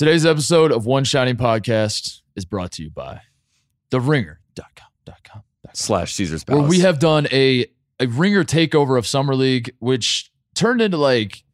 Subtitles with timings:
[0.00, 3.20] Today's episode of One Shining Podcast is brought to you by
[3.90, 5.42] TheRinger.com.
[5.74, 6.62] Slash Caesar's Palace.
[6.62, 7.66] Where we have done a,
[8.00, 11.44] a ringer takeover of Summer League, which turned into like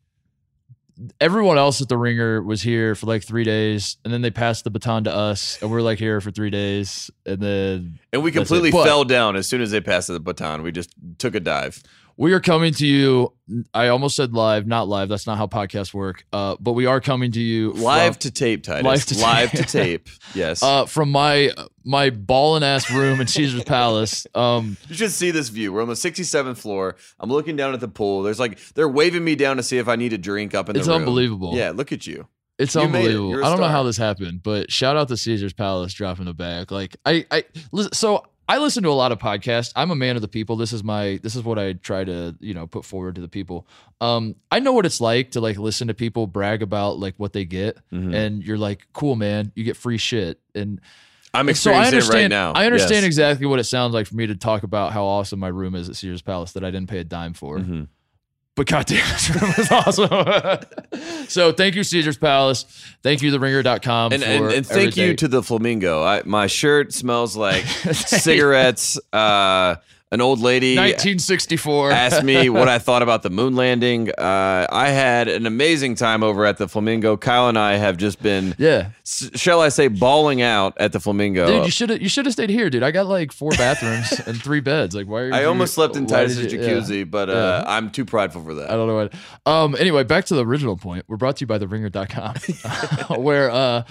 [1.21, 4.63] everyone else at the ringer was here for like three days, and then they passed
[4.63, 8.31] the baton to us, and we're like here for three days, and then and we
[8.31, 10.63] completely fell down as soon as they passed the baton.
[10.63, 11.83] We just took a dive.
[12.19, 13.33] We are coming to you.
[13.75, 15.09] I almost said live, not live.
[15.09, 16.25] That's not how podcasts work.
[16.33, 18.85] Uh, but we are coming to you Live from, to tape, Titus.
[18.85, 19.23] Live to tape.
[19.23, 20.09] Live to tape.
[20.35, 20.63] Yes.
[20.63, 21.53] uh, from my
[21.85, 24.27] my ballin' ass room in Caesar's Palace.
[24.35, 25.73] Um, you should see this view.
[25.73, 26.97] We're on the 67th floor.
[27.21, 28.23] I'm looking down at the pool.
[28.23, 30.75] There's like they're waving me down to see if I need a drink up in
[30.75, 30.99] the It's room.
[30.99, 31.55] unbelievable.
[31.55, 32.27] Yeah, look at you.
[32.59, 32.85] It's You it.
[32.87, 33.35] unbelievable.
[33.35, 36.33] A I don't know how this happened, but shout out to Caesar's Palace dropping the
[36.35, 36.73] bag.
[36.73, 37.45] Like I, I
[37.93, 39.73] so I listen to a lot of podcasts.
[39.75, 40.57] I'm a man of the people.
[40.57, 43.29] This is my this is what I try to you know put forward to the
[43.29, 43.67] people.
[44.01, 47.33] Um, I know what it's like to like listen to people brag about like what
[47.33, 48.15] they get, Mhm.
[48.15, 50.81] and you're like, cool, man, you get free shit, and
[51.35, 52.15] I'm and so I understand.
[52.15, 52.53] it right now.
[52.53, 53.07] I understand Yes.
[53.07, 55.89] exactly what it sounds like for me to talk about how awesome my room is
[55.89, 57.59] at Caesar's Palace that I didn't pay a dime for.
[57.59, 57.89] Mhm.
[58.57, 61.29] But goddamn, this room is awesome.
[61.29, 62.65] so thank you, Caesar's Palace.
[63.03, 64.13] Thank you, TheRinger.com.
[64.15, 66.03] And, for and, and thank you to the flamingo.
[66.03, 68.99] I, my shirt smells like cigarettes.
[69.13, 69.77] Uh,
[70.13, 71.91] an old lady 1964.
[71.91, 74.11] asked me what I thought about the moon landing.
[74.11, 77.17] Uh, I had an amazing time over at the Flamingo.
[77.17, 81.01] Kyle and I have just been, yeah, s- shall I say, balling out at the
[81.01, 81.47] Flamingo.
[81.47, 82.83] dude, you should have you should have stayed here, dude.
[82.85, 84.95] I got like four bathrooms and three beds.
[84.95, 85.21] Like, why?
[85.23, 85.35] Are you?
[85.35, 86.69] I almost slept in Titus's you- yeah.
[86.69, 88.71] jacuzzi, but uh, I'm too prideful for that.
[88.71, 89.15] I don't know what.
[89.45, 89.75] Um.
[89.79, 91.05] Anyway, back to the original point.
[91.09, 93.83] We're brought to you by the TheRinger.com, where uh,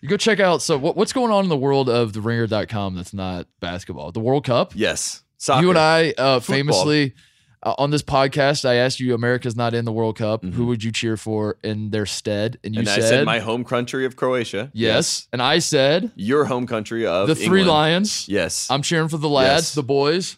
[0.00, 0.60] you go check out.
[0.62, 4.10] So, what, what's going on in the world of the TheRinger.com that's not basketball?
[4.12, 4.72] The World Cup.
[4.74, 5.62] yes, soccer.
[5.62, 7.14] You and I, uh, famously,
[7.62, 10.42] uh, on this podcast, I asked you, "America's not in the World Cup.
[10.42, 10.52] Mhm.
[10.54, 13.38] Who would you cheer for in their stead?" And you and said, I said my
[13.40, 14.70] home country of Croatia.
[14.72, 15.28] yes.
[15.32, 17.68] and I said Your home country of the three England.
[17.68, 18.26] Lions.
[18.28, 18.66] Yes.
[18.70, 19.74] I'm cheering for the lads, Yes.
[19.74, 20.36] the boys,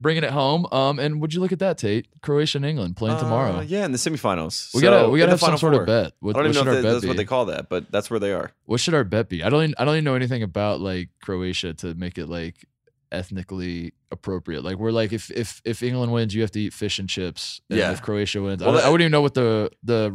[0.00, 0.66] bringing it home.
[0.72, 2.08] Um, and would you look at that, Tate?
[2.22, 3.60] Croatia and England playing Uh, tomorrow.
[3.60, 4.74] yeah, in the semifinals.
[4.74, 5.82] We So, gotta we gotta have some sort Four.
[5.82, 6.12] of bet.
[6.20, 7.08] What, I don't even should know our if that's be?
[7.08, 8.50] what they call that, but that's where they are.
[8.66, 9.44] What should our bet be?
[9.44, 12.56] I don't even, I don't even know anything about like Croatia to make it like
[13.14, 14.62] ethnically appropriate.
[14.64, 17.60] Like we're like if if if England wins, you have to eat fish and chips.
[17.70, 17.92] And Yeah.
[17.92, 20.12] If Croatia wins, I, Well, don't- I wouldn't even know what the the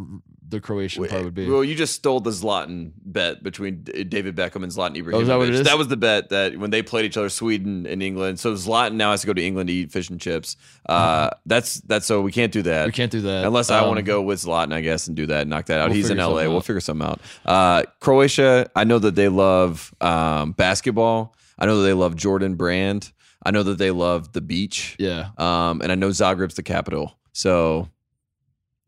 [0.48, 1.48] the Croatian Wait, part would be.
[1.48, 5.14] Well, you just stole the Zlatan bet between David Beckham and Zlatan Ibrahimovic.
[5.14, 5.64] Oh, that what it is?
[5.64, 8.40] That was the bet that when they played each other, Sweden and England.
[8.40, 10.58] So Zlatan now has to go to England to eat fish and chips.
[10.88, 12.80] Uh, That's that's so we can't do that.
[12.80, 12.88] Mm-hmm.
[12.88, 15.16] we can't do that Unless I want to Um, go with Zlatan, I guess, and
[15.16, 15.90] do that, and knock that out.
[15.90, 16.48] We'll He's in LA.
[16.48, 17.20] We'll figure something out.
[17.46, 21.36] Uh, Croatia, I know that they love um, basketball.
[21.60, 23.12] I know that they love Jordan Brand.
[23.46, 24.96] I know that they love the beach.
[25.00, 25.30] Yeah.
[25.38, 27.18] Um, and I know Zagreb's the capital.
[27.34, 27.90] So,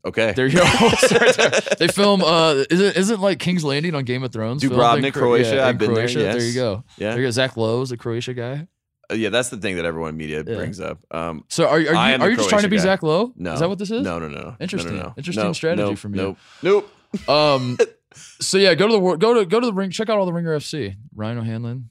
[0.05, 0.33] okay.
[0.35, 0.63] There you go.
[1.79, 2.21] They film.
[2.23, 4.61] Uh, is it isn't like King's Landing on Game of Thrones?
[4.63, 5.55] filmed in Dubrovnik, Croatia.
[5.55, 6.19] yeah, I've been there, Croatia.
[6.19, 6.83] There you go.
[6.97, 7.11] Yeah.
[7.11, 7.31] There you go.
[7.31, 8.67] Zach Lowe is a Croatia guy.
[9.09, 10.55] Uh, yeah, that's the thing that everyone in media Yeah.
[10.55, 10.99] brings up.
[11.11, 12.83] Um, So are, are you are the you just trying to be guy.
[12.83, 13.33] Zach Lowe?
[13.35, 14.03] no, Is that what this is?
[14.03, 14.55] No, no, no.
[14.59, 14.95] Interesting.
[14.95, 15.13] No, no, no.
[15.17, 16.21] Interesting strategy nope, from you.
[16.61, 16.85] Nope.
[17.17, 17.29] Nope.
[17.29, 17.77] Um.
[18.13, 19.89] so yeah, go to the go to go to the ring.
[19.91, 20.95] Check out all the Ringer FC.
[21.15, 21.89] Ryan O'Hanlon,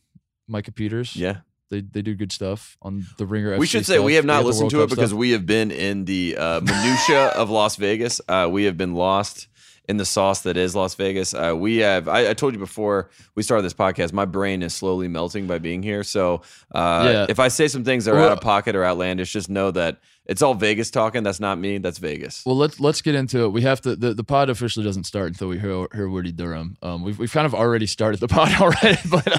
[0.50, 1.14] Micah computers.
[1.16, 1.38] Yeah.
[1.70, 3.56] They they do good stuff on the Ringer.
[3.56, 4.04] We FC should say stuff.
[4.04, 5.18] we have not listened to it Cup because stuff.
[5.18, 8.20] we have been in the uh, minutia of Las Vegas.
[8.28, 9.46] Uh, we have been lost
[9.88, 11.32] in the sauce that is Las Vegas.
[11.32, 12.08] Uh, we have.
[12.08, 14.12] I, I told you before we started this podcast.
[14.12, 16.02] My brain is slowly melting by being here.
[16.02, 16.42] So
[16.74, 17.26] uh, Yeah.
[17.28, 19.70] if I say some things that are Well- out of pocket or outlandish, just know
[19.70, 21.22] that it's all Vegas talking.
[21.24, 21.78] That's not me.
[21.78, 22.44] That's Vegas.
[22.44, 23.48] Well, let's let's get into it.
[23.48, 23.94] We have to.
[23.96, 26.76] The, the pod officially doesn't start until we hear, hear Woody Durham.
[26.82, 29.38] Um, we've we've kind of already started the pod already, but uh,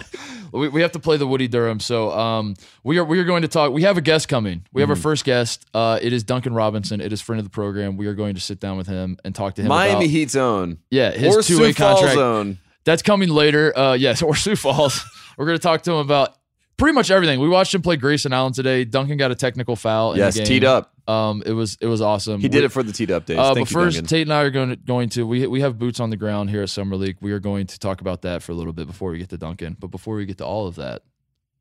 [0.51, 1.79] we, we have to play the Woody Durham.
[1.79, 3.71] So um, we are we are going to talk.
[3.71, 4.65] We have a guest coming.
[4.73, 4.91] We have Mm-hmm.
[4.97, 5.65] our first guest.
[5.73, 7.01] Uh, it is Duncan Robinson.
[7.01, 7.97] It is friend of the program.
[7.97, 9.67] We are going to sit down with him and talk to him.
[9.69, 12.17] Miami about, Heat's own yeah, his two way contract.
[12.17, 12.59] own.
[12.83, 13.77] That's coming later.
[13.77, 15.03] Uh, yes, or Sioux Falls.
[15.37, 16.35] We're going to talk to him about
[16.81, 17.39] pretty much everything.
[17.39, 18.83] We watched him play Grayson Allen today.
[18.83, 20.13] Duncan got a technical foul.
[20.13, 20.47] In Yes, the game.
[20.47, 20.91] teed up.
[21.07, 22.41] Um, it was it was awesome.
[22.41, 23.37] He did it for the teed up days.
[23.37, 24.07] uh, Thank but you, first, Duncan.
[24.07, 26.49] Tate and I are going to, going to we we have boots on the ground
[26.49, 27.17] here at Summer League.
[27.21, 29.37] We are going to talk about that for a little bit before we get to
[29.37, 29.77] Duncan.
[29.79, 31.03] But before we get to all of that,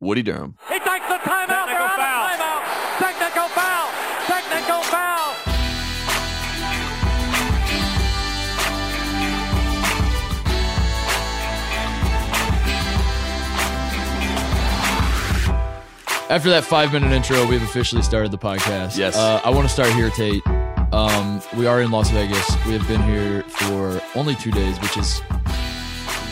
[0.00, 0.56] Woody Durham.
[0.68, 1.46] He takes the timeout.
[1.46, 1.79] Technical foul.
[1.79, 1.79] Timeout.
[16.30, 18.96] After that five minute intro, we've officially started the podcast.
[18.96, 19.16] Yes.
[19.16, 20.42] uh, I want to start here, Tate.
[20.92, 22.48] Um, we are in Las Vegas.
[22.66, 25.20] We have been here for only two days, which is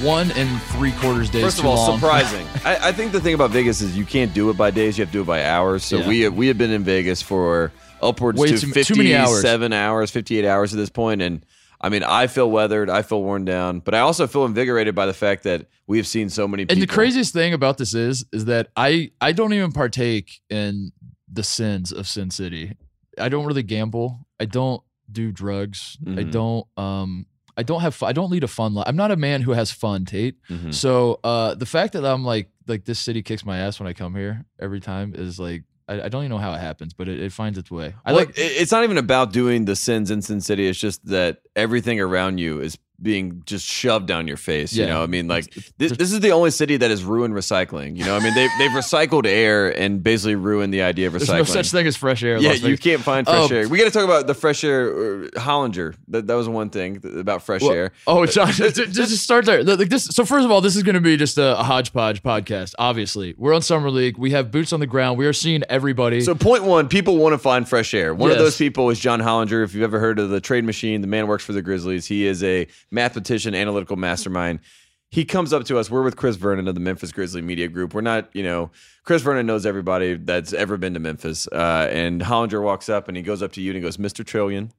[0.04, 1.42] one and three quarters days.
[1.44, 1.98] First of too all, long.
[1.98, 2.46] surprising.
[2.64, 5.02] I, I think the thing about Vegas is you can't do it by days; you
[5.02, 5.84] have to do it by hours.
[5.84, 6.08] So Yeah.
[6.08, 9.44] we have, we have been in Vegas for upwards Way to too- too many hours.
[9.44, 11.44] hours, fifty-eight hours at this point, and
[11.80, 12.90] I mean, I feel weathered.
[12.90, 16.06] I feel worn down, but I also feel invigorated by the fact that we have
[16.06, 16.64] seen so many.
[16.64, 16.74] people.
[16.74, 20.92] And the craziest thing about this is, is that I I don't even partake in
[21.32, 22.74] the sins of Sin City.
[23.18, 24.26] I don't really gamble.
[24.40, 25.96] I don't do drugs.
[26.06, 26.30] I Mhm.
[26.32, 27.26] don't um
[27.56, 28.84] I don't have I don't lead a fun life.
[28.88, 30.36] I'm not a man who has fun, Tate.
[30.50, 30.72] Mhm.
[30.74, 33.92] So uh the fact that I'm like like this city kicks my ass when I
[33.94, 37.08] come here every time is like I, I don't even know how it happens, but
[37.08, 37.94] it, it finds its way.
[38.04, 40.68] I Well, like it- it's not even about doing the sins in Sin City.
[40.68, 44.72] It's just that everything around you is being just shoved down your face.
[44.72, 47.96] You know, I mean, like this, this is the only city that has ruined recycling.
[47.96, 51.26] You know, I mean, they've they've recycled air and basically ruined the idea of recycling.
[51.26, 52.38] there's no such thing as fresh air.
[52.38, 53.54] Yeah, you can't find fresh Oh.
[53.54, 53.68] air.
[53.68, 55.94] We got to talk about the fresh air uh, Hollinger.
[56.08, 57.92] That, that was one thing about fresh Well, air.
[58.06, 59.62] Oh, John, just, just start there.
[59.62, 60.04] Like this.
[60.06, 62.74] So first of all, this is going to be just a, a hodgepodge podcast.
[62.78, 64.18] Obviously, we're on summer league.
[64.18, 65.18] We have boots on the ground.
[65.18, 66.20] We are seeing everybody.
[66.22, 68.14] So point one, people want to find fresh air.
[68.14, 69.62] One of those people is John Hollinger.
[69.62, 72.06] If you've ever heard of the trade machine, the man works for the Grizzlies.
[72.06, 74.60] He is a mathematician, analytical mastermind.
[75.10, 75.90] He comes up to us.
[75.90, 77.94] We're with Chris Vernon of the Memphis Grizzly Media Group.
[77.94, 78.70] We're not, you know,
[79.04, 81.48] Chris Vernon knows everybody that's ever been to Memphis.
[81.50, 84.22] Uh, and Hollinger walks up and he goes up to you and he goes, Mr.
[84.24, 84.70] Trillion.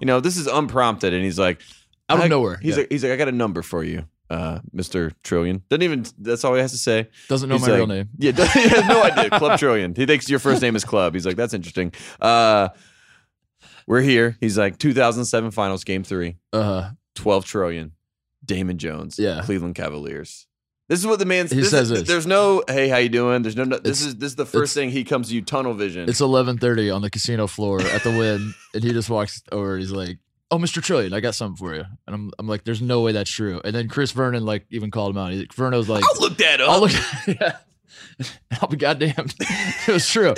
[0.00, 1.12] You know, this is unprompted.
[1.14, 1.60] And he's like,
[2.08, 2.80] Out of I- nowhere, He's yeah.
[2.82, 5.12] like, he's like, I got a number for you, uh, Mr.
[5.22, 5.62] Trillion.
[5.68, 7.08] Doesn't even, that's all he has to say.
[7.28, 8.08] Doesn't know He's my real name.
[8.18, 9.30] Yeah, he has no idea.
[9.38, 9.94] Club Trillion.
[9.94, 11.14] He thinks your first name is Club.
[11.14, 11.92] He's like, that's interesting.
[12.20, 12.70] Uh,
[13.86, 14.36] we're here.
[14.40, 17.92] He's like, 2007 Finals, Game Three, Uh, 12 trillion.
[18.44, 19.18] Damon Jones.
[19.18, 19.42] Yeah.
[19.44, 20.46] Cleveland Cavaliers.
[20.88, 22.08] This is what the man He this says is, this.
[22.08, 23.42] There's no, hey, how you doing?
[23.42, 23.64] There's no.
[23.64, 26.08] no this is this is the first thing he comes to you tunnel vision.
[26.08, 29.74] it's 11:30 on the casino floor at the Wynn, and he just walks over.
[29.74, 30.16] And he's like,
[30.50, 30.82] "Oh, Mr.
[30.82, 33.60] Trillion, I got something for you." And I'm, I'm like, "There's no way that's true."
[33.64, 35.32] And then Chris Vernon like even called him out.
[35.32, 36.70] He, Verno's like, I'll look that up.
[36.70, 36.92] I'll look.
[37.26, 37.58] yeah.
[38.62, 39.34] I'll be goddamned.
[39.40, 40.34] it was true.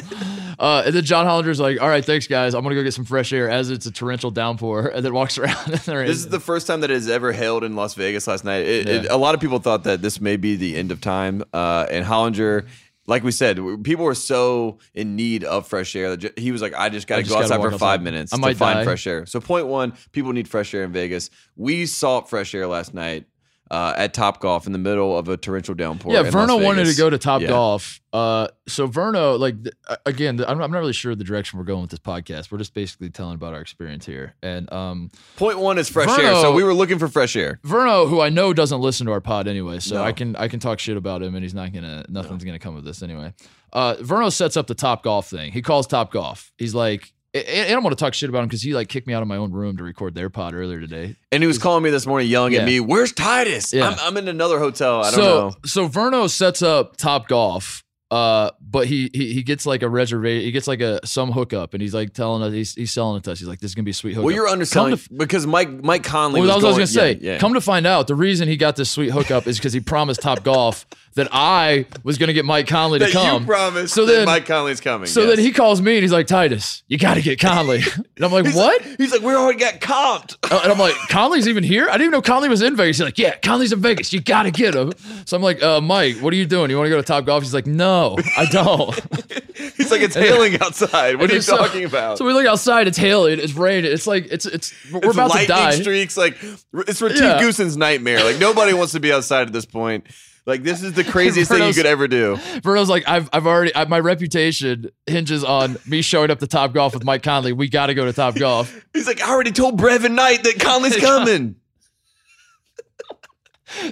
[0.58, 2.54] Uh, and then John Hollinger's like, all right, thanks, guys.
[2.54, 4.88] I'm going to go get some fresh air as it's a torrential downpour.
[4.88, 5.56] And then walks around.
[5.66, 8.64] This is the first time that it has ever hailed in Las Vegas last night.
[8.66, 11.42] It, it- a lot of people thought that this may be the end of time.
[11.54, 12.66] Uh, and Hollinger,
[13.06, 16.14] like we said, people were so in need of fresh air.
[16.14, 18.02] that He was like, I just got to go outside for five outside.
[18.02, 18.84] minutes I to find die.
[18.84, 19.24] fresh air.
[19.26, 21.30] So, point one, people need fresh air in Vegas.
[21.56, 23.24] We sought fresh air last night.
[23.70, 26.12] Uh, at Top Golf in the middle of a torrential downpour.
[26.12, 27.48] yeah, Verno wanted to go to Top Yeah.
[27.50, 28.00] Golf.
[28.12, 29.54] Uh, so Verno, like
[29.88, 32.50] uh, again, I'm, I'm not really sure the direction we're going with this podcast.
[32.50, 34.34] We're just basically telling about our experience here.
[34.42, 36.34] And um, Point one is fresh air.
[36.34, 37.60] So we were looking for fresh air.
[37.64, 40.02] Verno, who I know doesn't listen to our pod anyway, so No.
[40.02, 42.74] I can I can talk shit about him, and he's not gonna nothing's gonna come
[42.76, 43.32] of this anyway.
[43.72, 45.52] Uh, Verno sets up the Top Golf thing.
[45.52, 46.50] He calls Top Golf.
[46.58, 49.14] He's like, and, and I'm gonna talk shit about him because he like kicked me
[49.14, 51.16] out of my own room to record their pod earlier today.
[51.32, 52.60] And he was calling me this morning, yelling Yeah.
[52.60, 53.72] at me, "Where's Titus?
[53.72, 53.88] Yeah.
[53.88, 55.00] I'm, I'm in another hotel.
[55.00, 57.82] I don't so know." so Verno sets up Top Golf.
[58.12, 60.44] Uh, but he, he he gets like a reservation.
[60.44, 63.22] He gets like a some hookup, and he's like telling us he's, he's selling it
[63.22, 63.38] to us.
[63.38, 65.70] He's like, "This is gonna be a sweet hookup." Well, you're underselling to- because Mike
[65.84, 66.40] Mike Conley.
[66.40, 67.24] Well, that was was what I was going- gonna say.
[67.34, 67.38] yeah.
[67.38, 70.22] Come to find out, the reason he got this sweet hookup is because he promised
[70.22, 73.42] Top Golf that I was gonna get Mike Conley to come.
[73.42, 73.94] you promised.
[73.94, 75.06] So that then- Mike Conley's coming.
[75.08, 75.30] so yes.
[75.36, 77.82] then he calls me and he's like, Titus, you got to get Conley.
[78.16, 78.80] and I'm like, He's what?
[78.84, 80.36] Like, he's like, we already got comped.
[80.50, 81.88] Uh, and I'm like, Conley's even here?
[81.88, 82.98] I didn't even know Conley was in Vegas.
[82.98, 84.12] He's like, yeah, Conley's in Vegas.
[84.12, 84.92] You got to get him.
[85.26, 86.70] So I'm like, uh, Mike, what are you doing?
[86.70, 87.42] You want to go to Top Golf?
[87.42, 88.94] He's like, no, I don't.
[89.76, 91.16] He's like, it's hailing outside.
[91.18, 92.18] What are you So- talking about?
[92.18, 92.86] So we look outside.
[92.86, 93.38] It's hailing.
[93.40, 93.90] It's raining.
[93.92, 95.70] It's like it's it's we're It's about to die.
[95.72, 96.16] streaks.
[96.16, 96.36] Like
[96.72, 97.40] it's Retief Yeah.
[97.40, 98.22] Goosen's nightmare.
[98.24, 100.06] Like nobody wants to be outside at this point.
[100.46, 102.36] Like this is the craziest thing you could ever do.
[102.60, 106.72] Verno's like, I've I've already I, my reputation hinges on me showing up to Top
[106.72, 107.52] Golf with Mike Conley.
[107.52, 108.74] We got to go to Top Golf.
[108.92, 111.56] He's like, I already told Brevin Knight that Conley's coming.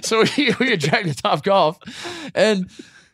[0.01, 1.79] So we we eject to Top Golf,
[2.35, 2.69] and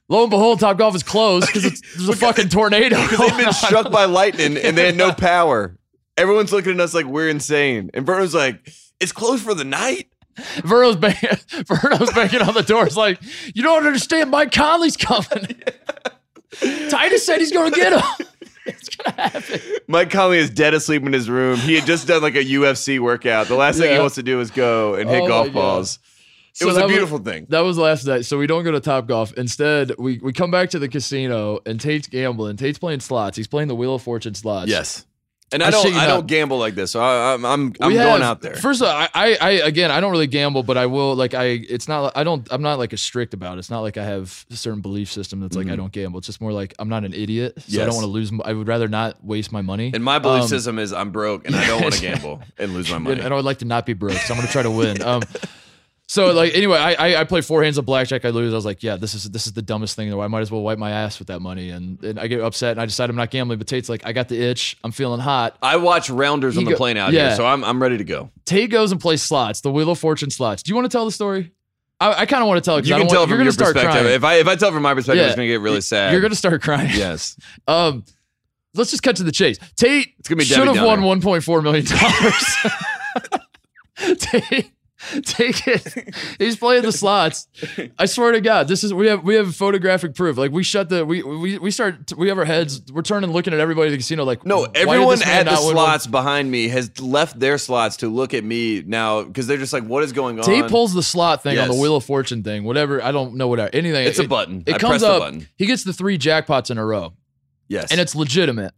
[0.09, 2.99] lo and behold, Top Golf is closed because there's a fucking tornado.
[3.01, 5.77] Because they've been struck by lightning and they had no power.
[6.17, 7.91] Everyone's looking at us like we're insane.
[7.93, 8.67] And Verno's like,
[8.99, 10.07] it's closed for the night.
[10.63, 11.17] Verno's banging,
[11.65, 12.85] Verno's banging on the door.
[12.85, 13.19] It's like,
[13.55, 14.31] you don't understand.
[14.31, 15.61] Mike Conley's coming.
[16.89, 18.27] Titus said he's going to get him.
[18.65, 19.61] it's going to happen.
[19.87, 21.57] Mike Conley is dead asleep in his room.
[21.57, 23.47] He had just done like a UFC workout.
[23.47, 25.99] The last thing he wants to do is go and hit Oh golf balls.
[26.59, 27.47] It was a beautiful thing.
[27.49, 28.25] That was the last night.
[28.25, 29.33] So we don't go to Top Golf.
[29.33, 32.55] Instead, we, we come back to the casino and Tate's gambling.
[32.55, 33.35] Tate's playing slots.
[33.35, 34.69] He's playing the Wheel of Fortune slots.
[34.69, 35.05] Yes.
[35.51, 36.91] And I I don't I don't gamble like this.
[36.91, 38.55] So I, I'm I'm, I'm We going have- out there.
[38.55, 41.15] First of all, I, I, I again, I don't really gamble, but I will.
[41.15, 42.13] Like, I, it's not.
[42.17, 42.47] I don't.
[42.51, 43.59] I'm not like a strict about it.
[43.59, 45.77] It's not like I have a certain belief system that's like I Mhm.
[45.77, 46.17] don't gamble.
[46.17, 48.31] It's just more like I'm not an idiot, so I don't want to lose.
[48.43, 49.91] I would rather not waste my money.
[49.93, 52.73] and my belief Um, system is I'm broke and I don't want to gamble and
[52.73, 53.13] lose my money.
[53.17, 54.71] And, and I would like to not be broke, so I'm going to try to
[54.71, 54.97] win.
[55.05, 55.21] Um,
[56.07, 58.25] So like anyway, I, I I play four hands of blackjack.
[58.25, 58.53] I lose.
[58.53, 60.13] I was like, yeah, this is this is the dumbest thing.
[60.13, 61.71] I might as well wipe my ass with that money.
[61.71, 63.57] And, and I get upset and I decide I'm not gambling.
[63.57, 64.77] But Tate's like, I got the itch.
[64.83, 65.57] I'm feeling hot.
[65.63, 67.29] I watch rounders He on the go- plane out yeah.
[67.29, 68.29] here, so I'm I'm ready to go.
[68.45, 70.61] Tate goes and plays slots, the Wheel of Fortune slots.
[70.61, 71.51] Do you want to tell the story?
[71.99, 72.85] I, I kind of want to tell it.
[72.85, 73.81] You can tell want, from your perspective.
[73.81, 74.05] crying.
[74.05, 75.27] If I if I tell from my perspective, Yeah.
[75.27, 76.11] it's gonna get really sad.
[76.11, 76.91] You're gonna start crying.
[76.93, 77.35] yes.
[77.67, 78.05] Um,
[78.75, 79.57] let's just cut to the chase.
[79.75, 82.45] Tate It's gonna be should have won 1.4 million dollars.
[84.19, 84.71] Tate,
[85.23, 86.15] take it.
[86.39, 87.47] He's playing the slots.
[87.99, 90.37] I swear to God, this is we have we have photographic proof.
[90.37, 92.81] Like we shut the we we we start we have our heads.
[92.91, 94.23] We're turning looking at everybody at the casino.
[94.23, 98.43] Like No, everyone at the slots behind me has left their slots to look at
[98.43, 101.59] me now because they're just like, "What is going on?" Tate pulls the slot thing
[101.59, 103.03] on the Wheel of Fortune thing, whatever.
[103.03, 104.07] I don't know what anything.
[104.07, 104.63] It's a button.
[104.65, 105.19] It I comes press the up.
[105.19, 105.47] button.
[105.57, 107.13] He gets the three jackpots in a row.
[107.67, 108.73] Yes, and it's legitimate.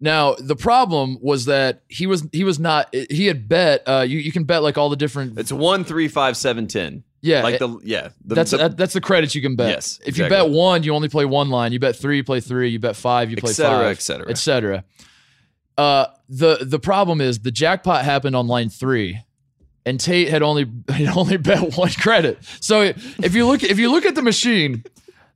[0.00, 4.18] Now the problem was that he was he was not he had bet uh you,
[4.18, 7.02] you can bet like all the different it's one, three, five, seven, ten.
[7.22, 8.10] yeah like the yeah.
[8.24, 9.70] The, that's the, that, that's the credits you can bet.
[9.70, 11.72] Yes, if you bet one, you only play one line.
[11.72, 12.68] You bet three, you play three.
[12.68, 14.30] You bet five, you play Et cetera, five, et cetera.
[14.30, 14.84] et cetera.
[15.78, 19.20] Uh, the the problem is the jackpot happened on line three,
[19.84, 22.38] and Tate had only had only bet one credit.
[22.60, 24.84] So if you look if you look at the machine,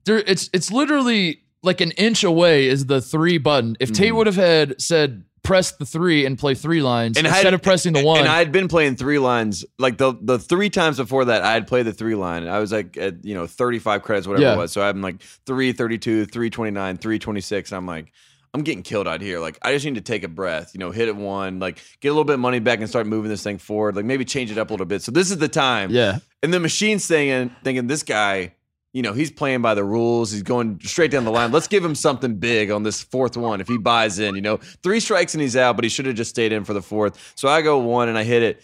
[0.05, 3.77] there it's it's literally like an inch away is the three button.
[3.81, 4.17] If Tate hmm.
[4.17, 7.17] would have had said press the three and play three lines.
[7.17, 10.15] And instead of pressing the one, And I had been playing three lines like the
[10.21, 11.43] the three times before that.
[11.43, 12.47] I had played the three line.
[12.47, 14.55] I was like at you know thirty five credits, whatever Yeah.
[14.55, 14.73] it was.
[14.73, 17.73] So I'm like 332, 329, 326.
[17.73, 18.13] I'm like.
[18.53, 19.39] I'm getting killed out here.
[19.39, 22.09] Like, I just need to take a breath, you know, hit it one, like, get
[22.09, 23.95] a little bit of money back and start moving this thing forward.
[23.95, 25.03] Like, maybe change it up a little bit.
[25.03, 25.93] So, this is the time.
[25.93, 28.55] yeah, And the machine's thinking, thinking this guy,
[28.93, 30.33] you know, he's playing by the rules.
[30.33, 31.53] He's going straight down the line.
[31.53, 34.35] Let's give him something big on this fourth one if he buys in.
[34.35, 36.73] You know, three strikes and he's out, but he should have just stayed in for
[36.75, 37.33] the fourth.
[37.37, 38.63] So I go one and I hit it,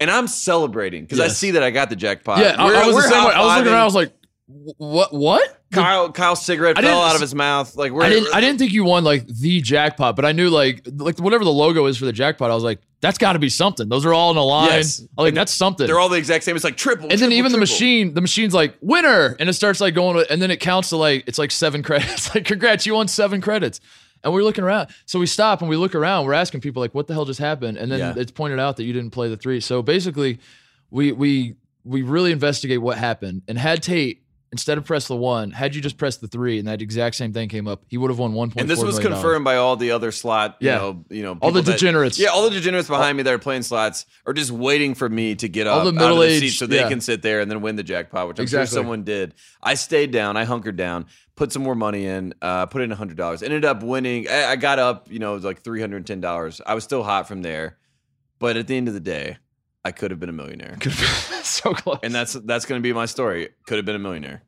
[0.00, 2.38] and I'm celebrating because I see that I got the jackpot.
[2.38, 2.54] yeah.
[2.58, 3.32] I, We're- I was the same way.
[3.32, 3.80] I was looking around.
[3.82, 4.12] I was like,
[4.46, 5.12] what?
[5.12, 5.63] What?
[5.74, 7.76] Kyle, Kyle's cigarette I fell out of his mouth.
[7.76, 8.34] Like we're I didn't.
[8.34, 11.52] I didn't think you won like the jackpot, but I knew like like whatever the
[11.52, 12.50] logo is for the jackpot.
[12.50, 13.88] I was like, that's got to be something.
[13.88, 14.68] Those are all in a line.
[14.70, 15.00] Yes.
[15.00, 15.86] I was like And that's something.
[15.86, 16.56] They're all the exact same.
[16.56, 17.04] It's like triple.
[17.04, 20.16] and then triple, even the machine, the machine's like winner, and it starts like going,
[20.16, 22.34] with, and then it counts to like it's like seven credits.
[22.34, 23.80] like congrats, you won seven credits.
[24.22, 26.24] And we're looking around, so we stop and we look around.
[26.24, 27.76] We're asking people like, what the hell just happened?
[27.76, 28.14] And then Yeah.
[28.16, 29.60] it's pointed out that you didn't play the three.
[29.60, 30.38] So basically,
[30.90, 33.42] we we we really investigate what happened.
[33.48, 34.22] And had Tate
[34.54, 37.32] instead of press the one, had you just pressed the three, and that exact same
[37.32, 38.60] thing came up, he would have won one point.
[38.60, 40.76] And this was confirmed by all the other slot, you Yeah.
[40.76, 42.20] know, you know, All the people that- degenerates.
[42.20, 45.34] yeah, all the degenerates behind me that are playing slots are just waiting for me
[45.34, 46.88] to get All up the out of the seat so they yeah.
[46.88, 48.66] can sit there and then win the jackpot, which I'm Exactly.
[48.68, 49.34] sure someone did.
[49.60, 52.94] I stayed down, I hunkered down, put some more money in, uh, put in a
[52.94, 54.28] hundred dollars, ended up winning.
[54.30, 56.60] I, I got up, you know, it was like three hundred and ten dollars.
[56.64, 57.76] I was still hot from there,
[58.38, 59.38] but at the end of the day,
[59.84, 60.78] I could have been a millionaire,
[61.42, 61.98] so close.
[62.02, 63.50] and that's that's going to be my story.
[63.66, 64.42] Could have been a millionaire.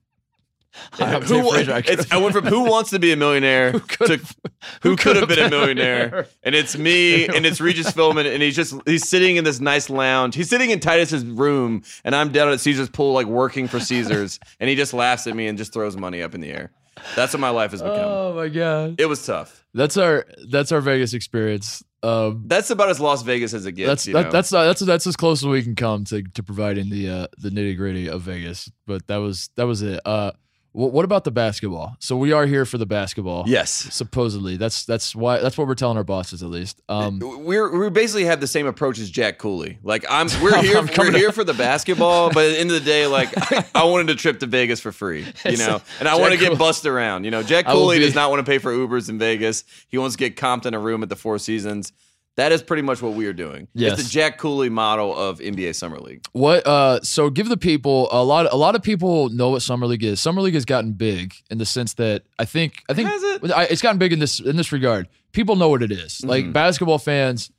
[0.99, 3.73] Who, Frazier, I I went from who wants to be a millionaire
[4.05, 6.27] to who, who could have been a been a millionaire, millionaire?
[6.43, 9.89] and it's me, and it's Regis Philbin, and he's just he's sitting in this nice
[9.89, 10.35] lounge.
[10.35, 14.39] He's sitting in Titus's room, and I'm down at Caesar's pool, like working for Caesar's,
[14.61, 16.73] and he just laughs at me and just throws money up in the air.
[17.15, 17.99] That's what my life has become.
[17.99, 19.65] Oh my god, it was tough.
[19.73, 21.83] that's our that's our Vegas experience.
[22.03, 23.89] Um, That's about as Las Vegas as it gets.
[23.89, 24.31] that's you that, know?
[24.31, 27.27] that's uh, that's that's as close as we can come to to providing the uh,
[27.39, 28.71] the nitty gritty of Vegas.
[28.87, 30.01] But that was that was it.
[30.05, 30.33] Uh,
[30.77, 31.97] what about the basketball?
[32.01, 33.45] So we are here for the basketball.
[33.47, 33.71] yes.
[33.71, 36.83] supposedly that's that's why that's what we're telling our bosses at least.
[36.89, 39.79] Um, we're we basically have the same approach as Jack Cooley.
[39.83, 42.71] Like I'm, we're I'm here, we're here up- for the basketball, but at the end
[42.71, 43.31] of the day, like
[43.75, 46.59] I, wanted a trip to Vegas for free, you know, and I want to get
[46.59, 47.25] bussed around.
[47.25, 49.65] You know, Jack Cooley be- does not want to pay for Ubers in Vegas.
[49.89, 51.93] He wants to get comped in a room at the Four Seasons.
[52.37, 53.67] That is pretty much what we are doing.
[53.73, 53.95] Yes.
[53.99, 56.25] It's the Jack Cooley model of NBA Summer League.
[56.33, 59.87] What uh so give the people a lot a lot of people know what summer
[59.87, 60.21] league is.
[60.21, 63.51] Summer league has gotten big in the sense that I think I think it?
[63.53, 65.09] I, it's gotten big in this in this regard.
[65.33, 66.19] People know what it is.
[66.19, 66.29] Mm-hmm.
[66.29, 67.51] Like basketball fans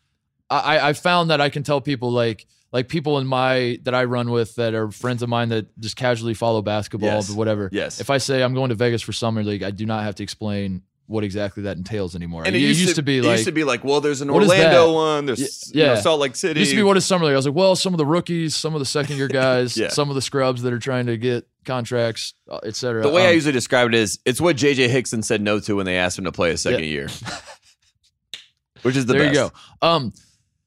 [0.50, 4.04] I I found that I can tell people like like people in my that I
[4.04, 7.30] run with that are friends of mine that just casually follow basketball Yes.
[7.30, 7.70] but whatever.
[7.72, 8.00] Yes.
[8.00, 10.24] If I say I'm going to Vegas for summer league, I do not have to
[10.24, 12.44] explain what exactly that entails anymore.
[12.46, 14.94] And it, used, to, be it like used to be like, well, there's an Orlando
[14.94, 15.88] one, there's Yeah.
[15.90, 16.60] you know, Salt Lake City.
[16.60, 17.34] It used to be what is summer league?
[17.34, 19.88] I was like, well, some of the rookies, some of the second year guys, Yeah.
[19.88, 22.34] some of the scrubs that are trying to get contracts,
[22.64, 23.02] etc.
[23.04, 25.76] The way I Um, usually describe it is, it's what JJ Hickson said no to
[25.78, 26.86] when they asked him to play a second Yeah.
[26.90, 27.08] year,
[28.84, 29.34] which is the there best.
[29.36, 29.50] you
[29.82, 29.88] go.
[29.88, 30.14] Um,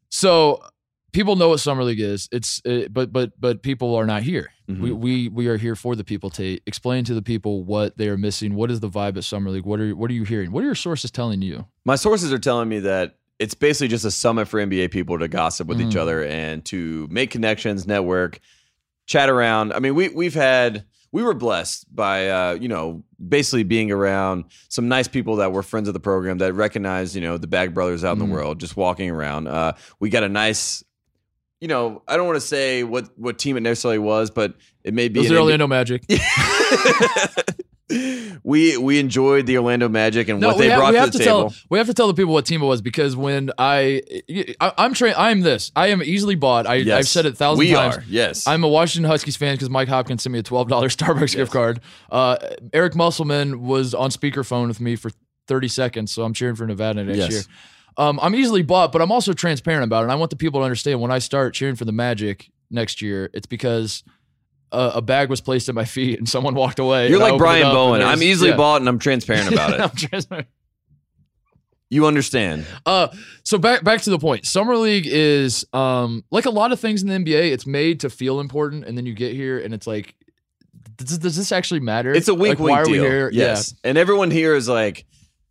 [0.08, 0.62] so
[1.12, 2.28] people know what summer league is.
[2.32, 4.52] It's uh, but but but people are not here.
[4.76, 4.80] Mhm.
[4.80, 8.08] We, we we are here for the people to explain to the people what they
[8.08, 8.54] are missing.
[8.54, 9.64] What is the vibe at summer league?
[9.64, 10.52] What are what are you hearing?
[10.52, 11.66] What are your sources telling you?
[11.84, 15.26] My sources are telling me that it's basically just a summit for NBA people to
[15.28, 16.00] gossip with each Mhm.
[16.00, 18.38] other and to make connections, network,
[19.06, 19.72] chat around.
[19.72, 24.44] I mean, we we've had we were blessed by uh, you know basically being around
[24.68, 27.74] some nice people that were friends of the program that recognize you know the Bag
[27.74, 28.26] Brothers out in Mhm.
[28.28, 29.48] the world, just walking around.
[29.48, 30.84] Uh, we got a nice.
[31.60, 34.94] You know, I don't want to say what what team it necessarily was, but it
[34.94, 36.04] may It be was an the Indi- Orlando Magic.
[38.44, 41.18] we we enjoyed the Orlando Magic and what we, they have, brought to the to
[41.18, 41.50] table.
[41.50, 44.00] tell we have to tell the people what team it was because when I,
[44.60, 46.98] I I'm trained I'm this I am easily bought I Yes.
[46.98, 48.46] I've said it a thousand we times are yes.
[48.46, 51.52] I'm a Washington Huskies fan because Mike Hopkins sent me a twelve dollars Starbucks gift
[51.52, 51.80] card.
[52.10, 52.36] Uh,
[52.72, 55.10] Eric Musselman was on speakerphone with me for
[55.48, 57.30] thirty seconds, so I'm cheering for Nevada next Yes.
[57.32, 57.42] year.
[58.00, 60.02] Um, I'm easily bought, but I'm also transparent about it.
[60.04, 63.02] And I want the people to understand when I start cheering for the Magic next
[63.02, 64.04] year, it's because
[64.72, 67.10] a, a bag was placed at my feet and someone walked away.
[67.10, 68.00] You're like Brian Bowen.
[68.00, 68.56] I'm easily yeah.
[68.56, 69.80] bought and I'm transparent about it.
[69.80, 70.48] I'm transparent.
[71.90, 72.66] You understand.
[72.86, 73.08] Uh,
[73.42, 74.46] so back back to the point.
[74.46, 77.52] Summer league is um like a lot of things in the NBA.
[77.52, 80.14] It's made to feel important, and then you get here and it's like,
[80.96, 82.14] does, does this actually matter?
[82.14, 82.92] It's a wink like, why are deal.
[82.92, 83.28] we here?
[83.30, 83.74] Yes.
[83.84, 85.04] And everyone here is like,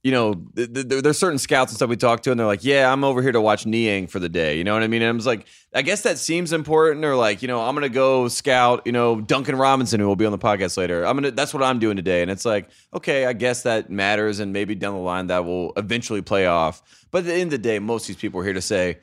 [0.03, 2.63] you know, th- th- there's certain scouts and stuff we talk to, and they're like,
[2.63, 5.01] "Yeah, I'm over here to watch Niang for the day." You know what I mean?
[5.01, 7.89] And I was like, I guess that seems important, or like, you know, I'm gonna
[7.89, 11.05] go scout, you know, Duncan Robinson, who will be on the podcast later.
[11.05, 11.31] I'm gonna.
[11.31, 14.73] That's what I'm doing today, and it's like, okay, I guess that matters, and maybe
[14.73, 16.81] down the line that will eventually play off.
[17.11, 18.99] But at the end of the day, most of these people are here to say,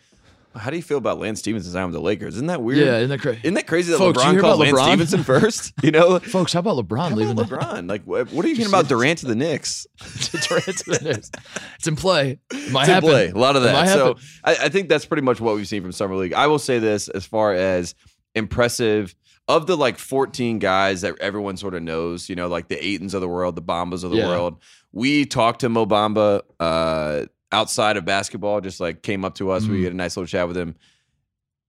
[0.57, 2.79] "How do you feel about Lance Stephenson's time with the Lakers?" Isn't that weird?
[2.87, 3.41] Yeah, isn't that crazy?
[3.45, 4.85] Isn't that crazy that Folks, LeBron called Lance LeBron?
[4.87, 5.73] Stephenson first?
[5.83, 7.89] You know, Folks, how about LeBron how leaving about the LeBron?
[7.89, 9.87] Like, what what are you hearing about Durant to the Knicks?
[10.49, 11.31] Durant to the Knicks?
[11.77, 12.39] It's in play.
[12.51, 13.09] It might It's in happen.
[13.11, 13.29] play.
[13.31, 13.89] A lot of that.
[13.89, 14.17] So.
[14.45, 16.33] I, I think that's pretty much what we've seen from summer league.
[16.33, 17.95] I will say this as far as
[18.35, 19.15] impressive
[19.49, 22.29] of the like 14 guys that everyone sort of knows.
[22.29, 24.27] You know, like the Aytons of the world, the Bambas of the Yeah.
[24.27, 24.57] world.
[24.93, 28.61] We talked to Mo Bamba uh, outside of basketball.
[28.61, 29.67] Just like came up to us.
[29.67, 29.85] We Mhm.
[29.85, 30.75] had a nice little chat with him.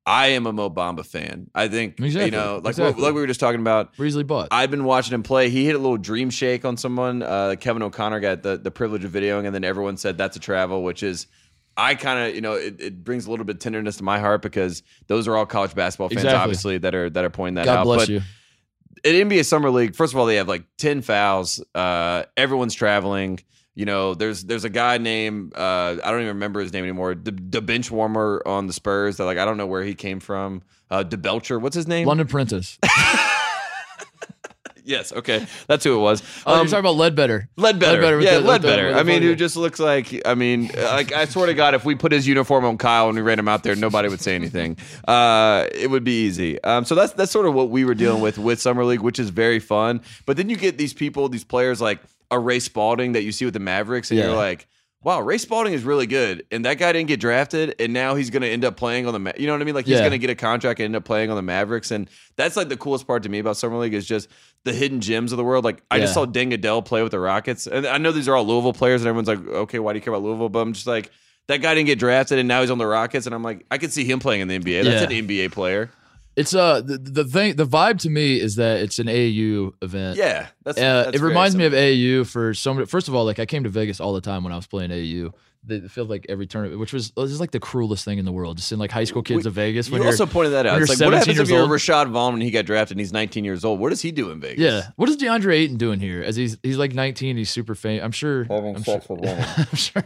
[0.05, 1.49] I am a Mo Bamba fan.
[1.53, 2.25] I think Exactly.
[2.25, 3.03] you know, like Exactly.
[3.03, 3.91] like we were just talking about.
[4.01, 4.47] Easily bought.
[4.51, 5.49] I've been watching him play.
[5.49, 7.21] He hit a little dream shake on someone.
[7.21, 10.39] Uh, Kevin O'Connor got the, the privilege of videoing, and then everyone said that's a
[10.39, 11.27] travel, which is,
[11.75, 14.17] I kind of, you know, it, it brings a little bit of tenderness to my
[14.17, 16.39] heart because those are all college basketball fans, Exactly.
[16.41, 17.83] obviously, that are that are pointing that God out.
[17.83, 18.21] bless but you.
[19.03, 21.61] at NBA Summer League, first of all, they have like ten fouls.
[21.75, 23.41] Uh, everyone's traveling.
[23.77, 27.13] You know, there's there's a guy named uh, I don't even remember his name anymore.
[27.13, 29.17] The, the bench warmer on the Spurs.
[29.17, 30.63] That like I don't know where he came from.
[30.89, 32.07] Uh, DeBelcher, what's his name?
[32.07, 32.79] London Prentice.
[34.83, 36.23] Yes, okay, that's who it was.
[36.45, 37.49] Oh, Um, you're talking about Ledbetter.
[37.57, 38.01] Ledbetter.
[38.01, 38.93] Ledbetter yeah, the- Ledbetter.
[38.93, 41.83] the I mean, who just looks like, I mean, like, I swear to God, if
[41.83, 44.33] we put his uniform on Kyle and we ran him out there, nobody would say
[44.33, 44.77] anything.
[45.07, 46.61] Uh, it would be easy.
[46.63, 49.19] Um, so that's that's sort of what we were dealing with with Summer League, which
[49.19, 50.01] is very fun.
[50.25, 51.99] But then you get these people, these players like
[52.31, 54.27] a Ray Spalding that you see with the Mavericks, and Yeah.
[54.27, 54.67] you're like,
[55.03, 56.45] wow, Ray Spalding is really good.
[56.51, 59.13] And that guy didn't get drafted, and now he's going to end up playing on
[59.13, 59.75] the, Ma- you know what I mean?
[59.75, 59.99] Like, he's Yeah.
[60.01, 61.91] going to get a contract and end up playing on the Mavericks.
[61.91, 64.27] And that's like the coolest part to me about Summer League is just
[64.65, 65.63] the hidden gems of the world.
[65.63, 66.13] Like, I just Yeah.
[66.15, 67.67] saw Deng Adel play with the Rockets.
[67.67, 70.01] And I know these are all Louisville players, and everyone's like, okay, why do you
[70.03, 70.49] care about Louisville?
[70.49, 71.11] But I'm just like,
[71.47, 73.25] that guy didn't get drafted, and now he's on the Rockets.
[73.27, 74.83] And I'm like, I could see him playing in the NBA.
[74.83, 75.89] That's an NBA player.
[76.37, 80.17] It's uh the, the thing the vibe to me is that it's an AAU event.
[80.17, 80.47] Yeah.
[80.63, 82.21] That's, Uh, that's it reminds me of similar.
[82.23, 82.85] AAU for so many.
[82.85, 84.91] First of all, like I came to Vegas all the time when I was playing
[84.91, 85.33] AAU.
[85.63, 88.25] They- It feels like every tournament, which was it was like the cruelest thing in
[88.25, 88.57] the world.
[88.57, 89.89] Just in like high school kids We- of Vegas.
[89.89, 90.79] When You you're, also pointed that out.
[90.79, 91.71] It's you're like, what 17 happens if years you're old.
[91.71, 93.79] Rashad Vaughn when he got drafted and he's 19 years old?
[93.79, 94.59] What does he do in Vegas?
[94.63, 94.89] yeah.
[94.95, 96.21] What is DeAndre Ayton doing here?
[96.21, 98.03] As he's he's like 19, he's super famous.
[98.05, 98.43] I'm sure.
[98.43, 99.45] Having I'm sex sure, with women.
[99.57, 100.03] I'm sure.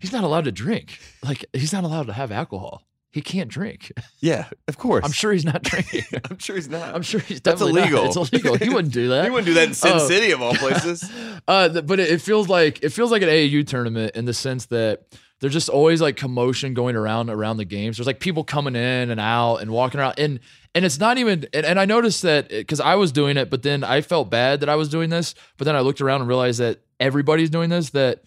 [0.00, 0.98] He's not allowed to drink.
[1.22, 2.82] Like he's not allowed to have alcohol.
[3.12, 3.92] He can't drink.
[4.20, 5.04] Yeah, of course.
[5.04, 6.04] I'm sure he's not drinking.
[6.30, 6.94] I'm sure he's not.
[6.94, 7.90] I'm sure he's That's definitely not.
[7.92, 8.22] illegal.
[8.22, 8.54] It's illegal.
[8.56, 9.24] He wouldn't do that.
[9.24, 10.08] He wouldn't do that in Sin Oh.
[10.08, 11.08] City of all places.
[11.48, 14.32] Uh, th- but it, it feels like it feels like an AAU tournament in the
[14.32, 15.02] sense that
[15.40, 17.96] there's just always like commotion going around around the games.
[17.96, 20.38] There's like people coming in and out and walking around, and
[20.72, 21.44] and it's not even.
[21.52, 24.60] And, and I noticed that because I was doing it, but then I felt bad
[24.60, 25.34] that I was doing this.
[25.58, 27.90] But then I looked around and realized that everybody's doing this.
[27.90, 28.22] That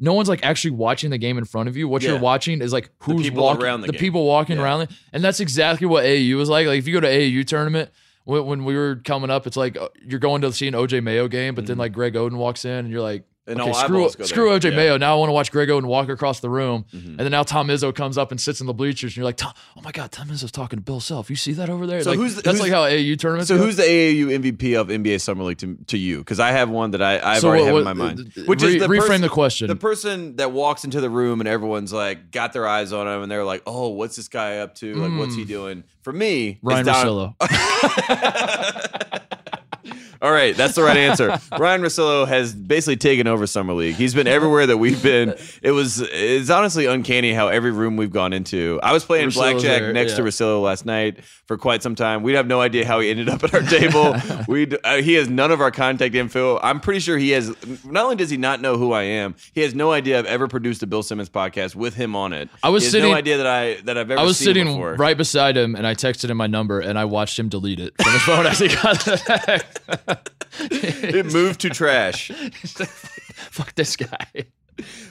[0.00, 1.86] no one's like actually watching the game in front of you.
[1.86, 2.10] What Yeah.
[2.12, 4.62] you're watching is like who's people walking, around the the people walking Yeah.
[4.64, 4.90] around, it.
[5.12, 6.66] and that's exactly what AAU was like.
[6.66, 7.90] Like if you go to AAU tournament.
[8.24, 11.02] When, when we were coming up, it's like uh, you're going to see an OJ
[11.02, 13.39] Mayo game, but then like Greg Oden walks in, and you're like, Mm-hmm.
[13.46, 14.50] And okay, screw, screw.
[14.50, 14.70] OJ Yeah.
[14.70, 14.76] Mm-hmm.
[14.76, 14.96] Mayo.
[14.98, 16.84] Now I want to watch Greg Oden walk across the room.
[16.92, 19.38] And then now Tom Izzo comes up and sits in the bleachers, and you're like,
[19.38, 21.30] Tom, oh my God, Tom Izzo's talking to Bill Self.
[21.30, 22.02] You see that over there?
[22.02, 23.64] So Like, who's the- that's who's- like how AAU tournaments So go.
[23.64, 26.18] who's the AAU MVP of NBA Summer League to, to you?
[26.18, 28.32] Because I have one that I, I've So already what- have in my mind.
[28.38, 29.68] uh, Which re- is the reframe person, the question.
[29.68, 33.22] The person that walks into the room and everyone's like got their eyes on him
[33.22, 34.94] and they're like, "Oh, what's this guy up to?
[34.94, 36.58] Like, what's he doing?" For me.
[36.62, 37.34] Ryan Don-.
[40.22, 41.28] All right, that's the right answer.
[41.58, 43.94] Ryan Russillo has basically taken over summer league.
[43.94, 45.34] He's been everywhere that we've been.
[45.62, 48.78] It was it's honestly uncanny how every room we've gone into.
[48.82, 50.28] I was playing blackjack there, next to yeah.
[50.28, 52.22] Russillo last night for quite some time.
[52.22, 54.14] We'd have no idea how he ended up at our table.
[54.48, 56.58] we uh, he has none of our contact info.
[56.62, 57.48] I'm pretty sure he has.
[57.84, 60.48] Not only does he not know who I am, he has no idea I've ever
[60.48, 62.50] produced a Bill Simmons podcast with him on it.
[62.62, 64.20] I was he has sitting- no idea that I that I've ever.
[64.20, 64.96] I was sitting before.
[64.96, 67.94] right beside him, and I texted him my number, and I watched him delete it
[68.02, 70.09] from his phone as he got the text.
[70.60, 72.28] It moved to trash.
[73.50, 74.46] Fuck this guy.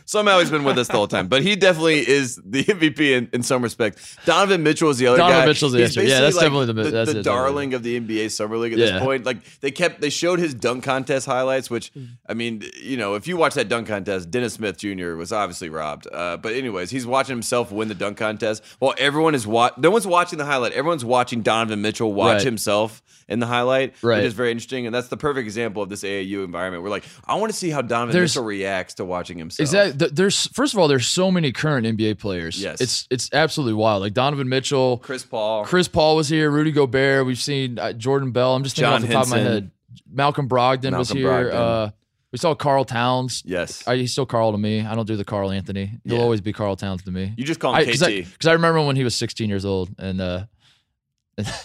[0.10, 3.30] Somehow he's been with us the whole time, but he definitely is the MVP in,
[3.32, 4.00] in some respect.
[4.26, 5.45] Donovan Mitchell is the other Donovan guy.
[5.45, 6.02] Mitchell's the answer.
[6.02, 8.80] Yeah, that's like definitely the- the, that's the darling of the NBA summer league at
[8.80, 8.86] Yeah.
[8.93, 9.24] this point.
[9.24, 11.91] Like they kept they showed his dunk contest highlights, which
[12.28, 15.13] I mean, you know, if you watch that dunk contest, Dennis Smith Jr.
[15.13, 16.08] was obviously robbed.
[16.12, 19.91] Uh, but anyways, he's watching himself win the dunk contest while everyone is wa- no
[19.91, 20.74] one's watching the highlight.
[20.74, 22.41] Everyone's watching Donovan Mitchell watch Right.
[22.45, 24.17] himself in the highlight, Right.
[24.17, 24.88] which is very interesting.
[24.88, 26.82] And that's the perfect example of this AAU environment.
[26.82, 29.67] We're like, I want to see how Donovan There's- Mitchell reacts to watching himself.
[29.67, 29.99] Exactly.
[30.00, 32.62] Th- There's first of all, there's so many current NBA players.
[32.62, 32.80] Yes.
[32.82, 34.02] it's it's absolutely wild.
[34.02, 35.66] Like Donovan Mitchell, Chris Paul.
[35.66, 37.26] Chris Paul was here, Rudy Gobert.
[37.26, 38.56] We've seen uh, Jordan Bell.
[38.56, 39.72] I'm just thinking John off the top of my head.
[40.12, 41.28] Malcolm Brogdon was here.
[41.30, 41.54] Brogdon.
[41.54, 41.92] Uh,
[42.32, 43.42] we saw Karl Towns.
[43.46, 43.88] Yes.
[43.88, 44.82] Uh, he's still Karl to me.
[44.86, 46.00] I don't do the Karl Anthony.
[46.04, 46.22] He'll Yeah.
[46.24, 47.34] always be Karl Towns to me.
[47.38, 49.66] you just call him Because KT I, 'cause I remember when he was 16 years
[49.66, 50.44] old and uh,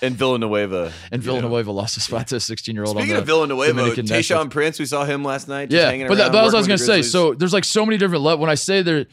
[0.02, 0.92] and Villanueva.
[1.12, 1.36] and you know.
[1.38, 2.96] Villanueva lost a spot to a 16 year old.
[2.96, 5.70] Speaking of Villanueva, Dominican Tayshaun Prince, we saw him last night.
[5.70, 7.02] Just yeah, hanging but that, around, that was what I was gonna say.
[7.02, 8.40] So there's like so many different levels.
[8.40, 9.06] When I say there,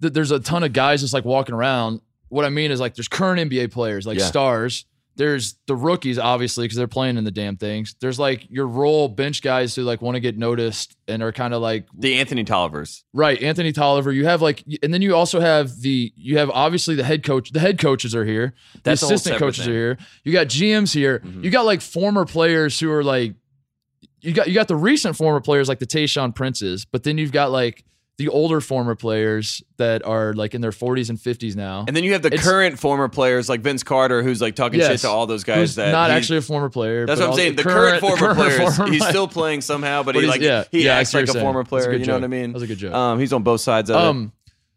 [0.00, 2.00] that there's a ton of guys just like walking around.
[2.28, 4.26] What I mean is like there's current NBA players like Yeah.
[4.26, 4.84] stars.
[5.16, 7.94] There's the rookies obviously because they're playing in the damn things.
[8.00, 11.52] There's like your role bench guys who like want to get noticed and are kind
[11.52, 13.04] of like the Anthony Tollivers.
[13.12, 13.40] right.
[13.42, 14.10] Anthony Tolliver.
[14.10, 17.52] You have like, and then you also have the you have obviously the head coach.
[17.52, 18.54] The head coaches are here.
[18.84, 19.72] That's the assistant coaches thing.
[19.74, 19.98] are here.
[20.24, 21.18] You got GMs here.
[21.18, 21.44] Mhm.
[21.44, 23.34] You got like former players who are like,
[24.22, 27.32] you got you got the recent former players like the Tayshaun Princes, but then you've
[27.32, 27.84] got like
[28.22, 31.84] the older former players that are like in their 40s and 50s now.
[31.88, 34.78] And then you have the It's- current former players like Vince Carter, who's like talking
[34.80, 37.04] shit to all those guys who's that not actually a former player.
[37.04, 37.56] That's what I'm saying.
[37.56, 40.64] The current, former current players, former he's still playing somehow, but, But he like yeah,
[40.70, 41.44] he yeah, acts like a saying.
[41.44, 41.92] former player.
[41.92, 42.52] You know what I mean?
[42.52, 42.94] That's a good joke.
[42.94, 44.30] Um, he's on both sides of it.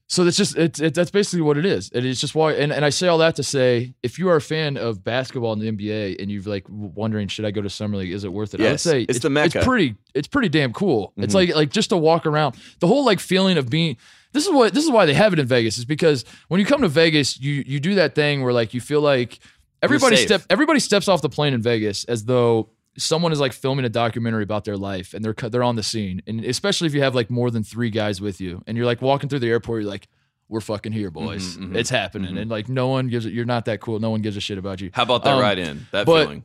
[0.07, 1.89] So that's just it's it, that's basically what it is.
[1.91, 4.35] It is just why, and, and I say all that to say, if you are
[4.35, 7.69] a fan of basketball in the NBA and you've like wondering, should I go to
[7.71, 8.11] summer league?
[8.11, 8.61] Is it worth it?
[8.61, 9.57] I would say it's the Mecca.
[9.59, 11.11] It's pretty, it's pretty damn cool.
[11.17, 11.37] It's Mhm.
[11.47, 13.97] like like just to walk around, the whole like feeling of being.
[14.31, 16.67] This is what this is why they have it in Vegas is because when you
[16.67, 19.39] come to Vegas, you you do that thing where like you feel like
[19.81, 23.85] everybody step everybody steps off the plane in Vegas as though someone is like filming
[23.85, 27.01] a documentary about their life and they're they're on the scene and especially if you
[27.01, 29.81] have like more than three guys with you and you're like walking through the airport
[29.83, 30.07] you're like
[30.47, 31.57] we're fucking here boys.
[31.57, 32.35] Mhm, mhm, it's happening.
[32.35, 32.41] Mhm.
[32.41, 33.99] and like no one gives it you're not that cool.
[33.99, 34.91] No one gives a shit about you.
[34.93, 35.87] How about that um, ride in?
[35.91, 36.43] That feeling.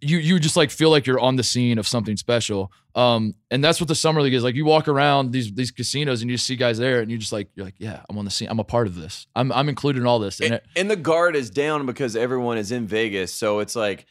[0.00, 2.72] you you just like feel like you're on the scene of something special.
[2.94, 4.42] Um and that's what the summer league is.
[4.42, 7.32] Like you walk around these these casinos and you see guys there and you just
[7.32, 8.48] like you're like yeah i'm on the scene.
[8.48, 9.26] I'm a part of this.
[9.36, 10.40] I'm i'm included in all this.
[10.40, 13.76] And And, it, and the guard is down because everyone is in Vegas, so it's
[13.76, 14.06] like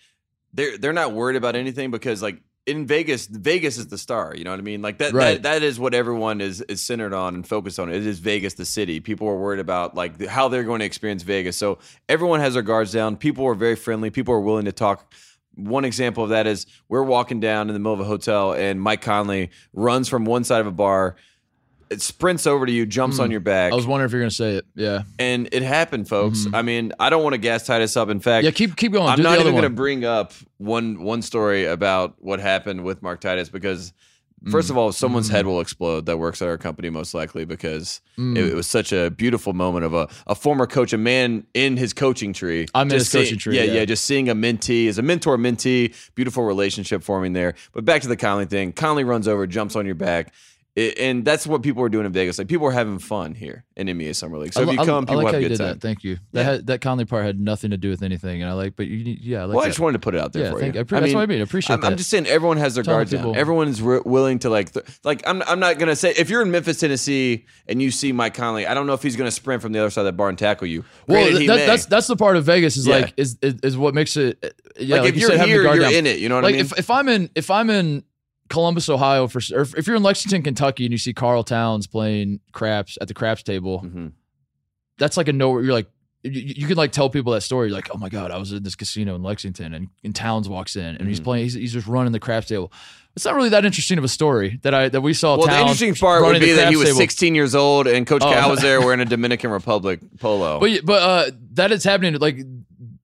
[0.53, 4.33] they're they're not worried about anything because like in Vegas, Vegas is the star.
[4.35, 4.81] You know what I mean?
[4.81, 5.41] Like that Right.
[5.41, 7.89] that, that is what everyone is is centered on and focused on.
[7.91, 8.99] It is Vegas, the city.
[8.99, 11.57] People are worried about like the- how they're going to experience Vegas.
[11.57, 13.17] So everyone has their guards down.
[13.17, 14.09] People are very friendly.
[14.11, 15.11] People are willing to talk.
[15.55, 18.79] One example of that is we're walking down in the middle of a hotel and
[18.79, 21.15] Mike Conley runs from one side of a bar.
[21.89, 23.23] It sprints over to you, jumps Hmm.
[23.23, 26.07] on your back, i was wondering if you're gonna say it yeah and it happened,
[26.07, 26.45] folks.
[26.45, 26.55] Mhm.
[26.55, 28.09] I mean, I don't want to gas Titus up.
[28.09, 31.01] In fact, yeah keep keep going I'm Do not even going to bring up one
[31.01, 33.91] one story about what happened with Mark Titus because,
[34.51, 34.71] first Mm.
[34.71, 35.31] of all, someone's Mm.
[35.33, 38.37] head will explode that works at our company most likely because Mm.
[38.37, 41.75] it, it was such a beautiful moment of a, a former coach, a man in
[41.77, 42.67] his coaching tree.
[42.75, 43.73] I'm in his coaching tree, Yeah, yeah.
[43.73, 47.55] yeah, just seeing a mentee as a mentor mentee, beautiful relationship forming there.
[47.73, 48.73] But back to the Conley thing.
[48.73, 50.31] Conley runs over, jumps on your back.
[50.75, 52.37] It, and that's what people are doing in Vegas.
[52.37, 54.53] Like people are having fun here in NBA Summer League.
[54.53, 55.63] So I, if you I- come, I people like have how a you good did
[55.63, 55.73] time.
[55.73, 55.81] that.
[55.81, 56.17] Thank you.
[56.31, 56.51] That Yeah.
[56.51, 58.75] had, that Conley part had nothing to do with anything, and I like.
[58.75, 60.51] But you, yeah, I like well, I just wanted to put it out there yeah,
[60.51, 60.79] for thank, you.
[60.81, 61.39] I appre- that's what I mean.
[61.39, 61.87] I appreciate I'm, that.
[61.91, 63.35] I'm just saying everyone has their Telling guards down.
[63.35, 65.41] Everyone's re- willing to like, th- like I'm.
[65.41, 68.73] I'm not gonna say if you're in Memphis, Tennessee, and you see Mike Conley, I
[68.73, 70.67] don't know if he's gonna sprint from the other side of that bar and tackle
[70.67, 70.85] you.
[71.07, 72.97] well, Granted, that, that's that's the part of Vegas is Yeah.
[72.99, 74.37] like is, is is what makes it.
[74.79, 75.93] Yeah, like, like, if you you're said, here, you're down.
[75.93, 76.19] in it.
[76.19, 76.65] You know what like I mean?
[76.67, 78.03] if, if I'm in if I'm in
[78.49, 82.39] Columbus, Ohio, for or if you're in Lexington, Kentucky, and you see Karl Towns playing
[82.51, 84.11] craps at the craps table, Mhm.
[84.97, 85.59] that's like a no.
[85.59, 85.87] You're like
[86.23, 87.67] you, you can like tell people that story.
[87.69, 90.49] You're like, oh my god, I was in this casino in Lexington, and, and Towns
[90.49, 91.23] walks in, and he's Mhm.
[91.23, 91.43] playing.
[91.45, 92.73] He's, he's just running the craps table.
[93.15, 95.37] It's not really that interesting of a story that I that we saw.
[95.37, 96.97] Well, the interesting part would be that he was table.
[96.97, 98.31] 16 years old and Coach Oh.
[98.31, 100.59] Cal was there wearing a Dominican Republic polo.
[100.59, 102.13] But but uh, that is happening.
[102.19, 102.37] Like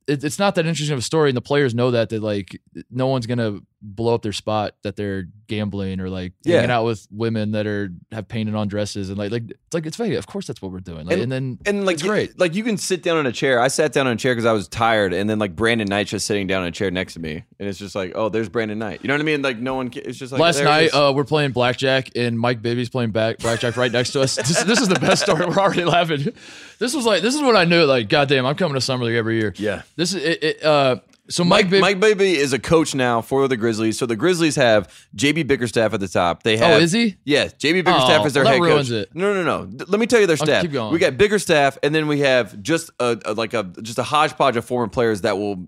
[0.07, 2.61] it, it's not that interesting of a story, and the players know that that like
[2.91, 6.55] no one's gonna blow up their spot that they're gambling or like Yeah.
[6.55, 9.85] hanging out with women that are have painted on dresses and like like it's like
[9.85, 10.17] it's Vegas.
[10.17, 11.05] Of course, that's what we're doing.
[11.05, 12.39] Like, and, then And like it's great.
[12.39, 13.59] Like you can sit down in a chair.
[13.59, 16.07] I sat down in a chair because I was tired, and then like Brandon Knight
[16.07, 18.49] just sitting down in a chair next to me, and it's just like, oh, there's
[18.49, 19.01] Brandon Knight.
[19.03, 19.41] You know what I mean?
[19.43, 19.91] Like no one.
[19.93, 23.77] It's just like Last night, uh, we're playing blackjack, and Mike Bibby's playing back, blackjack
[23.77, 24.35] right next to us.
[24.35, 25.45] This, this is the best story.
[25.45, 26.33] We're already laughing.
[26.79, 27.85] This was like, this is what I knew.
[27.85, 29.53] Like, goddamn, I'm coming to summer league every year.
[29.57, 29.83] Yeah.
[29.95, 30.43] This is it.
[30.43, 30.97] it uh,
[31.29, 31.81] so Mike, Mike, Bibby.
[31.81, 33.97] Mike Bibby is a coach now for the Grizzlies.
[33.97, 36.43] So the Grizzlies have JB Bickerstaff at the top.
[36.43, 37.17] They oh, have Oh, is he?
[37.25, 39.03] Yeah, JB Bickerstaff Oh, is their well, that head ruins coach.
[39.03, 39.15] it.
[39.15, 39.85] No, no, no.
[39.87, 40.61] Let me tell you their staff.
[40.63, 40.93] keep going.
[40.93, 44.55] We got Bickerstaff, and then we have just a, a like a just a hodgepodge
[44.57, 45.67] of former players that will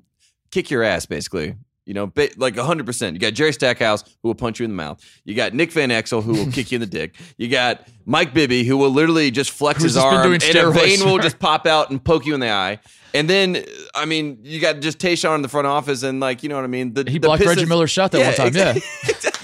[0.51, 1.55] kick your ass, basically.
[1.85, 3.13] You know, ba- like 100%.
[3.13, 5.01] You got Jerry Stackhouse, who will punch you in the mouth.
[5.23, 7.15] You got Nick Van Exel, who will kick you in the dick.
[7.37, 10.41] You got Mike Bibby, who will literally just flex Who's his just been arm, doing
[10.43, 10.97] and a steroids.
[10.99, 12.79] vein will just pop out and poke you in the eye.
[13.13, 13.63] And then,
[13.95, 16.63] I mean, you got just Tayshaun in the front office, and like, you know what
[16.63, 16.93] I mean?
[16.93, 18.77] The, He the blocked Reggie Pistons- Miller's shot that one time, yeah.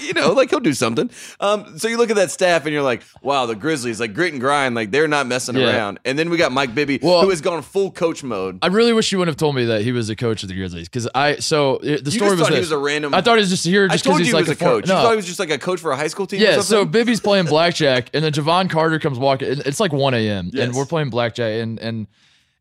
[0.00, 1.10] you know, like he'll do something.
[1.40, 4.32] Um, so you look at that staff and you're like, wow, the Grizzlies, like grit
[4.32, 5.66] and grind, like they're not messing Yeah.
[5.74, 5.98] around.
[6.04, 8.58] And then we got Mike Bibby, Well- who has gone full coach mode.
[8.62, 10.54] I really wish you wouldn't have told me that he was a coach of the
[10.54, 11.36] Grizzlies because I.
[11.36, 12.58] So the You story was this.
[12.60, 14.42] was a random- I thought he was just here just because you he's he like
[14.46, 14.88] was a for- coach.
[14.88, 15.00] You No.
[15.02, 16.40] thought he was just like a coach for a high school team.
[16.40, 16.84] or Yeah, so?
[16.84, 19.48] Bibby's playing blackjack, and then Jevon Carter comes walking.
[19.64, 20.50] It's like 1 a.m.
[20.52, 20.66] Yes.
[20.66, 22.06] and we're playing blackjack, and and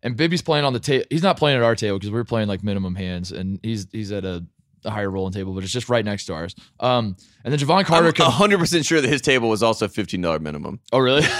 [0.03, 1.05] and Bibby's playing on the table.
[1.09, 4.11] He's not playing at our table because we're playing like minimum hands, and he's he's
[4.11, 4.45] at a,
[4.83, 6.55] a higher rolling table, but it's just right next to ours.
[6.79, 10.79] Um, and then Jevon Carter I'm 100% sure that his table was also $15 minimum.
[10.91, 11.21] Oh, really?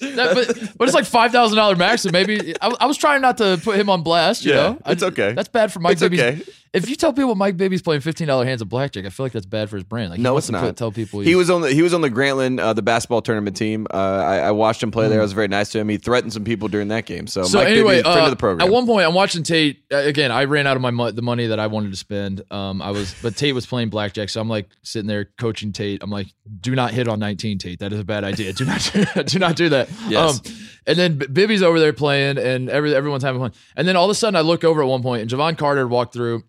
[0.00, 3.20] That- but, but it's like five thousand dollar max, and maybe I, I was trying
[3.20, 4.44] not to put him on blast.
[4.44, 5.32] You Yeah, know, I- it's okay.
[5.32, 6.20] That's bad for Mike It's Bibby's.
[6.20, 6.42] okay.
[6.72, 9.32] If you tell people Mike Bibby's playing fifteen dollar hands of blackjack, I feel like
[9.32, 10.10] that's bad for his brand.
[10.10, 10.62] Like No, it's not.
[10.62, 13.22] Put, tell people He was on the he was on the Grantland uh, the basketball
[13.22, 13.86] tournament team.
[13.92, 15.10] Uh, I, I watched him play Hmm.
[15.12, 15.20] there.
[15.20, 15.88] I was very nice to him.
[15.88, 17.26] He threatened some people during that game.
[17.26, 18.68] So, So Mike anyway, Bibby, friend uh, of the program.
[18.68, 20.30] at one point, I'm watching Tate uh, again.
[20.30, 22.42] I ran out of my mo- the money that I wanted to spend.
[22.52, 26.02] Um, I was, but Tate was playing blackjack, so I'm like sitting there coaching Tate.
[26.02, 26.28] I'm like,
[26.60, 27.78] do not hit on 19, Tate.
[27.80, 28.52] That is a bad idea.
[28.52, 28.90] Do not,
[29.26, 29.88] do not do that.
[30.08, 30.38] Yes.
[30.38, 30.54] Um,
[30.86, 33.52] and then Bibby's over there playing, and every everyone's having fun.
[33.76, 35.86] And then all of a sudden, I look over at one point, and Jevon Carter
[35.86, 36.44] walked through.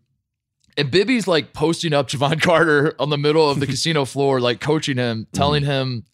[0.78, 4.62] And Bibby's like posting up Jevon Carter on the middle of the casino floor, like
[4.62, 6.06] coaching him, telling him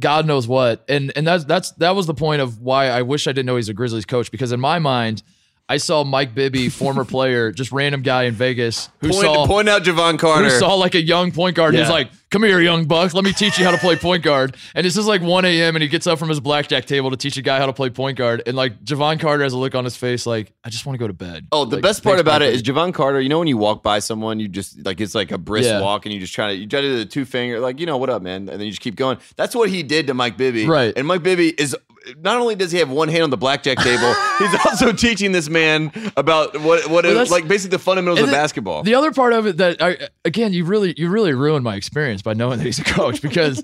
[0.00, 0.84] God knows what.
[0.88, 3.56] And and that's that's that was the point of why I wish I didn't know
[3.56, 5.22] he's a Grizzlies coach because in my mind,
[5.70, 9.68] I saw Mike Bibby, former player, just random guy in Vegas who point, saw point
[9.68, 10.44] out Jevon Carter.
[10.44, 11.74] who saw like a young point guard.
[11.74, 11.90] He's Yeah.
[11.92, 13.14] like, "Come here, young buck.
[13.14, 15.76] Let me teach you how to play point guard." And this is like 1 a.m.
[15.76, 17.88] and he gets up from his blackjack table to teach a guy how to play
[17.88, 18.42] point guard.
[18.46, 20.98] And like Jevon Carter has a look on his face like, "I just want to
[20.98, 23.20] go to bed." Oh, the Like, best part about it is Jevon Carter.
[23.20, 25.80] You know when you walk by someone, you just like it's like a brisk Yeah.
[25.80, 27.86] walk, and you just try to you try to do the two finger, like you
[27.86, 29.18] know what up, man, and then you just keep going.
[29.36, 30.92] That's what he did to Mike Bibby, Right.
[30.96, 31.76] And Mike Bibby is
[32.18, 35.48] not only does he have one hand on the blackjack table, he's also teaching this
[35.48, 38.82] man about what what Well, it, like basically the fundamentals of then basketball.
[38.82, 42.22] The other part of it that I again you really you really ruined my experience
[42.22, 43.62] by knowing that he's a coach because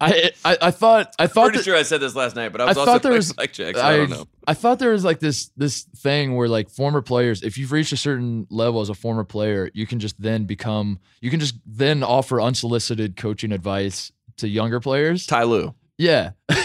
[0.00, 2.60] I I, I thought I thought Pretty that, sure I said this last night, but
[2.60, 4.26] I I was also thought there was blackjack, so I, don't know.
[4.46, 7.92] I thought there was like this this thing where like former players, if you've reached
[7.92, 11.54] a certain level as a former player, you can just then become you can just
[11.66, 15.26] then offer unsolicited coaching advice to younger players.
[15.26, 15.74] Ty Lue.
[15.98, 16.56] Yeah, yeah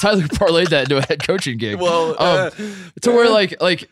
[0.00, 1.80] Ty Lue parlayed that into a head coaching gig.
[1.80, 3.88] Well, uh, um, to where like like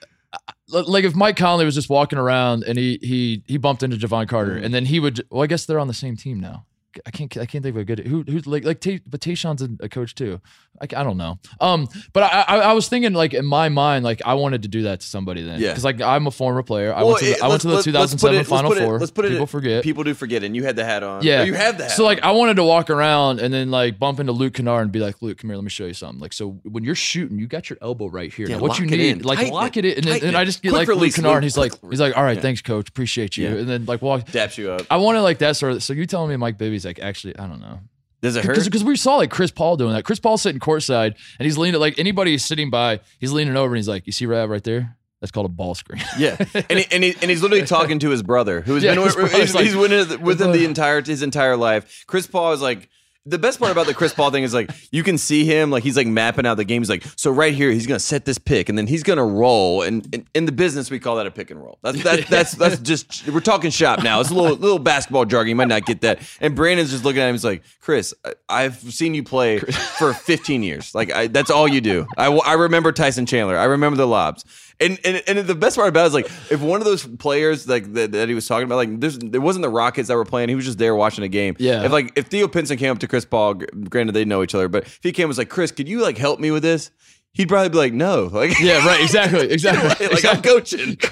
[0.68, 4.28] like if Mike Conley was just walking around and he he he bumped into Jevon
[4.28, 4.64] Carter Mm.
[4.64, 6.64] and then he would well I guess they're on the same team now.
[7.07, 9.88] I can't I can't think of a good who who's like like but Tayshaun's a,
[9.88, 10.40] coach too.
[10.81, 11.38] I, I don't know.
[11.61, 14.68] Um, but I, I I was thinking like in my mind like I wanted to
[14.68, 15.68] do that to somebody then Yeah.
[15.68, 16.92] because like I'm a former player.
[16.94, 18.35] I Well, went to it- the, I went to the let's- let's- let's put 2007
[18.35, 18.98] it- let's Final it- Four.
[18.98, 19.31] Let's put it.
[19.31, 19.83] People forget.
[19.85, 21.22] People do forget, and you had the hat on.
[21.22, 21.92] Yeah, Or you have the hat.
[21.92, 22.20] So like.
[22.22, 25.22] I wanted to walk around and then like bump into Luke Kennard and be like,
[25.22, 26.20] Luke, come here, let me show you something.
[26.20, 28.46] Like, so when you're shooting, you got your elbow right here.
[28.48, 29.85] Yeah, Now, what you need, like, Tighten lock it.
[29.85, 30.38] it in, and then and it.
[30.38, 32.42] I just get Quick like Luke Kennard, and he's like, he's like, all right, Yeah.
[32.42, 34.26] thanks, coach, appreciate you, and then like walk.
[34.26, 34.87] daps you up.
[34.90, 35.83] I wanted like that sort of.
[35.83, 37.80] So you telling me Mike Bibby's like actually, I don't know.
[38.22, 38.62] Does it hurt?
[38.62, 40.04] Because we saw like Chris Paul doing that.
[40.04, 43.68] Chris Paul sitting courtside and he's leaning like anybody who's sitting by, he's leaning over
[43.74, 44.96] and he's like, you see Rav right there?
[45.20, 46.02] That's called a ball screen.
[46.18, 46.36] Yeah,
[46.70, 49.04] and he, and, he, and he's literally talking to his brother, who has Yeah, been
[49.04, 49.92] with, he's, like- he's with
[50.40, 52.04] him the entire his entire life.
[52.06, 52.88] Chris Paul is like
[53.30, 55.82] the best part about the Chris Paul thing is like you can see him like
[55.82, 56.82] he's like mapping out the game.
[56.82, 59.82] He's like, so right here he's gonna set this pick, and then he's gonna roll.
[59.82, 61.78] And in, in the business we call that a pick and roll.
[61.82, 64.20] That's that's that's that's just we're talking shop now.
[64.20, 65.50] It's a little little basketball jargon.
[65.50, 66.20] You might not get that.
[66.40, 67.34] And Brandon's just looking at him.
[67.34, 70.94] He's like, Chris, I, I've seen you play for 15 years.
[70.94, 72.06] Like I, that's all you do.
[72.16, 73.56] I, I remember Tyson Chandler.
[73.56, 74.44] I remember the lobs.
[74.80, 77.68] And, and and the best part about it is like if one of those players
[77.68, 80.24] like that, that he was talking about like there's there wasn't the Rockets that were
[80.24, 80.48] playing.
[80.48, 81.54] He was just there watching a game.
[81.58, 81.84] Yeah.
[81.84, 84.68] if like if Theo Pinson came up to Chris Paul granted they know each other
[84.68, 86.90] but if he came and was like Chris could you like help me with this
[87.32, 89.00] he'd probably be like, no, like Yeah, right.
[89.02, 89.50] Exactly.
[89.52, 90.08] Exactly.
[90.08, 90.96] like I'm coaching.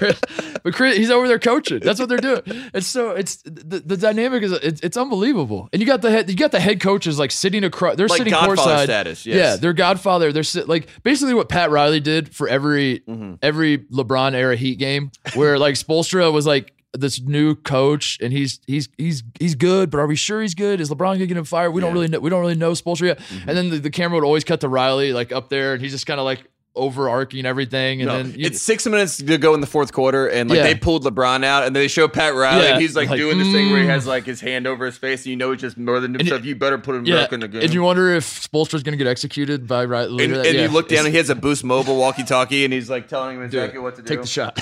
[0.61, 1.79] But Chris, he's over there coaching.
[1.79, 2.41] That's what they're doing.
[2.73, 5.69] It's so it's the, the dynamic is it's, it's unbelievable.
[5.71, 7.95] And you got the head you got the head coaches like sitting across.
[7.95, 8.83] They're Like sitting Godfather courtside.
[8.83, 9.35] status, yes.
[9.37, 10.33] Yeah, they're Godfather.
[10.33, 13.35] They're sit, like basically what Pat Riley did for every Mm-hmm.
[13.41, 18.59] every LeBron era Heat game, where like Spoelstra was like this new coach and he's
[18.67, 20.81] he's he's he's good, but are we sure he's good?
[20.81, 21.71] Is LeBron gonna get him fired?
[21.71, 22.19] We don't really know.
[22.19, 23.19] We don't really know Spoelstra yet.
[23.19, 23.49] Mm-hmm.
[23.49, 25.91] And then the, the camera would always cut to Riley like up there, and he's
[25.91, 26.49] just kind of like
[26.79, 28.01] overarching everything.
[28.01, 30.63] And No, then it's six minutes to go in the fourth quarter, and like Yeah.
[30.63, 33.37] they pulled LeBron out, and they show Pat Riley, Yeah, and he's like, like, doing
[33.37, 33.89] this thing where he mm.
[33.89, 36.43] has like his hand over his face, and you know he's just more than himself.
[36.45, 37.61] You better put him Yeah, back in the game.
[37.61, 40.09] and you wonder if Spoelstra's going to get executed by right.
[40.09, 42.89] and, and you look down, It's- and he has a Boost Mobile walkie-talkie, and he's
[42.89, 43.45] like telling him it.
[43.47, 44.07] exactly what to do.
[44.07, 44.57] Take the shot.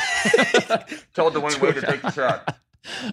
[1.14, 2.58] Told the one way to take the shot.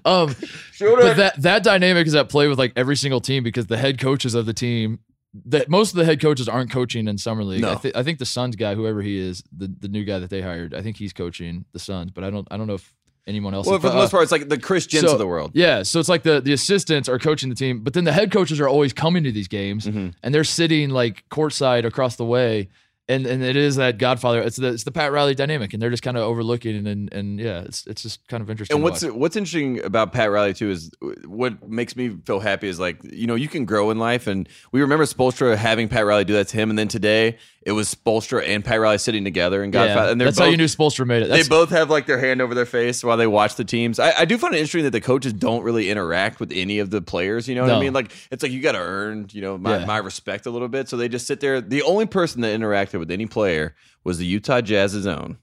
[0.05, 0.35] Um,
[0.73, 1.17] Shoot but it.
[1.17, 4.35] that that dynamic is at play with like every single team because the head coaches
[4.35, 5.01] of the team,
[5.47, 7.65] that most of the head coaches aren't coaching in summer league.
[7.65, 7.79] I, No.
[7.79, 10.41] thi- I think the Suns guy, whoever he is, the the new guy that they
[10.41, 12.95] hired, I think he's coaching the Suns, but I don't I don't know if
[13.27, 13.67] anyone else.
[13.67, 15.51] well, for the uh, most part, it's like the Chris Gents so- of the world.
[15.55, 18.31] Yeah, so it's like the the assistants are coaching the team, but then the head
[18.31, 20.15] coaches are always coming to these games, Mhm.
[20.23, 22.69] and they're sitting like courtside across the way,
[23.09, 24.41] and and it is that Godfather.
[24.41, 27.13] It's the it's the Pat Riley dynamic, and they're just kind of overlooking, and, and
[27.13, 28.75] and yeah, it's it's just kind of interesting.
[28.77, 30.91] And what's what's interesting about Pat Riley too is
[31.27, 34.49] what makes me feel happy is like you know you can grow in life, and
[34.73, 37.95] we remember Spoelstra having Pat Riley do that to him, and then today it was
[37.95, 40.57] Spoelstra and Pat Riley sitting together and yeah, Godfather, and they're that's both, how you
[40.57, 41.31] knew Spoelstra made it.
[41.31, 43.99] they both have like their hand over their face while they watch the teams.
[43.99, 46.91] I, I do find it interesting that the coaches don't really interact with any of
[46.91, 47.49] the players.
[47.49, 47.93] You know what I mean?
[47.93, 49.87] Like it's like you got to earn you know my, Yeah.
[49.87, 50.89] my respect a little bit.
[50.89, 51.61] So they just sit there.
[51.61, 53.75] The only person that interacted with any player
[54.05, 55.39] was the Utah Jazz's own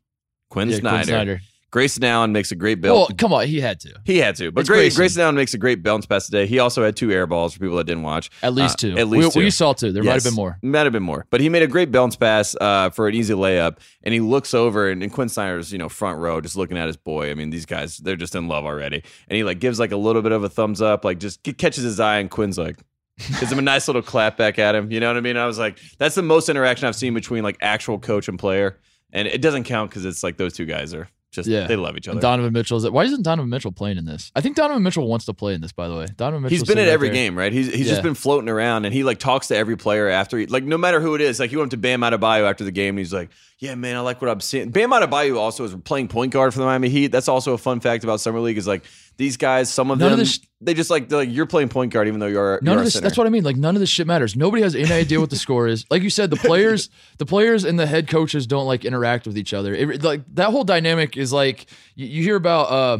[0.50, 0.96] Quin yeah, Snyder.
[0.98, 1.42] Quin Snyder.
[1.72, 2.98] Grayson Allen makes a great build.
[3.10, 4.98] Well, come on, he had to He had to, but Grayson.
[5.00, 6.46] Grayson Allen makes a great bounce pass today.
[6.46, 8.30] He also had two air balls for people that didn't watch.
[8.44, 8.98] at least Uh, two.
[8.98, 9.46] at least we, two.
[9.46, 9.92] we saw two.
[9.94, 10.58] There might have been more.
[10.62, 13.34] Might have been more, but he made a great bounce pass uh, for an easy
[13.34, 16.78] layup, and he looks over, and, and Quin Snyder's you know front row, just looking
[16.78, 17.32] at his boy.
[17.32, 19.98] I mean, these guys they're just in love already, and he like gives like a
[19.98, 22.78] little bit of a thumbs up, like just catches his eye, and Quin's like.
[23.40, 24.90] Gives him a nice little clap back at him.
[24.92, 25.38] You know what I mean?
[25.38, 28.80] I was like, that's the most interaction I've seen between like actual coach and player,
[29.14, 31.66] and it doesn't count because it's like those two guys are just Yeah.
[31.68, 32.16] they love each other.
[32.16, 32.90] And Donovan Mitchell is.
[32.90, 34.32] Why isn't Donovan Mitchell playing in this?
[34.36, 35.72] I think Donovan Mitchell wants to play in this.
[35.72, 36.58] By the way, Donovan Mitchell.
[36.58, 37.52] He's been at every game, right?
[37.54, 37.94] He's he's Yeah.
[37.94, 40.78] just been floating around, and he like talks to every player after, he, like no
[40.78, 41.40] matter who it is.
[41.40, 44.02] Like he went to Bam Adebayo after the game, and he's like, "Yeah, man, I
[44.02, 47.08] like what I'm seeing." Bam Adebayo also is playing point guard for the Miami Heat.
[47.08, 48.84] That's also a fun fact about summer league is like
[49.22, 49.72] these guys.
[49.72, 52.20] Some of None of them this- they just like like you're playing point guard even
[52.20, 53.00] though you're None you're of this.
[53.00, 53.44] That's what I mean.
[53.44, 54.36] Like none of this shit matters.
[54.36, 55.86] Nobody has any idea what the score is.
[55.90, 59.38] Like you said, the players, the players and the head coaches don't like interact with
[59.38, 59.74] each other.
[59.74, 62.98] It, like that whole dynamic is like you, you hear about uh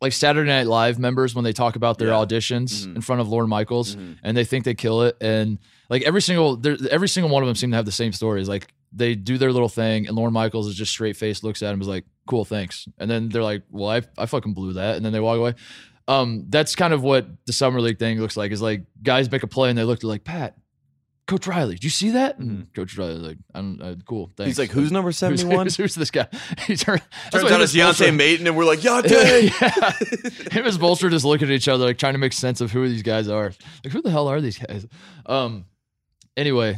[0.00, 2.14] like Saturday Night Live members when they talk about their Yeah.
[2.24, 2.96] auditions Mhm.
[2.96, 4.16] in front of Lorne Michaels Mhm.
[4.22, 7.56] and they think they kill it and like every single every single one of them
[7.56, 8.48] seem to have the same stories.
[8.48, 11.72] Like they do their little thing and Lorne Michaels is just straight faced, looks at
[11.72, 14.96] him, is like, "Cool, thanks," and then they're like, "Well, I I fucking blew that,"
[14.96, 15.54] and then they walk away.
[16.06, 18.52] Um, that's kind of what the summer league thing looks like.
[18.52, 20.56] Is like guys make a play and they look like Pat,
[21.26, 22.38] Coach Riley, did you see that?
[22.38, 24.26] And Coach Riley's like, I'm uh, cool.
[24.26, 24.36] Thanks.
[24.36, 24.46] Mm-hmm.
[24.46, 26.28] He's like, "Who's number 71?" who's, who's this guy?
[26.66, 29.90] He turns Turns out it's Deontay Maten, and we're like, "Yeah, yeah, yeah.
[30.50, 32.86] Him and Spoelstra just looking at each other, like trying to make sense of who
[32.86, 33.52] these guys are.
[33.82, 34.86] Like, who the hell are these guys?
[35.24, 35.64] Um.
[36.36, 36.76] Anyway,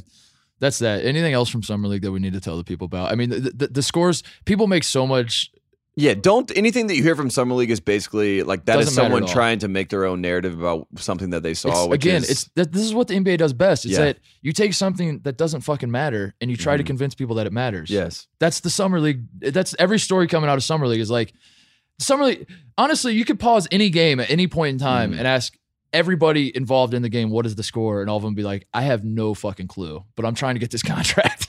[0.60, 1.04] that's that.
[1.04, 3.10] Anything else from summer league that we need to tell the people about?
[3.12, 4.22] I mean, the, the, the scores.
[4.44, 5.50] People make so much.
[5.98, 9.26] Yeah, don't anything that you hear from summer league is basically like that is someone
[9.26, 11.68] trying to make their own narrative about something that they saw.
[11.86, 13.86] It's- again, is, it's that, this is what the NBA does best.
[13.86, 14.04] It's Yeah.
[14.04, 16.86] that you take something that doesn't fucking matter and you try to Mhm.
[16.88, 17.88] convince people that it matters.
[17.88, 19.22] yes, That's the summer league.
[19.40, 21.32] That's every story coming out of summer league is like
[21.98, 22.46] summer league.
[22.76, 25.18] Honestly, you could pause any game at any point in time Mhm.
[25.20, 25.56] and ask
[25.92, 28.66] everybody involved in the game what is the score, and all of them be like,
[28.74, 31.48] I have no fucking clue, but I'm trying to get this contract.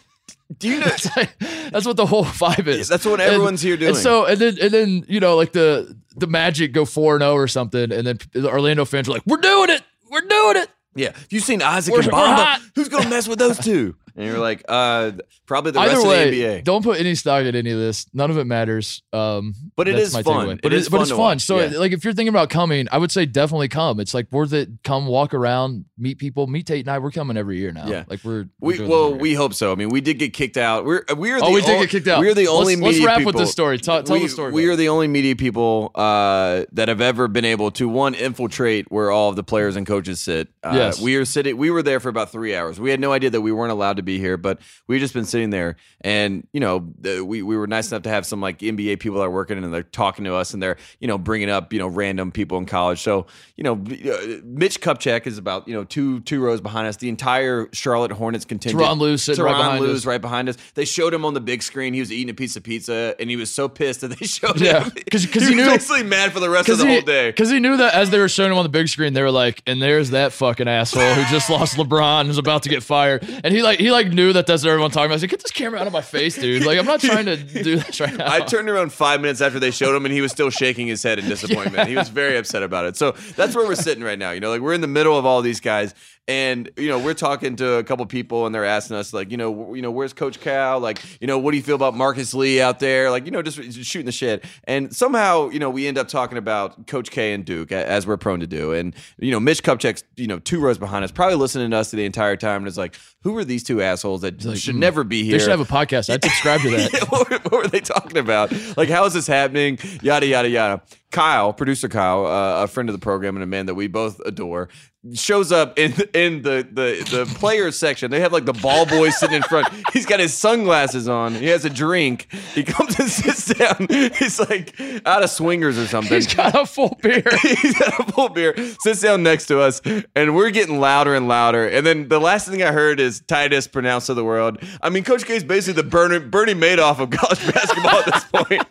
[0.59, 0.85] do you know?
[0.85, 1.37] that's, like-
[1.71, 2.87] that's what the whole vibe is.
[2.87, 3.89] That's what And- everyone's here doing.
[3.89, 7.31] And so, and then, and then, you know, like the the Magic go four zero
[7.31, 10.57] oh or something, and then the Orlando fans are like, "We're doing it, we're doing
[10.57, 11.11] it." Yeah.
[11.11, 12.57] Have you've seen Isaac We're- and Bamba?
[12.75, 13.95] Who's going to mess with those two?
[14.17, 15.11] And you're like, uh,
[15.45, 16.63] probably the Either rest way, of the NBA.
[16.63, 18.07] don't put any stock in any of this.
[18.13, 19.03] None of it matters.
[19.13, 20.49] Um, But it is fun.
[20.49, 21.19] It But is but fun it's fun.
[21.19, 21.41] watch.
[21.43, 21.77] So Yeah.
[21.77, 23.99] like if you're thinking about coming, I would say definitely come.
[23.99, 24.69] It's like worth it.
[24.83, 26.97] Come walk around, meet people, meet Tate and I.
[26.97, 27.87] We're coming every year now.
[27.87, 28.05] Yeah.
[28.09, 29.71] like we're, we're We well, we hope so.
[29.71, 30.83] I mean, we did get kicked out.
[30.83, 32.19] We're we are the oh we did get kicked out.
[32.19, 33.33] We're the only Let's, let's media wrap people.
[33.33, 33.77] with this story.
[33.77, 34.51] Tell, tell we, the story.
[34.51, 38.15] We about are the only media people uh, that have ever been able to one
[38.15, 40.47] infiltrate where all of the players and coaches sit.
[40.63, 40.99] Uh, Yes.
[40.99, 41.55] we are sitting.
[41.57, 42.79] We were there for about three hours.
[42.79, 45.25] We had no idea that we weren't allowed to be here, but we just been
[45.25, 46.77] sitting there, and you know,
[47.23, 49.73] we we were nice enough to have some like NBA people that are working, and
[49.73, 52.65] they're talking to us, and they're you know bringing up you know random people in
[52.65, 53.01] college.
[53.01, 56.97] So you know, uh, Mitch Kupchak is about you know two two rows behind us.
[56.97, 58.81] The entire Charlotte Hornets contingent.
[58.81, 60.05] Tyronn Lue sitting right behind Lue's us.
[60.05, 60.57] right behind us.
[60.73, 61.93] They showed him on the big screen.
[61.93, 64.59] He was eating a piece of pizza, and he was so pissed that they showed
[64.61, 64.91] Yeah, him.
[65.11, 67.01] 'cause- 'cause he, he was knew- basically mad for the rest of the he, whole
[67.01, 67.29] day.
[67.29, 69.31] Because he knew that as they were showing him on the big screen, they were
[69.31, 72.83] like, "And there's that fucking asshole who just lost LeBron and is about to get
[72.83, 75.13] fired." And he like he like knew that that's what everyone talking about.
[75.13, 76.65] I was like, "Get this camera out of my face, dude!
[76.65, 79.59] Like I'm not trying to do this right now." I turned around five minutes after
[79.59, 81.89] they showed him, and he was still shaking his head in disappointment.
[81.89, 82.95] He was very upset about it.
[82.97, 84.31] So that's where we're sitting right now.
[84.31, 85.93] You know, like we're in the middle of all these guys,
[86.27, 89.37] and you know, we're talking to a couple people, and they're asking us, like, you
[89.37, 90.79] know, you know, where's Coach Cal?
[90.79, 93.09] Like, you know, what do you feel about Marcus Lee out there?
[93.09, 94.43] Like, you know, just, just shooting the shit.
[94.65, 98.17] And somehow, you know, we end up talking about Coach K and Duke as we're
[98.17, 98.73] prone to do.
[98.73, 101.91] And you know, Mitch Kupchak's you know two rows behind us, probably listening to us
[101.91, 104.81] the entire time, and is like, who are these two assholes that like, should "Hmm,
[104.81, 105.33] never be here?
[105.33, 106.09] they should have a podcast.
[106.13, 106.93] I'd subscribe to that.
[106.93, 108.51] Yeah, what, were, what were they talking about?
[108.77, 109.79] Like, how is this happening?
[110.01, 110.81] Yada yada yada.
[111.11, 114.19] Kyle, producer Kyle, uh, a friend of the program and a man that we both
[114.25, 114.69] adore,
[115.13, 118.11] shows up in in the the the players section.
[118.11, 119.67] They have like the ball boy sitting in front.
[119.93, 121.33] He's got his sunglasses on.
[121.33, 122.27] He has a drink.
[122.53, 123.87] He comes and sits down.
[123.89, 126.13] He's like out of swingers or something.
[126.13, 127.23] He's got a full beer.
[127.41, 129.81] He's got a full beer, sits down next to us,
[130.15, 131.67] and we're getting louder and louder.
[131.67, 134.57] And then the last thing I heard is Titus pronounced to the world.
[134.81, 138.25] I mean, Coach K is basically the Bernie, Bernie Madoff of college basketball at this
[138.25, 138.63] point.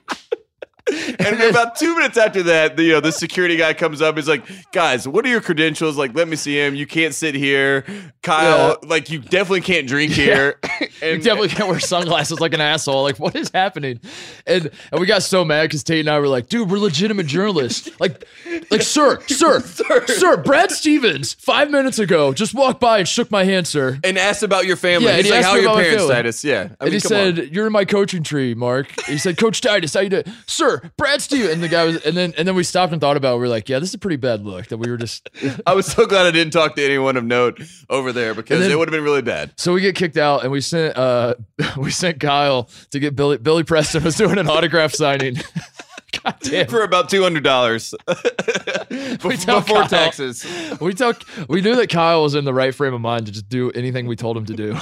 [0.89, 4.17] And about two minutes after that, the, you know, the security guy comes up.
[4.17, 5.97] He's like, "Guys, what are your credentials?
[5.97, 6.77] Like, let me see him.
[6.77, 7.85] You can't sit here,
[8.23, 8.79] Kyle.
[8.85, 10.61] Like, you definitely can't drink here.
[11.03, 13.03] You definitely can't wear sunglasses like an asshole.
[13.03, 14.01] Like, what is happening?
[14.47, 17.27] And and we got so mad because Tate and I were like, dude, we're legitimate
[17.27, 17.91] journalists.
[18.01, 18.25] Like,
[18.71, 19.61] like, sir, sir,
[20.07, 23.99] sir, Brad Stevens, five minutes ago, just walked by and shook my hand, sir.
[24.03, 25.07] and asked about your family.
[25.09, 26.09] Yeah, and He's he like, "How are your parents.
[26.09, 27.37] Titus?" Yeah, I and mean, he come on.
[27.37, 30.76] said, "You're in my coaching tree, Mark." He said, "Coach Titus, how you doing, sir?"
[30.97, 31.53] Brad Stevens.
[31.53, 33.33] And the guy was, and then and then we stopped and thought about.
[33.33, 33.37] it.
[33.37, 35.29] We were like, "Yeah, this is a pretty bad look." That we were just.
[35.67, 37.61] I was so glad I didn't talk to anyone of note
[37.91, 39.53] over there because then- it would have been really bad.
[39.57, 41.35] So we get kicked out, and we sent uh
[41.77, 43.39] we sent Kyle to get Billy.
[43.39, 45.37] Billy Preston was doing an autograph signing.
[46.23, 46.67] God damn.
[46.69, 47.95] For about two hundred dollars
[48.89, 50.47] before Kyle- taxes.
[50.81, 51.15] We tell
[51.49, 54.07] we knew that Kyle was in the right frame of mind to just do anything
[54.07, 54.77] we told him to do.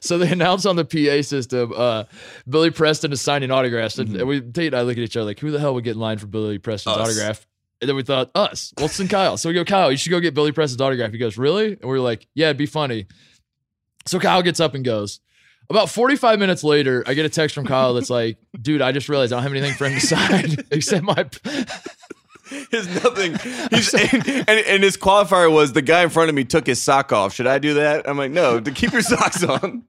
[0.00, 2.04] so they announced on the PA system, uh,
[2.48, 5.26] Billy Preston is signing autographs, and, and we Tate and I look at each other
[5.26, 7.08] like, who the hell would get in line for Billy Preston's Us.
[7.08, 7.46] autograph?
[7.80, 8.74] And then we thought, us.
[8.76, 9.38] Well, send Kyle.
[9.38, 11.12] So we go, Kyle, you should go get Billy Preston's autograph.
[11.12, 11.68] He goes, really?
[11.72, 13.06] And we were like, yeah, it'd be funny.
[14.06, 15.20] So Kyle gets up and goes.
[15.70, 19.08] About 45 minutes later, I get a text from Kyle that's like, dude, I just
[19.08, 21.30] realized I don't have anything for him to sign except my.
[22.72, 23.36] His nothing.
[23.70, 26.82] He's, and, and, and his qualifier was the guy in front of me took his
[26.82, 27.32] sock off.
[27.34, 28.08] Should I do that?
[28.08, 29.84] I'm like, no, to keep your socks on.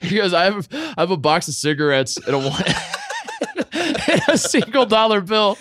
[0.00, 2.64] He goes, I have, I have a box of cigarettes and a, one-
[4.08, 5.58] and a single dollar bill.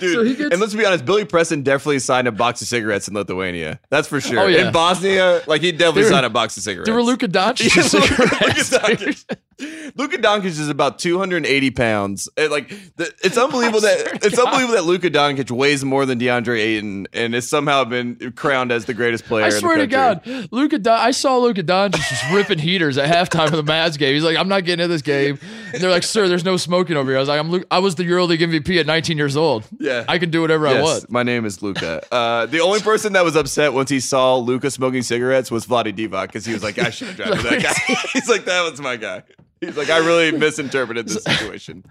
[0.00, 2.68] Dude, So he gets- and let's be honest, Billy Preston definitely signed a box of
[2.68, 3.80] cigarettes in Lithuania.
[3.90, 4.40] That's for sure.
[4.40, 4.66] Oh, yeah.
[4.66, 6.86] In Bosnia, like he definitely There- signed a box of cigarettes.
[6.86, 8.22] There were Luka Doncic Yeah, Luka.
[8.24, 9.36] Doncic.
[9.58, 12.28] Luka Doncic is about 280 pounds.
[12.36, 14.46] And, like the, it's unbelievable that to it's God.
[14.48, 18.84] unbelievable that Luka Doncic weighs more than DeAndre Ayton and has somehow been crowned as
[18.84, 19.44] the greatest player.
[19.44, 19.86] I in the swear to.
[19.86, 20.78] God, Luka.
[20.78, 24.12] Don- I saw Luka Doncic just ripping heaters at halftime of the Mavs game.
[24.14, 25.38] He's like, "I'm not getting into this game."
[25.72, 27.50] And they're like, "Sir, there's no smoking over here." I was like, "I'm.
[27.50, 29.64] Lu- I was the EuroLeague MVP at 19 years old.
[29.78, 30.04] Yeah.
[30.08, 32.02] I can do whatever I Yes, want." my name is Luka.
[32.12, 35.96] Uh, the only person that was upset once he saw Luka smoking cigarettes was Vlade
[35.96, 37.94] Divac because he was like, I should have drafted that guy.
[38.12, 39.22] He's like, that was my guy.
[39.68, 41.84] He's like, I really misinterpreted this situation.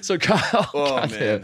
[0.00, 1.42] So Kyle, Oh, goddamn,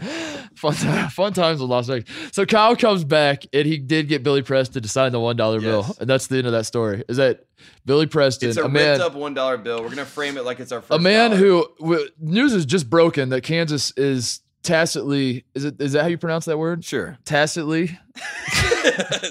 [0.55, 0.73] fun,
[1.09, 2.09] fun times in Las Vegas.
[2.33, 5.61] So Kyle comes back and he did get Billy Preston to sign the one dollar
[5.61, 7.05] bill, and that's the end of that story.
[7.07, 7.45] Is that
[7.85, 9.81] Billy Preston, It's a, a man, ripped up one dollar bill.
[9.81, 11.41] We're gonna frame it like it's our first a man dollar.
[11.41, 16.07] who w- news is just broken that Kansas is tacitly is it is that how
[16.09, 16.83] you pronounce that word?
[16.83, 17.97] sure, Tacitly,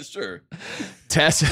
[0.03, 0.42] sure.
[1.09, 1.51] tacit.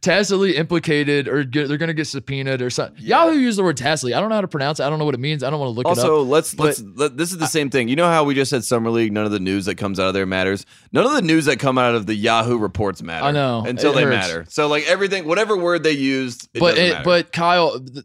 [0.00, 2.96] Tacitly implicated or get, they're going to get subpoenaed or something.
[3.02, 3.24] Yeah.
[3.26, 4.14] Yahoo used the word tacitly.
[4.14, 4.84] I don't know how to pronounce it.
[4.84, 5.42] I don't know what it means.
[5.42, 5.98] I don't want to look it up.
[5.98, 7.88] Also, let's let's let, this is the same thing.
[7.88, 9.12] You know how we just said summer league.
[9.12, 10.64] None of the news that comes out of there matters.
[10.92, 13.24] None of the news that come out of the Yahoo reports matter.
[13.26, 14.16] I know, until they hurts.
[14.16, 14.44] matter.
[14.48, 17.04] So like everything, whatever word they used, it but doesn't it, matter.
[17.04, 18.04] but Kyle, th-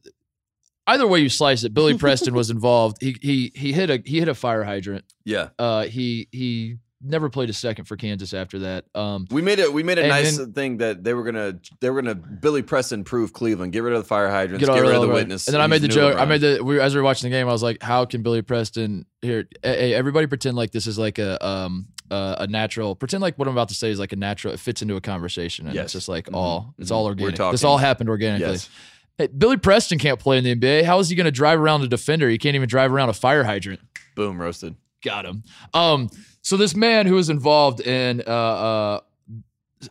[0.88, 2.98] either way you slice it, Billy Preston was involved.
[3.02, 5.06] He he he hit a he hit a fire hydrant.
[5.26, 8.86] yeah, Uh, he he never played a second for Kansas after that.
[8.96, 9.72] Um, We made it.
[9.72, 13.04] We made a nice then- thing that they were gonna they were gonna Billy Preston
[13.04, 15.14] prove Cleveland, get rid of the fire hydrants, get, all rid of the right.
[15.16, 16.18] witness, And then I made the joke.
[16.18, 17.48] I made the we as we were watching the game.
[17.48, 19.48] I was like, "How can Billy Preston here?
[19.62, 22.96] Hey, everybody pretend like this is like a um uh, a natural.
[22.96, 24.54] Pretend like what I'm about to say is like a natural.
[24.54, 25.86] It fits into a conversation, and Yes.
[25.86, 26.36] it's just like Mhm.
[26.36, 26.74] all.
[26.80, 27.52] It's all We're organic.
[27.52, 28.54] This all happened organically.
[28.54, 28.70] Yes.
[29.18, 30.84] Hey, Billy Preston can't play in the NBA.
[30.84, 32.30] How is he going to drive around a defender?
[32.30, 33.80] He can't even drive around a fire hydrant.
[34.16, 34.76] Boom, roasted.
[35.04, 35.44] Got him.
[35.74, 36.10] Um,
[36.42, 39.00] so this man who was involved in uh, uh,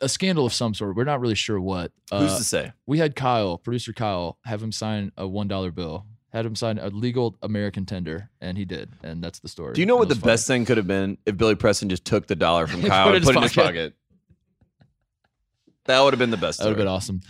[0.00, 1.92] a scandal of some sort, we're not really sure what.
[2.10, 2.72] Who's Uh, to say?
[2.86, 6.06] we had Kyle, producer Kyle, have him sign a one dollar bill.
[6.32, 9.72] Had him sign a legal American tender, and he did, and that's the story.
[9.74, 10.32] Do you know And what the funny.
[10.32, 13.24] best thing could have been if Billy Preston just took the dollar from Kyle and
[13.24, 13.94] put it in his pocket?
[15.84, 16.58] That would have been the best.
[16.58, 17.20] That would have been awesome.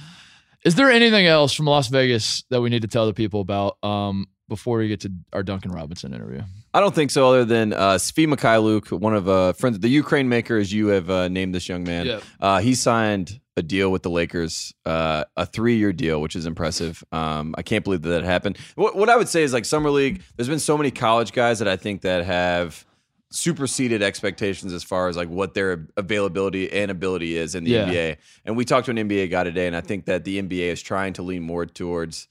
[0.65, 3.77] Is there anything else from Las Vegas that we need to tell the people about
[3.85, 6.43] um, before we get to our Duncan Robinson interview?
[6.77, 7.27] I don't think so.
[7.27, 11.09] Other than uh, Svi Mykhailiuk, one of uh, friends, the Ukraine maker, as you have
[11.09, 12.05] uh, named this young man.
[12.05, 12.21] Yeah.
[12.39, 17.03] Uh, he signed a deal with the Lakers, uh, a three-year deal, which is impressive.
[17.13, 18.59] Um, I can't believe that that happened.
[18.75, 20.21] What, what I would say is like summer league.
[20.37, 22.85] There's been so many college guys that I think that have
[23.31, 27.89] superseded expectations as far as like what their availability and ability is in the Yeah.
[27.89, 28.17] NBA.
[28.45, 30.83] And we talked to an NBA guy today, and I think that the NBA is
[30.83, 32.29] trying to lean more towards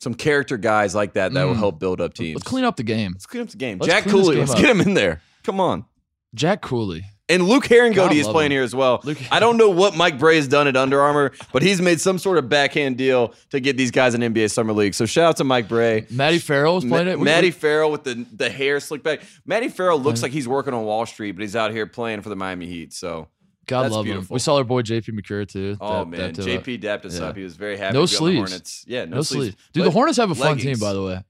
[0.00, 1.58] some character guys like that that will Mm.
[1.58, 2.36] help build up teams.
[2.36, 3.12] Let's clean up the game.
[3.12, 3.78] Let's clean up the game.
[3.78, 4.58] Let's Jack Cooley, let's up.
[4.58, 5.22] get him in there.
[5.44, 5.84] Come on.
[6.34, 7.04] Jack Cooley.
[7.28, 8.56] And Luke Harangody God is playing him.
[8.56, 9.00] here as well.
[9.02, 12.00] Luke- I don't know what Mike Brey has done at Under Armour, but he's made
[12.00, 14.94] some sort of backhand deal to get these guys in NBA Summer League.
[14.94, 16.06] So shout out to Mike Brey.
[16.08, 17.20] Matty Farrell was playing Ma- it.
[17.20, 19.22] Matty Farrell with the the hair slicked back.
[19.44, 22.28] Matty Farrell looks like he's working on Wall Street, but he's out here playing for
[22.28, 22.92] the Miami Heat.
[22.92, 23.26] So
[23.66, 24.26] God that's love him.
[24.30, 25.76] We saw our boy JP Macura too.
[25.80, 27.26] oh man, uh, JP dapped us yeah.
[27.26, 27.36] up.
[27.36, 27.94] He was very happy.
[27.94, 28.50] No to be the sleeves.
[28.50, 28.84] Hornets.
[28.86, 29.44] Yeah, no, No sleeves.
[29.54, 29.56] sleeves.
[29.72, 30.78] Dude, the Hornets have a fun leggings.
[30.78, 31.24] team, by the way.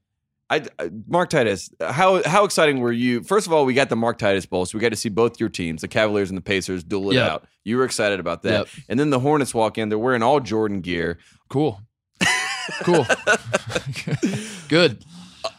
[0.49, 3.21] I, I- Mark Titus, how how exciting were you?
[3.23, 5.39] First of all, we got the Mark Titus Bowl, so we got to see both
[5.39, 7.29] your teams, the Cavaliers and the Pacers, duel it Yep.
[7.31, 7.45] out.
[7.65, 8.67] You were excited about that, Yep.
[8.89, 9.89] and then the Hornets walk in.
[9.89, 11.17] They're wearing all Jordan gear.
[11.49, 11.81] Cool.
[12.83, 13.05] cool.
[14.69, 15.03] Good.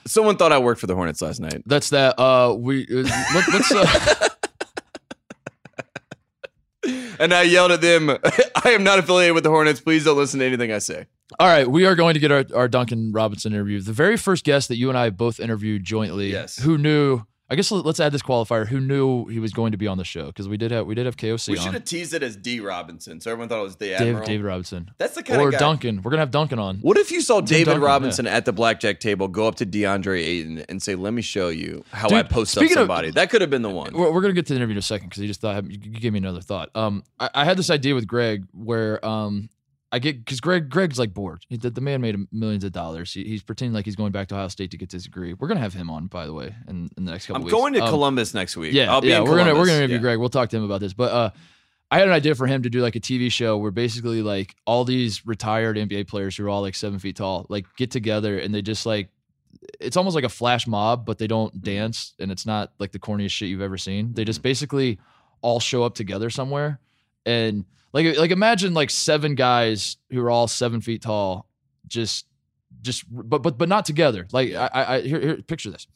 [0.06, 1.62] Someone thought I worked for the Hornets last night.
[1.66, 2.18] That's that.
[2.18, 3.02] Uh, we uh,
[3.34, 3.72] let, let's.
[3.72, 4.27] Uh,
[7.18, 8.10] And I yelled at them,
[8.64, 9.80] I am not affiliated with the Hornets.
[9.80, 11.06] Please don't listen to anything I say.
[11.38, 13.80] all right, we are going to get our, our Duncan Robinson interview.
[13.80, 16.30] The very first guest that you and I both interviewed jointly.
[16.32, 16.58] Yes.
[16.58, 17.22] Who knew?
[17.50, 18.66] I guess let- let's add this qualifier.
[18.68, 20.26] Who knew he was going to be on the show?
[20.26, 21.72] Because we did have we did have KOC We should on.
[21.74, 24.90] have teased it as D Robinson, so everyone thought it was the Dave, David Robinson
[24.98, 25.56] That's the kind or of guy.
[25.56, 26.02] Or Duncan.
[26.02, 26.76] We're gonna have Duncan on.
[26.80, 30.18] What if you saw David Duncan, Robinson at the blackjack table go up to DeAndre
[30.20, 33.12] Ayton and say, "Let me show you how Dude, I post up speaking of- somebody"?
[33.12, 33.94] that could have been the one.
[33.94, 35.78] We're, we're gonna get to the interview in a second because he just thought you,
[35.82, 36.68] you gave me another thought.
[36.74, 39.48] Um, I, I had this idea with Greg where um,
[39.90, 41.42] I get because Greg Greg's like bored.
[41.48, 43.12] He, the, the man made millions of dollars.
[43.14, 45.32] He, he's pretending like he's going back to Ohio State to get his degree.
[45.32, 47.36] We're gonna have him on, by the way, in, in the next couple.
[47.40, 47.54] I'm weeks.
[47.54, 48.74] going to Um, Columbus next week.
[48.74, 50.02] Yeah, I'll be yeah, we're gonna we're gonna interview Yeah.
[50.02, 50.18] Greg.
[50.18, 50.92] We'll talk to him about this.
[50.92, 51.30] But uh,
[51.90, 54.54] I had an idea for him to do like a TV show where basically like
[54.66, 58.38] all these retired NBA players who are all like seven feet tall, like get together
[58.38, 59.08] and they just like
[59.80, 61.28] it's almost like a flash mob, but they Mm-hmm.
[61.28, 64.12] don't dance and it's not like the corniest shit you've ever seen.
[64.12, 64.26] They Mm-hmm.
[64.26, 64.98] just basically
[65.40, 66.78] all show up together somewhere
[67.24, 71.46] and like like imagine like seven guys who are all seven feet tall,
[71.86, 72.26] just
[72.82, 74.26] just but but but not together.
[74.32, 75.86] Like I I, I here, here picture this.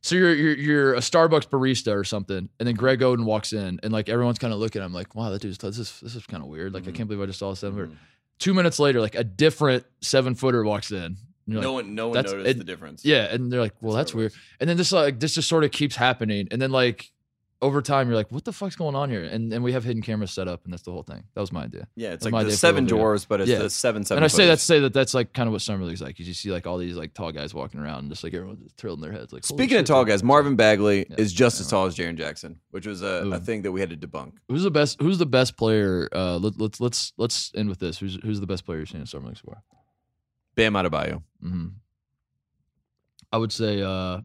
[0.00, 3.80] So you're you're you're a Starbucks barista or something, and then Greg Oden walks in,
[3.82, 6.14] and like everyone's kind of looking at him like, "Wow, that dude's this is this
[6.14, 6.94] is kind of weird." Like I Mhm.
[6.94, 7.88] can't believe I just saw a 7 footer.
[7.88, 7.96] Mhm.
[8.38, 11.16] Two minutes later, like a different seven footer walks in.
[11.48, 13.04] No like, one, no one that's- noticed it- the difference.
[13.04, 15.64] yeah, and they're like, "Well, That's that's, weird." And then this like this just sort
[15.64, 17.10] of keeps happening, and then like
[17.60, 20.00] over time, you're like, "What the fuck's going on here?" And and we have hidden
[20.02, 21.24] cameras set up, and that's the whole thing.
[21.34, 21.88] That was my idea.
[21.96, 22.12] yeah.
[22.12, 23.58] It's That's like the idea for a seven dwarves, but it's Yeah.
[23.58, 24.18] the seven seven.
[24.18, 26.18] and I say that to say that that's like kind of what summer league's like.
[26.20, 28.60] You just see like all these like tall guys walking around, and just like everyone's
[28.62, 29.32] just tilting their heads.
[29.32, 32.60] Like Speaking of tall guys, Marvin Bagley Yeah, is just as tall as Jaren Jackson,
[32.70, 34.34] which was a, a thing that we had to debunk.
[34.48, 35.00] Who's the best?
[35.02, 36.08] Who's the best player?
[36.14, 37.98] Uh, let, let's let's let's end with this.
[37.98, 39.62] Who's who's the best player you've seen in summer league so far?
[40.54, 41.22] Bam Adebayo.
[41.42, 41.66] hmm
[43.32, 44.20] I would say uh,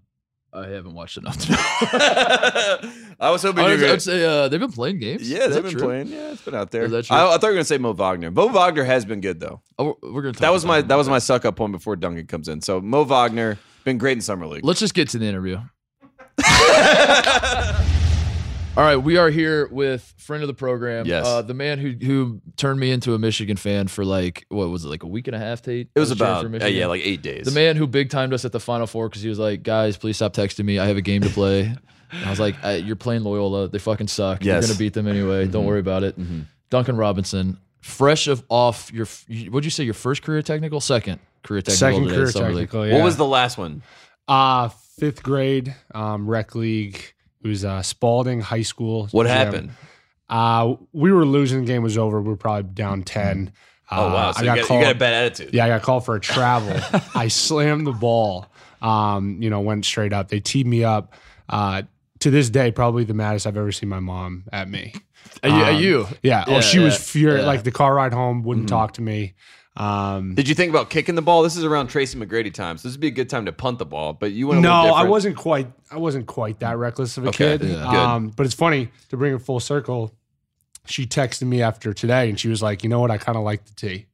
[0.56, 1.58] I haven't watched enough to know.
[3.20, 4.99] I was hoping I you would, were I gonna- would say uh, they've been playing
[4.99, 5.28] games.
[5.30, 5.82] Yeah, Is they've been true?
[5.82, 6.08] playing.
[6.10, 6.84] Yeah, it's been out there.
[6.84, 7.16] Is that true?
[7.18, 8.30] I, I thought you were gonna say Mo Wagner.
[8.30, 9.62] Mo Wagner has been good though.
[9.80, 10.34] Oh, we're, we're gonna.
[10.34, 12.62] Talk That was my that was my suck up point before Duncan comes in.
[12.62, 14.64] So Mo Wagner been great in summer league.
[14.64, 15.58] Let's just get to the interview.
[18.76, 21.28] All right, we are here with friend of the program, Yes.
[21.28, 24.84] uh, the man who who turned me into a Michigan fan for like what was
[24.84, 25.62] it like a week and a half?
[25.62, 26.76] Tate, It was I cheering about for uh, Michigan.
[26.76, 27.46] yeah, like eight days.
[27.46, 29.96] the man who big timed us at the Final Four because he was like, "Guys,
[29.96, 30.80] please stop texting me.
[30.80, 31.62] I have a game to play."
[32.12, 33.68] and I was like, "Uh, "You're playing Loyola.
[33.70, 34.44] They fucking suck.
[34.44, 34.66] You're Yes.
[34.66, 35.46] gonna beat them anyway.
[35.46, 35.68] Don't Mhm.
[35.68, 36.46] worry about it." Mhm.
[36.72, 39.06] Duncan Robinson, fresh of off your,
[39.52, 39.84] what'd you say?
[39.84, 42.88] Your first career technical, second career technical, Second today, career technical.
[42.88, 42.96] Yeah.
[42.96, 43.84] What was the last one?
[44.28, 47.14] uh fifth grade um rec league
[47.44, 49.08] It was uh, Spalding High School.
[49.12, 49.36] What gym.
[49.36, 49.72] happened?
[50.30, 51.62] Uh, we were losing.
[51.62, 52.22] The game was over.
[52.22, 53.52] We were probably down ten.
[53.91, 54.30] Oh wow!
[54.30, 55.54] Uh, So I you got got, you got a bad attitude.
[55.54, 56.80] Yeah, I got called for a travel.
[57.16, 58.48] I slammed the ball.
[58.82, 60.30] Um, you know, went straight up.
[60.30, 61.14] They teed me up.
[61.50, 61.84] Uh,
[62.20, 64.94] to this day, probably the maddest I've ever seen my mom at me.
[65.44, 65.56] Are you?
[65.56, 66.08] are Um, you?
[66.22, 66.46] Yeah.
[66.48, 67.41] Yeah, oh, she was furious.
[67.41, 67.48] yeah.
[67.48, 69.34] Like the car ride home, wouldn't talk to me.
[69.76, 71.42] Um, Did you think about kicking the ball?
[71.42, 73.80] This is around Tracy McGrady time, so this would be a good time to punt
[73.80, 74.14] the ball.
[74.14, 74.60] But you went.
[74.60, 75.68] a no, I wasn't quite.
[75.90, 77.70] I wasn't quite that reckless of a Okay, kid.
[77.70, 78.14] yeah.
[78.14, 80.14] Um, but it's funny to bring it full circle.
[80.86, 83.10] She texted me after today, and she was like, "You know what?
[83.10, 84.06] I kind of like the tea."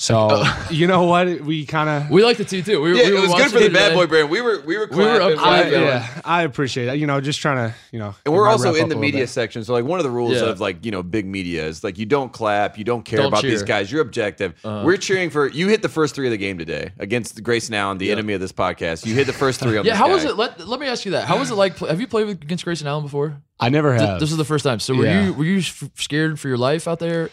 [0.00, 1.40] So you know what?
[1.40, 2.10] We kind of.
[2.10, 2.80] We like the T too.
[2.80, 3.94] We, Yeah, we it were was good for the it bad today.
[3.96, 4.30] boy brand.
[4.30, 6.98] We were we were We were up I, yeah, I appreciate that.
[6.98, 9.28] You know, just trying to, you know, And we're also in the media bit.
[9.30, 9.64] section.
[9.64, 10.44] So like one of the rules Yeah.
[10.50, 13.26] of like, you know, big media is like you don't clap, you don't care Don't
[13.28, 13.90] about these guys.
[13.90, 14.54] You're objective.
[14.62, 14.84] Uh-huh.
[14.86, 17.98] We're cheering for you hit the first three of the game today against Grayson Allen,
[17.98, 18.12] the Yeah.
[18.12, 19.04] enemy of this podcast.
[19.04, 20.14] You hit the first three on Yeah, this how guy.
[20.14, 20.36] was it?
[20.36, 21.24] Let, let me ask you that.
[21.26, 21.76] How was it like?
[21.78, 23.42] Have you played with, against Grayson Allen before?
[23.58, 24.20] I never Th- have.
[24.20, 24.78] This is the first time.
[24.78, 25.24] So were Yeah.
[25.26, 27.30] you were you f- scared for your life out there?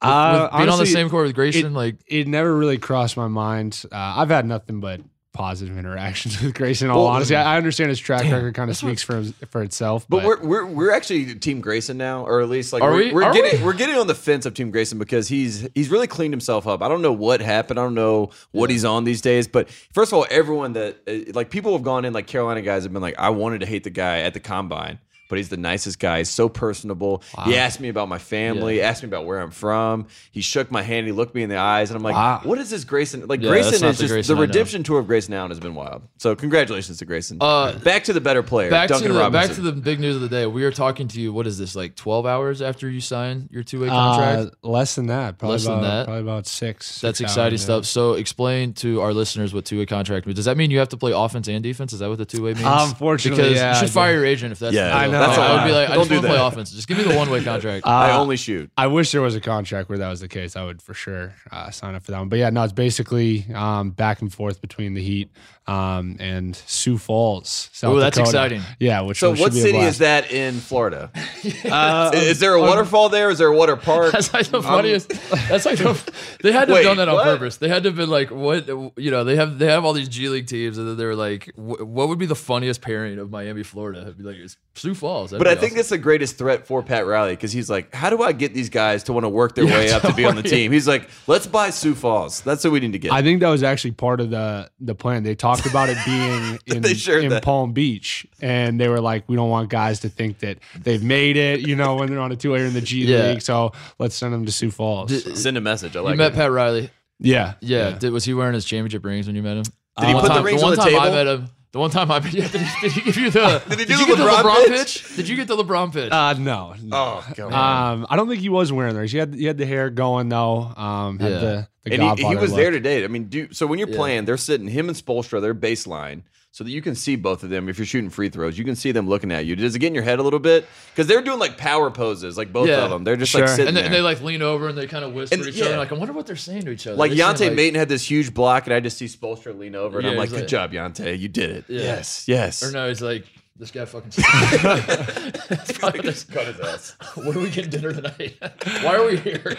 [0.00, 3.16] With, Uh, with being on the same court with Grayson, like it never really crossed
[3.16, 3.82] my mind.
[3.90, 5.00] Uh, I've had nothing but
[5.34, 6.90] positive interactions with Grayson.
[6.90, 9.32] All Well, honesty, I I understand his track Damn, record kind of speaks for him,
[9.50, 10.06] for itself.
[10.08, 12.96] But But, we're, we're we're actually Team Grayson now, or at least like Are we're,
[13.06, 13.12] we?
[13.12, 13.68] we're Are getting we?
[13.68, 16.80] are getting on the fence of Team Grayson because he's he's really cleaned himself up.
[16.82, 17.78] I don't know what happened.
[17.78, 19.46] I don't know what he's on these days.
[19.48, 22.84] But first of all, everyone that uh, like people have gone in like Carolina guys
[22.84, 24.98] have been like, I wanted to hate the guy at the combine.
[25.28, 26.18] But he's the nicest guy.
[26.18, 27.22] He's so personable.
[27.44, 30.06] He asked me about my family, asked me about where I'm from.
[30.32, 31.06] He shook my hand.
[31.06, 32.40] He looked me in the eyes, and I'm like, Wow.
[32.44, 33.26] "What is this Grayson?
[33.26, 35.74] Like Yeah, Grayson is the just Grayson the redemption tour of Grayson Allen has been
[35.74, 36.02] wild.
[36.18, 37.38] So congratulations to Grayson.
[37.40, 39.48] Uh, back to the better player, back Duncan to the Robinson.
[39.48, 40.46] back to the big news of the day.
[40.46, 41.32] We are talking to you.
[41.32, 41.94] What is this like?
[41.94, 44.56] Twelve hours after you sign your two way uh, contract.
[44.62, 46.06] less than that, probably Less than that?
[46.06, 47.00] probably about six.
[47.00, 47.84] That's six exciting hours, stuff.
[47.86, 50.36] So explain to our listeners what two way contract means.
[50.36, 51.92] Does that mean you have to play offense and defense?
[51.92, 52.66] Is that what the two way means?
[52.66, 54.98] Unfortunately, because yeah, you I should fire your agent if that's Yeah, the deal.
[54.98, 55.17] I know.
[55.20, 56.46] Like, I would be like, I Don't just do want to play that.
[56.46, 56.70] offense.
[56.72, 57.84] Just give me the one way contract.
[57.86, 58.70] Uh, I only shoot.
[58.76, 60.56] I wish there was a contract where that was the case.
[60.56, 62.28] I would for sure uh, sign up for that one.
[62.28, 65.30] But yeah, no, it's basically um, back and forth between the Heat
[65.68, 67.68] um, and Sioux Falls.
[67.72, 68.30] South Ooh, that's Dakota.
[68.36, 68.62] exciting.
[68.80, 69.88] Yeah, which So should what be a city blast.
[69.90, 71.10] is that in Florida?
[71.64, 73.30] Uh, is there a waterfall there?
[73.30, 74.12] Is there a water park?
[74.12, 75.08] That's like the funniest.
[75.48, 76.00] that's like the,
[76.42, 77.24] they had to Wait, have done that on what?
[77.24, 77.56] purpose.
[77.58, 78.66] They had to have been like, what
[78.96, 79.24] you know?
[79.24, 82.08] They have they have all these G League teams, and then they're like, wh- what
[82.08, 84.02] would be the funniest pairing of Miami, Florida?
[84.02, 85.30] It'd be like it's Sioux Falls.
[85.30, 85.76] That'd But I be think awesome.
[85.76, 88.70] that's the greatest threat for Pat Riley because he's like, how do I get these
[88.70, 90.72] guys to want to work their Yeah, way up to be on the team?
[90.72, 92.40] He's like, let's buy Sioux Falls.
[92.40, 93.12] That's what we need to get.
[93.12, 95.22] I think that was actually part of the the plan.
[95.22, 97.40] They talked about it being in, They shared in.
[97.40, 101.36] Palm Beach, and they were like, "We don't want guys to think that they've made
[101.36, 103.28] it." You know, when they're on a two-way in the G Yeah.
[103.30, 105.10] League, so let's send them to Sioux Falls.
[105.10, 105.96] Did- Send a message.
[105.96, 106.14] I like.
[106.16, 106.34] you like met it.
[106.36, 106.90] Pat Riley.
[107.18, 107.90] yeah, Yeah.
[107.98, 109.64] Did, was he wearing his championship rings when you met him?
[109.98, 111.48] Did he one put the time, rings one on the time I met him.
[111.78, 113.92] The one time I yeah, did, he, did he give you the Did he do
[113.94, 115.04] you the get LeBron the LeBron pitch?
[115.04, 115.16] pitch?
[115.16, 116.10] Did you get the LeBron pitch?
[116.10, 116.74] Uh, no.
[116.82, 116.96] no.
[116.96, 117.92] Oh, come on.
[118.00, 119.12] Um, I don't think he was wearing those.
[119.12, 120.72] He had he had the hair going though.
[120.76, 121.38] Um, had Yeah.
[121.38, 122.58] the, the and he, he was look.
[122.58, 123.04] there today.
[123.04, 123.96] I mean, do so when you're Yeah.
[123.96, 127.50] playing, they're sitting him and Spoelstra, they're baseline, so that you can see both of
[127.50, 127.68] them.
[127.68, 129.54] If you're shooting free throws, you can see them looking at you.
[129.54, 130.66] Does it get in your head a little bit?
[130.90, 132.82] Because they're doing like power poses, like both Yeah.
[132.84, 133.04] of them.
[133.04, 133.86] They're just like sitting and, they, there.
[133.86, 135.76] and they like lean over and they kind of whisper And- to each other.
[135.76, 136.96] Like I wonder what they're saying to each other.
[136.96, 139.74] like Yante saying, like- Maten had this huge block, and I just see Spoelstra lean
[139.74, 141.80] over, and Yeah, I'm like, "Good like- job, Yante, you did it." Yeah.
[141.82, 142.62] Yes, yes.
[142.62, 143.24] Or no, he's like
[143.58, 144.10] this guy fucking.
[144.16, 146.96] That's probably what they're- Cut his ass.
[147.16, 148.36] What are we getting dinner tonight?
[148.82, 149.42] Why are we here?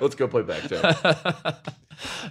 [0.00, 1.56] Let's go play backjack.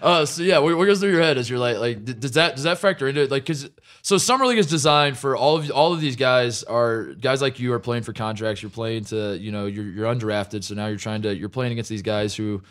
[0.02, 2.56] Uh, so yeah, what, what goes through your head as you're like, like, does that
[2.56, 3.32] does that factor into it?
[3.32, 3.70] Like, because
[4.02, 7.60] so summer league is designed for all of all of these guys are guys like
[7.60, 8.62] you are playing for contracts.
[8.62, 11.72] You're playing to you know you're you're undrafted, so now you're trying to you're playing
[11.74, 12.62] against these guys who.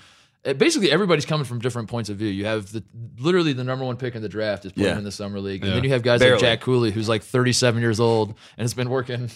[0.44, 2.28] Eh, Basically, everybody's coming from different points of view.
[2.28, 2.82] You have the
[3.18, 4.98] literally the number one pick in the draft is playing Yeah.
[4.98, 5.74] in the summer league, and Yeah.
[5.76, 6.34] then you have guys Barely.
[6.34, 9.30] like Jack Cooley, who's like 37 years old and has been working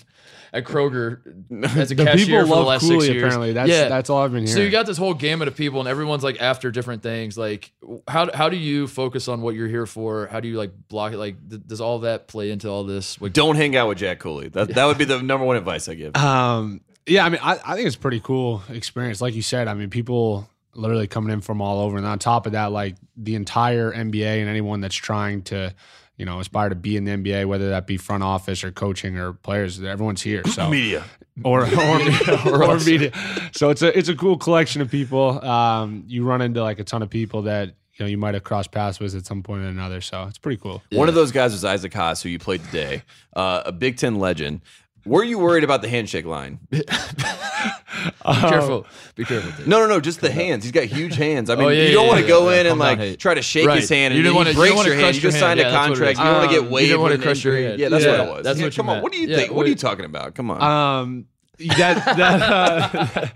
[0.53, 1.21] at Kroger
[1.77, 3.01] as a The cashier people for the last Cooley.
[3.01, 3.23] six years.
[3.25, 4.57] Apparently, that's yeah, that's all I've been hearing.
[4.57, 7.37] so you got this whole gamut of people, and everyone's like after different things.
[7.37, 7.73] Like,
[8.09, 10.29] how how do you focus on what you're here for?
[10.31, 11.19] How do you like block it?
[11.19, 13.21] Like, th- does all that play into all this?
[13.21, 14.49] Like, Don't hang out with Jack Cooley.
[14.49, 16.13] That that would be the number one advice I give.
[16.17, 19.21] Um, yeah, I mean, I, I think it's a pretty cool experience.
[19.21, 22.47] Like you said, I mean, people literally coming in from all over, and on top
[22.47, 25.75] of that, like the entire NBA and anyone that's trying to,
[26.17, 29.17] you know, aspire to be in the NBA, whether that be front office or coaching
[29.17, 30.47] or players, everyone's here.
[30.47, 31.05] So Media.
[31.45, 33.13] or or, or, media.
[33.53, 35.45] So it's a it's a cool collection of people.
[35.45, 38.45] Um, you run into like a ton of people that you know you might have
[38.45, 40.01] crossed paths with at some point or another.
[40.01, 40.83] So it's pretty cool.
[40.93, 43.03] One of those guys was Isaac Haas, who you played today,
[43.35, 44.61] uh, a Big Ten legend.
[45.05, 46.59] Were you worried about the handshake line?
[48.07, 48.87] Be careful.
[49.15, 49.51] Be careful.
[49.53, 49.67] Dave.
[49.67, 50.65] No, no, no, just the hands.
[50.65, 51.51] He's got huge hands.
[51.51, 52.61] I mean, Oh, yeah, you don't yeah, want to yeah, go yeah.
[52.61, 53.17] in and like hey.
[53.17, 53.81] try to shake Right.
[53.81, 55.15] his hand You and didn't then wanna- he you didn't wanna your hand.
[55.17, 56.13] You just signed a Yeah, that's contract.
[56.13, 56.19] is.
[56.19, 56.89] You don't want to Um, get you waived.
[56.89, 57.79] didn't wanna crush your hand.
[57.81, 58.45] Yeah, that's what it was.
[58.45, 59.53] that's what come on, what do you think?
[59.53, 60.35] What are you talking about?
[60.35, 60.63] Come on.
[60.63, 61.25] Um,
[61.59, 63.27] that that uh,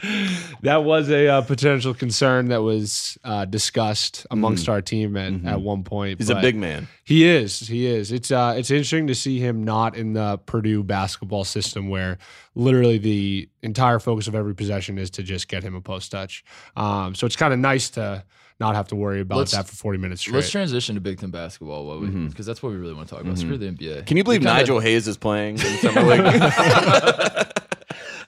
[0.62, 5.60] that was a uh, potential concern that was uh, discussed amongst our team at, at
[5.60, 6.18] one point.
[6.18, 6.88] He's a big man.
[7.04, 7.60] He is.
[7.60, 8.12] He is.
[8.12, 12.18] It's uh, it's interesting to see him not in the Purdue basketball system where
[12.54, 16.44] literally the entire focus of every possession is to just get him a post touch.
[16.76, 18.24] Um, so it's kind of nice to
[18.58, 20.34] not have to worry about Let's- that for forty minutes straight.
[20.34, 23.14] Let's transition to Big Ten basketball, what we because that's what we really want to
[23.14, 23.38] talk about.
[23.38, 24.04] Screw the NBA.
[24.06, 26.22] Can you believe We kinda- Nigel Hayes is playing in summer league?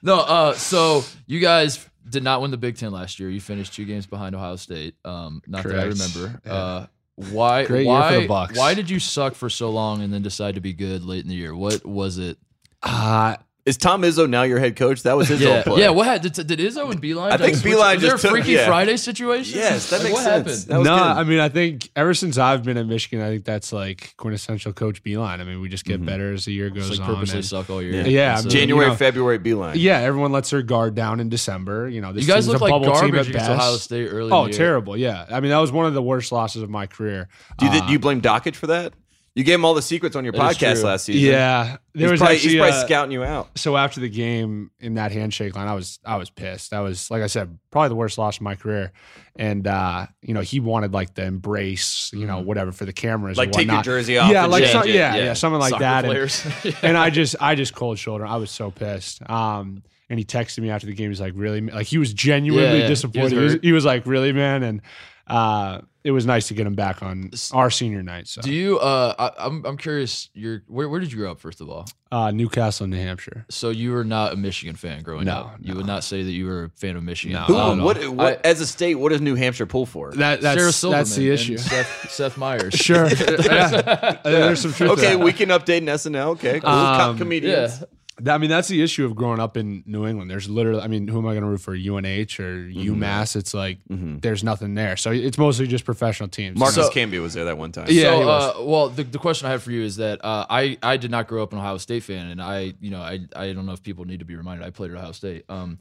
[0.03, 3.29] No, uh, so you guys did not win the Big Ten last year.
[3.29, 4.95] You finished two games behind Ohio State.
[5.05, 6.41] Um, not that I remember.
[6.45, 6.53] Yeah.
[6.53, 7.65] Uh, why?
[7.65, 8.13] Great year why?
[8.13, 8.57] for the Bucks.
[8.57, 11.29] Why did you suck for so long and then decide to be good late in
[11.29, 11.55] the year?
[11.55, 12.37] What was it?
[12.83, 15.03] uh, is Tom Izzo now your head coach?
[15.03, 15.81] That was his Yeah, old play.
[15.81, 15.89] yeah.
[15.89, 17.31] What had, did, did Izzo and Beilein?
[17.31, 18.65] I think just switch- Beilein was there just a took- Freaky yeah.
[18.65, 19.57] Friday situation.
[19.59, 20.47] Yes, that Like, makes what sense.
[20.47, 20.67] happened?
[20.69, 21.03] That was no, good.
[21.03, 24.73] I mean, I think ever since I've been at Michigan, I think that's like quintessential
[24.73, 25.39] Coach Beilein.
[25.39, 27.15] I mean, we just get better as the year goes Just like on.
[27.15, 27.93] purposely and- suck all year.
[27.93, 28.03] Yeah.
[28.07, 29.73] Yeah, so- January, you know- February, Beilein.
[29.75, 31.87] yeah, everyone lets their guard down in December.
[31.87, 33.49] You know, this you guys look a like bubble team garbage against.
[33.49, 34.27] Ohio State early.
[34.27, 34.57] in Oh, the year.
[34.57, 34.97] terrible!
[34.97, 37.29] Yeah, I mean that was one of the worst losses of my career.
[37.59, 38.93] Do you, Uh, do you blame Dakich for that?
[39.35, 41.31] You gave him all the secrets on your That is podcast last season.
[41.31, 43.49] yeah, there he's was probably, actually he's probably uh, scouting you out.
[43.57, 46.69] so after the game in that handshake line, I was I was pissed.
[46.69, 48.91] That was like I said, probably the worst loss of my career.
[49.35, 53.35] And uh, you know, he wanted like the embrace, you know, whatever for the cameras,
[53.37, 54.31] Like and take your jersey off.
[54.31, 54.93] Yeah, like some, it.
[54.93, 56.05] yeah, yeah, something like Soccer that.
[56.05, 56.47] And- players.
[56.83, 58.27] and I just I just cold shoulder.
[58.27, 59.27] I was so pissed.
[59.27, 61.09] Um, and he texted me after the game.
[61.09, 62.83] He's like, "Really?" Like he was genuinely Yeah, yeah.
[62.83, 63.31] He was disappointed.
[63.31, 64.81] He was, he was like, "Really, man?" And
[65.27, 68.27] uh, it was nice to get him back on our senior night.
[68.27, 68.77] So Do you?
[68.77, 70.29] Uh, I, I'm I'm curious.
[70.33, 71.39] You're where, where did you grow up?
[71.39, 73.45] First of all, uh, Newcastle, New Hampshire.
[73.49, 75.55] so you were not a Michigan fan growing No, up.
[75.61, 77.37] You would not say that you were a fan of Michigan.
[77.47, 77.73] No.
[77.75, 80.11] Who, what, what, I- as a state, what does New Hampshire pull for?
[80.11, 81.57] That that's Sarah Silverman that's the issue.
[81.57, 82.73] Seth, Seth Meyers.
[82.73, 83.07] Sure.
[83.09, 84.19] yeah.
[84.23, 84.89] There's some truth.
[84.99, 86.31] to okay, we can update in SNL.
[86.33, 86.69] Okay, cool.
[86.69, 87.79] Um, comedians.
[87.79, 87.85] Yeah.
[88.19, 90.29] That- I mean, that's the issue of growing up in New England.
[90.29, 91.73] There's literally, I mean, who am I going to root for?
[91.73, 93.01] UNH or Mm-hmm.
[93.03, 93.35] UMass?
[93.35, 94.95] It's like there's nothing there.
[94.97, 96.57] So it's mostly just professional teams.
[96.57, 97.87] Marcus So- Camby was there that one time.
[97.89, 100.77] Yeah, so, uh, well, the, the question I have for you is that uh, I
[100.83, 103.53] I did not grow up an Ohio State fan, and I you know I I
[103.53, 105.45] don't know if people need to be reminded I played at Ohio State.
[105.49, 105.79] Um,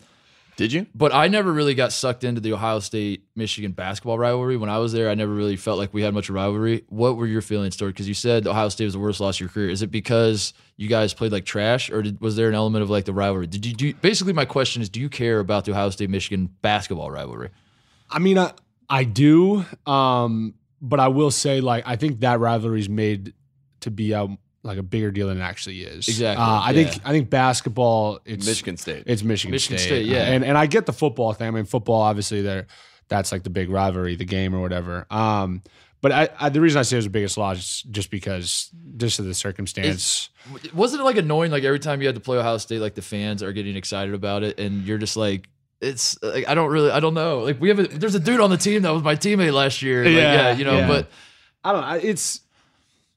[0.62, 0.86] Did you?
[0.94, 4.56] but I never really got sucked into the Ohio State Michigan basketball rivalry.
[4.56, 6.84] When I was there, I never really felt like we had much of a rivalry.
[6.88, 7.94] What were your feelings toward?
[7.94, 9.70] Because you said Ohio State was the worst loss of your career.
[9.70, 12.90] Is it because you guys played like trash, or did, was there an element of
[12.90, 13.48] like the rivalry?
[13.48, 13.92] Did you do?
[13.94, 17.50] Basically, my question is, do you care about the Ohio State Michigan basketball rivalry?
[18.08, 18.52] I mean, I,
[18.88, 23.34] I do, um, but I will say, like, I think that rivalry is made
[23.80, 24.28] to be a
[24.64, 26.08] like a bigger deal than it actually is.
[26.08, 26.88] Exactly, Uh, I yeah.
[26.90, 28.20] think I think basketball.
[28.24, 29.04] It's Michigan State.
[29.06, 29.88] It's Michigan, Michigan State.
[29.88, 30.24] State, yeah.
[30.24, 31.48] and and I get the football thing.
[31.48, 32.66] I mean, football obviously there,
[33.08, 35.06] that's like the big rivalry, the game or whatever.
[35.10, 35.62] Um,
[36.00, 38.70] but I, I the reason I say it was the biggest loss is just because
[38.96, 40.30] just of the circumstance.
[40.74, 41.50] Wasn't it like annoying?
[41.52, 44.14] Like every time you had to play Ohio State, like the fans are getting excited
[44.14, 45.48] about it, and you're just like,
[45.80, 47.40] it's like I don't really, I don't know.
[47.40, 49.82] Like we have, a, there's a dude on the team that was my teammate last
[49.82, 50.04] year.
[50.04, 50.88] Like, Yeah, yeah, you know, yeah.
[50.88, 51.08] but
[51.64, 52.08] I don't know.
[52.08, 52.40] It's.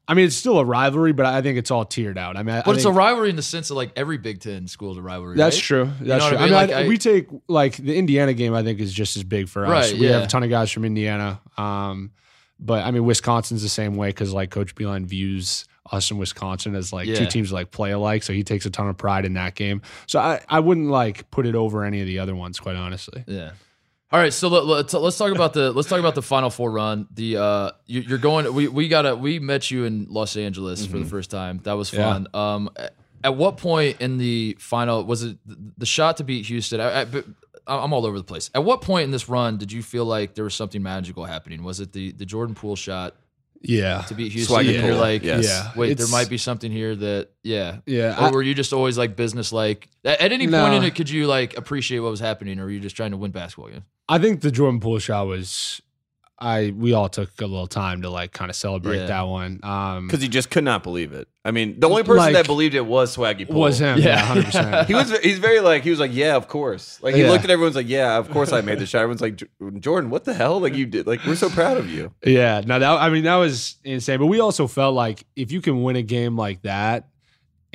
[0.07, 2.37] I mean, it's still a rivalry, but I think it's all tiered out.
[2.37, 4.67] I mean, I but it's a rivalry in the sense of like every Big Ten
[4.67, 5.35] school is a rivalry.
[5.35, 5.63] That's right?
[5.63, 5.89] true.
[5.99, 6.37] That's know true.
[6.37, 6.53] I I mean?
[6.53, 8.53] Like, I- I- we take like the Indiana game.
[8.53, 9.91] I think is just as big for us.
[9.91, 11.41] Right, We have a ton of guys from Indiana.
[11.57, 12.11] Um,
[12.59, 16.75] but I mean, Wisconsin's the same way because like Coach Beilein views us in Wisconsin
[16.75, 18.23] as like two teams like play alike.
[18.23, 19.81] So he takes a ton of pride in that game.
[20.07, 23.23] So I, I wouldn't like put it over any of the other ones, quite honestly.
[23.27, 23.51] Yeah.
[24.16, 26.72] All right, so let, let's let's talk about the let's talk about the Final Four
[26.72, 27.05] run.
[27.13, 28.53] The uh, you, you're going.
[28.53, 31.59] We we got to we met you in Los Angeles for the first time.
[31.63, 32.13] That was Yeah.
[32.13, 32.28] fun.
[32.34, 32.70] Um,
[33.26, 35.38] at what point in the final was it
[35.78, 36.80] the shot to beat Houston?
[36.80, 37.05] I, I,
[37.68, 38.49] I'm all over the place.
[38.55, 41.61] At what point in this run did you feel like there was something magical happening?
[41.61, 43.16] Was it the the Jordan Poole shot
[43.61, 44.01] Yeah.
[44.03, 44.55] to beat Houston?
[44.55, 45.45] Swaggy and you're Poole, like, yes.
[45.45, 45.71] Yeah.
[45.75, 47.77] wait, It's- there might be something here that yeah.
[47.85, 48.15] Yeah.
[48.19, 49.87] Or I- were you just always like business like?
[50.03, 50.61] At, at any No.
[50.61, 53.11] point in it, could you like appreciate what was happening, or were you just trying
[53.11, 53.83] to win basketball games?
[54.07, 55.81] I think the Jordan Poole shot was.
[56.38, 59.05] I we all took a little time to like kind of celebrate Yeah.
[59.05, 59.61] that one.
[59.63, 61.29] Um, Because he just could not believe it.
[61.45, 63.61] I mean, the only person Like- that believed it was Swaggy Poole.
[63.61, 63.99] was him.
[63.99, 64.05] Yeah.
[64.07, 64.88] Yeah, hundred percent.
[64.88, 65.17] He was.
[65.19, 65.83] He's very like.
[65.83, 66.99] He was like, yeah, of course.
[67.01, 67.29] Like he Yeah.
[67.31, 68.99] looked at everyone's like, yeah, of course I made the shot.
[68.99, 69.47] Everyone's like, "J-
[69.79, 70.59] Jordan, what the hell?
[70.59, 71.07] Like you did.
[71.07, 72.11] Like we're so proud of you.
[72.25, 74.19] Yeah, no, that I mean that was insane.
[74.19, 77.07] But we also felt like if you can win a game like that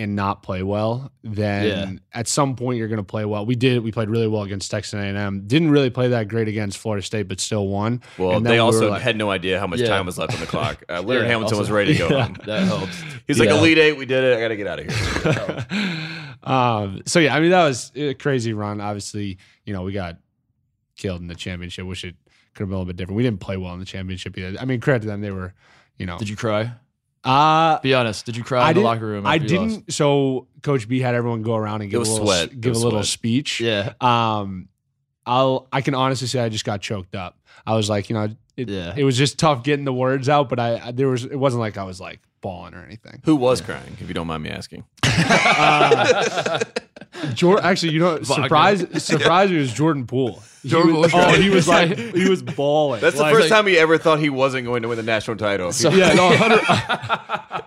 [0.01, 2.19] and not play well, then Yeah.
[2.19, 3.45] at some point you're going to play well.
[3.45, 3.83] We did.
[3.85, 5.47] We played really well against Texas A&M.
[5.47, 8.01] Didn't really play that great against Florida State, but still won.
[8.19, 9.89] Well, And they we also like- had no idea how much Yeah.
[9.89, 10.83] time was left on the clock.
[10.89, 12.25] Uh, Leonard Yeah, Hamilton was also- ready to go Yeah.
[12.25, 12.37] home.
[12.47, 13.03] That helps.
[13.27, 13.59] He's like, Yeah.
[13.59, 14.37] Elite Eight, we did it.
[14.37, 15.67] I got to get out of here.
[16.43, 18.81] um, so yeah, I mean that was a crazy run.
[18.81, 20.17] Obviously, you know we got
[20.97, 21.85] killed in the championship.
[21.87, 22.17] Wish it
[22.55, 23.17] could have been a little bit different.
[23.17, 24.59] We didn't play well in the championship either.
[24.59, 25.55] I mean, credit to them; they were,
[25.99, 26.73] you know, Did you cry?
[27.25, 28.25] Uh, Be honest.
[28.27, 29.27] Did you cry I in the didn't- locker room?
[29.27, 29.75] I after you lost?
[29.77, 29.93] didn't.
[29.93, 32.53] So Coach B had everyone go around and give was a little sweat.
[32.53, 33.07] It give was a little sweat.
[33.07, 33.61] speech.
[33.61, 33.93] Yeah.
[34.01, 34.69] Um,
[35.27, 37.39] I'll I can honestly say I just got choked up.
[37.67, 38.95] I was like, you know, it, Yeah.
[38.97, 41.61] it was just tough getting the words out, but I, I there was it wasn't
[41.61, 43.21] like I was like bawling or anything.
[43.25, 44.85] Who was crying, if you don't mind me asking?
[47.35, 48.25] Jor- actually, you know, Wagner.
[48.45, 50.43] surprise surprise me was Jordan Poole.
[50.63, 53.01] He Jordan was- Poole oh, he was like he was bawling.
[53.01, 55.37] That's the Like- first time he ever thought he wasn't going to win the national
[55.37, 55.73] title.
[55.73, 56.61] So- Yeah, no, a hundred-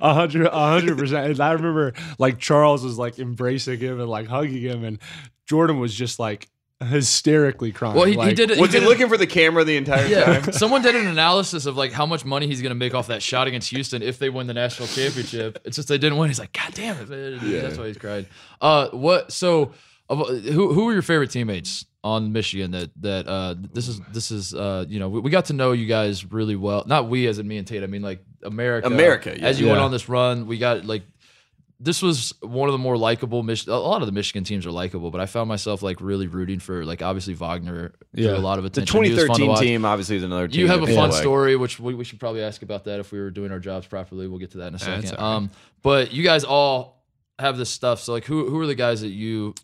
[0.00, 1.30] a hundred, a hundred percent.
[1.30, 4.98] And I remember like Charles was like embracing him and like hugging him, and
[5.46, 6.48] Jordan was just like
[6.84, 7.94] hysterically crying.
[7.96, 8.58] Well, he, he did it.
[8.58, 10.52] was he did it- looking for the camera the entire Yeah, time?
[10.52, 13.22] someone did an analysis of like how much money he's going to make off that
[13.22, 15.58] shot against Houston if they win the national championship.
[15.64, 16.28] It's just they didn't win.
[16.28, 17.08] He's like, God damn it!
[17.08, 18.26] man." That's why he's cried.
[18.60, 19.32] Uh, what?
[19.32, 19.72] So,
[20.08, 22.72] of- who who were your favorite teammates on Michigan?
[22.72, 25.72] That that uh, this is this is uh, you know, we, we got to know
[25.72, 26.84] you guys really well.
[26.86, 27.82] Not we as in me and Tate.
[27.82, 28.86] I mean like America.
[28.86, 29.46] America, yeah.
[29.46, 31.02] As you went on this run, we got like.
[31.78, 33.42] This was one of the more likable.
[33.42, 36.26] Mich- a lot of the Michigan teams are likable, but I found myself like really
[36.26, 37.92] rooting for like obviously Wagner.
[38.14, 38.36] drew Yeah.
[38.36, 39.04] a lot of The attention.
[39.04, 40.60] He was fun to 2013 team obviously is another team.
[40.60, 41.20] You have a fun like.
[41.20, 43.86] story, which we, we should probably ask about that if we were doing our jobs
[43.86, 44.26] properly.
[44.26, 45.10] We'll get to that in a second.
[45.12, 45.36] all right.
[45.36, 45.50] Um,
[45.82, 47.04] but you guys all
[47.38, 48.00] have this stuff.
[48.00, 49.54] So like, who who are the guys that you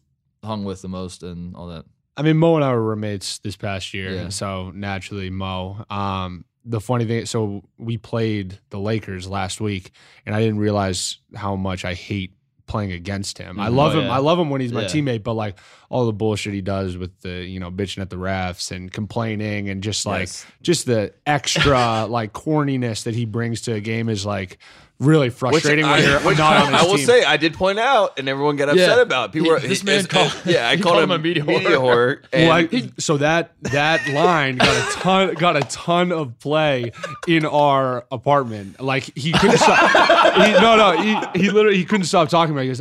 [0.45, 1.87] hung with the most and all that?
[2.15, 4.29] I mean, Mo and I were roommates this past year, Yeah.
[4.29, 5.87] so naturally Mo.
[5.89, 9.91] Um, the funny thing, so we played the Lakers last week,
[10.27, 12.35] and I didn't realize how much I hate
[12.67, 13.59] playing against him.
[13.59, 13.75] I Mhm.
[13.75, 14.07] love Oh, him.
[14.07, 14.13] yeah.
[14.13, 14.87] I love him when he's my Yeah.
[14.89, 15.59] teammate, but like
[15.91, 19.69] all the bullshit he does with the you know bitching at the refs and complaining
[19.69, 20.47] and just like Yes.
[20.63, 24.59] just the extra like corniness that he brings to a game is like
[25.01, 27.07] really Which frustrating I, when you're which not on his I will team.
[27.07, 29.03] say, I did point out, and everyone got upset Yeah.
[29.03, 29.31] about.
[29.31, 29.33] it.
[29.33, 31.23] People He- were this he- man it's- called- yeah, I called called him him a
[31.23, 32.19] media media whore.
[32.33, 36.93] Well, I- so that that line got a ton got a ton of play
[37.27, 38.81] in our apartment.
[38.81, 40.35] Like he couldn't stop.
[40.37, 42.61] he, no, no, he, he literally he couldn't stop talking about.
[42.61, 42.65] it.
[42.65, 42.81] He goes,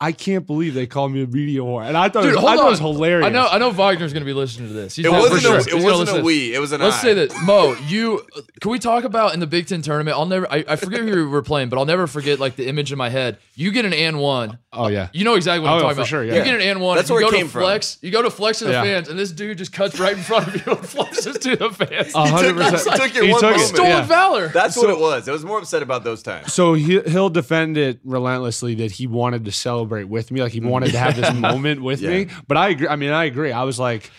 [0.00, 2.44] "I can't believe they called me a media whore," and I thought Dude, it was,
[2.44, 3.26] I thought it was hilarious.
[3.26, 4.96] I know I know Wagner's going to be listening to this.
[4.96, 5.58] He's it wasn't for a, sure.
[5.58, 6.54] it He's wasn't a we.
[6.54, 7.02] It was an Let's I.
[7.02, 8.22] say that Mo, you
[8.60, 10.16] can we talk about in the Big Ten tournament?
[10.16, 10.46] I'll never.
[10.50, 12.98] I, I forget who we were playing, but I'll never forget like the image in
[12.98, 13.38] my head.
[13.56, 14.58] You get an and one.
[14.72, 16.08] Oh yeah, You know exactly what Oh, I'm yeah, talking for about.
[16.08, 16.34] sure, yeah.
[16.36, 16.96] You get an and one.
[16.96, 17.62] That's you where go it to came from.
[17.62, 17.98] flex.
[18.02, 18.82] You go to flex to the Yeah.
[18.82, 21.70] fans, and this dude just cuts right in front of you and flexes to the
[21.70, 22.14] fans.
[22.14, 23.00] A hundred He took- percent.
[23.00, 23.56] he took your He one took it.
[23.56, 23.68] moment.
[23.74, 24.02] Stolen Yeah.
[24.02, 24.48] valor.
[24.48, 25.26] That's what it was.
[25.28, 26.52] I was more upset about those times.
[26.52, 30.60] So he he'll defend it relentlessly that he wanted to celebrate with me, like he
[30.60, 32.28] wanted to have this moment with me.
[32.46, 32.88] But I agree.
[32.88, 33.52] I mean, I agree.
[33.52, 34.10] I was like,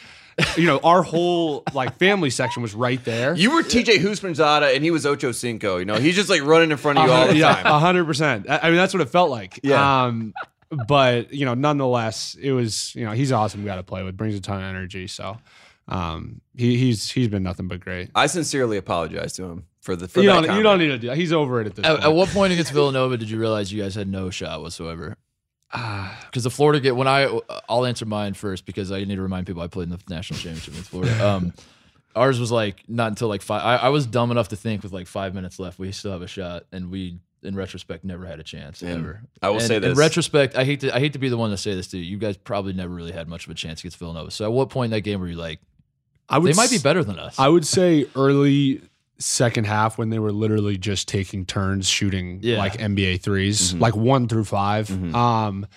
[0.55, 3.36] you know, our whole like family section was right there.
[3.36, 5.78] You were TJ Houshmandzadeh, and he was Ocho Cinco.
[5.78, 7.65] You know, he's just like running in front of you all the yeah, time.
[7.65, 8.49] a hundred percent.
[8.49, 9.59] I I mean, that's what it felt like.
[9.63, 10.05] Yeah.
[10.05, 10.34] Um,
[10.88, 14.15] but you know, nonetheless, it was you know he's an awesome guy to play with.
[14.15, 15.07] Brings a ton of energy.
[15.07, 15.38] So,
[15.88, 18.09] um, he, he's he's been nothing but great.
[18.15, 20.97] I sincerely apologize to him for the for You that don't you don't need to
[20.97, 21.17] do that.
[21.17, 22.03] He's over it at this At, point.
[22.03, 25.17] at what point against Villanova did you realize you guys had no shot whatsoever?
[26.26, 29.47] Because the Florida game, when I, I'll answer mine first because I need to remind
[29.47, 31.26] people I played in the national championship with Florida.
[31.26, 31.53] Um,
[32.15, 33.63] ours was like not until like five.
[33.63, 36.22] I, I was dumb enough to think with like five minutes left, we still have
[36.22, 39.22] a shot, and we, in retrospect, never had a chance And ever.
[39.41, 39.91] I will And say this.
[39.91, 41.97] In retrospect, I hate to, I hate to be the one to say this to
[41.97, 42.03] you.
[42.03, 44.32] You guys probably never really had much of a chance against Villanova.
[44.32, 45.59] So at what point in that game were you like,
[46.28, 47.39] I would they might be better than us?
[47.39, 48.82] I would say early
[49.20, 52.57] second half when they were literally just taking turns shooting Yeah.
[52.57, 53.82] like NBA 3s Mhm.
[53.82, 55.13] like one through 5 Mhm.
[55.13, 55.67] Um,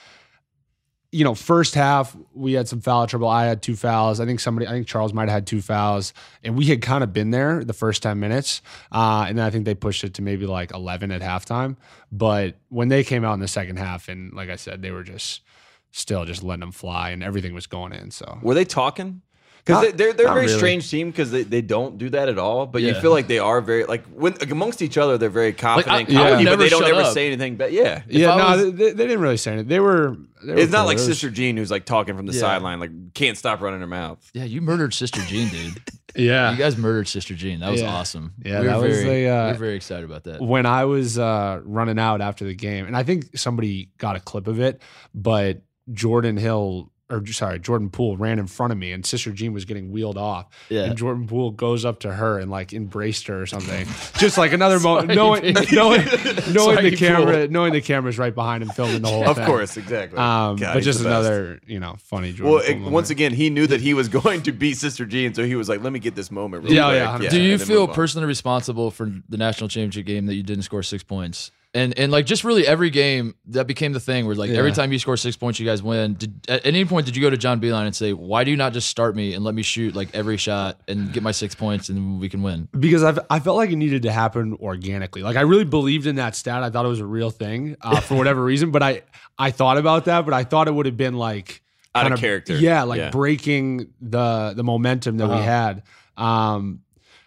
[1.14, 3.28] you know, first half we had some foul trouble.
[3.28, 4.18] I had two fouls.
[4.18, 7.04] I think somebody, I think Charles might have had two fouls, and we had kind
[7.04, 8.62] of been there the first ten minutes.
[8.90, 11.76] Uh, and then I think they pushed it to maybe like eleven at halftime.
[12.10, 15.02] But when they came out in the second half, and like I said, they were
[15.02, 15.42] just
[15.90, 18.10] still just letting them fly, and everything was going in.
[18.10, 19.20] So Were they talking?
[19.64, 20.58] Because Not- they, they're they're a very really.
[20.58, 22.66] strange team because they, they don't do that at all.
[22.66, 23.00] But you Yeah.
[23.00, 26.00] feel like they are very like when like, amongst each other they're very confident, I-
[26.00, 27.12] and I would cocky, but never they don't shut ever up.
[27.14, 27.54] say anything.
[27.56, 29.68] But yeah, yeah, I no, was- they, they didn't really say anything.
[29.68, 30.16] They were.
[30.44, 30.86] They were it's not cool.
[30.86, 32.40] like It was- Sister Jean who's like talking from the Yeah.
[32.40, 34.18] sideline, like can't stop running her mouth.
[34.34, 35.80] yeah, you murdered Sister Jean, dude.
[36.14, 37.60] Yeah, You guys murdered Sister Jean.
[37.60, 37.88] That was Yeah.
[37.94, 38.34] awesome.
[38.44, 40.42] Yeah, we were that was very, a, uh, we were very excited about that.
[40.42, 44.20] when I was uh, running out after the game, and I think somebody got a
[44.20, 44.82] clip of it,
[45.14, 49.52] but Jordan Hill or sorry, Jordan Poole ran in front of me, and Sister Jean
[49.52, 50.46] was getting wheeled off.
[50.68, 50.84] Yeah.
[50.84, 53.86] And Jordan Poole goes up to her and like embraced her or something.
[54.18, 55.64] Just like another moment, Swaggy knowing Poole.
[55.74, 57.48] knowing knowing the camera, Poole.
[57.48, 59.46] knowing the camera's right behind him filming the whole Of thing.
[59.46, 60.18] course, exactly.
[60.18, 61.26] Um, God, but just the best.
[61.28, 62.52] another, you know, funny Jordan.
[62.54, 65.34] Well, Poole it- once again, he knew that he was going to beat Sister Jean,
[65.34, 66.96] so he was like, "Let me get this moment." Really Yeah, quick.
[66.98, 67.30] yeah, 100.
[67.30, 71.02] Do you feel personally responsible for the national championship game that you didn't score six
[71.02, 71.50] points?
[71.74, 74.92] And and like just really every game that became the thing where like every time
[74.92, 76.12] you score six points, you guys win.
[76.14, 78.58] Did, at any point did you go to John Beilein and say, "Why do you
[78.58, 81.54] not just start me and let me shoot like every shot and get my six
[81.54, 82.68] points and we can win"?
[82.78, 85.22] because I've, I felt like it needed to happen organically.
[85.22, 86.62] Like I really believed in that stat.
[86.62, 88.70] I thought it was a real thing uh, for whatever reason.
[88.70, 89.00] But I
[89.38, 91.62] I thought about that, but I thought it would have been like
[91.94, 92.54] Out of kind character.
[92.54, 93.08] Yeah, like Yeah.
[93.10, 95.42] breaking the the momentum that we Uh-huh.
[95.42, 95.82] had.
[96.18, 96.80] Um,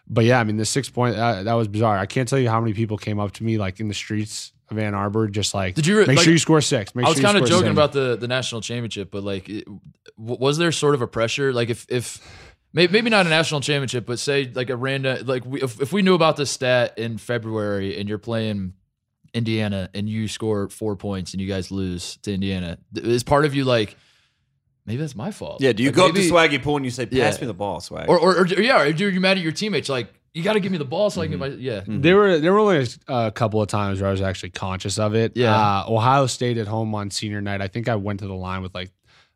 [0.07, 1.97] but yeah, I mean the six point that, that was bizarre.
[1.97, 4.53] I can't tell you how many people came up to me like in the streets
[4.69, 6.95] of Ann Arbor, just like, Did you re- make like- sure you score six?
[6.95, 9.49] Make I was sure kind of joking six." about the the national championship, but like,
[9.49, 9.67] it,
[10.17, 11.53] was there sort of a pressure?
[11.53, 12.19] Like, if if
[12.73, 16.01] maybe, not a national championship, but say like a random like we, if if we
[16.01, 18.73] knew about this stat in February and you're playing
[19.33, 23.55] Indiana and you score four points and you guys lose to Indiana, is part of
[23.55, 23.97] you like
[24.85, 25.61] maybe that's my fault?
[25.61, 27.41] Yeah, do you Like, go maybe- up to Swaggy Poole and you say, "Pass Yeah.
[27.41, 28.07] me the ball, Swag"?
[28.09, 30.59] or, or or yeah, or you're you mad at your teammates like you got to
[30.59, 31.59] give me the ball so I can Mm-hmm.
[31.61, 31.99] get my yeah.
[32.01, 35.15] There were there were only a couple of times where I was actually conscious of
[35.15, 35.33] it.
[35.35, 35.55] Yeah.
[35.55, 37.61] Uh, Ohio State at home on senior night.
[37.61, 38.91] I think I went to the line with like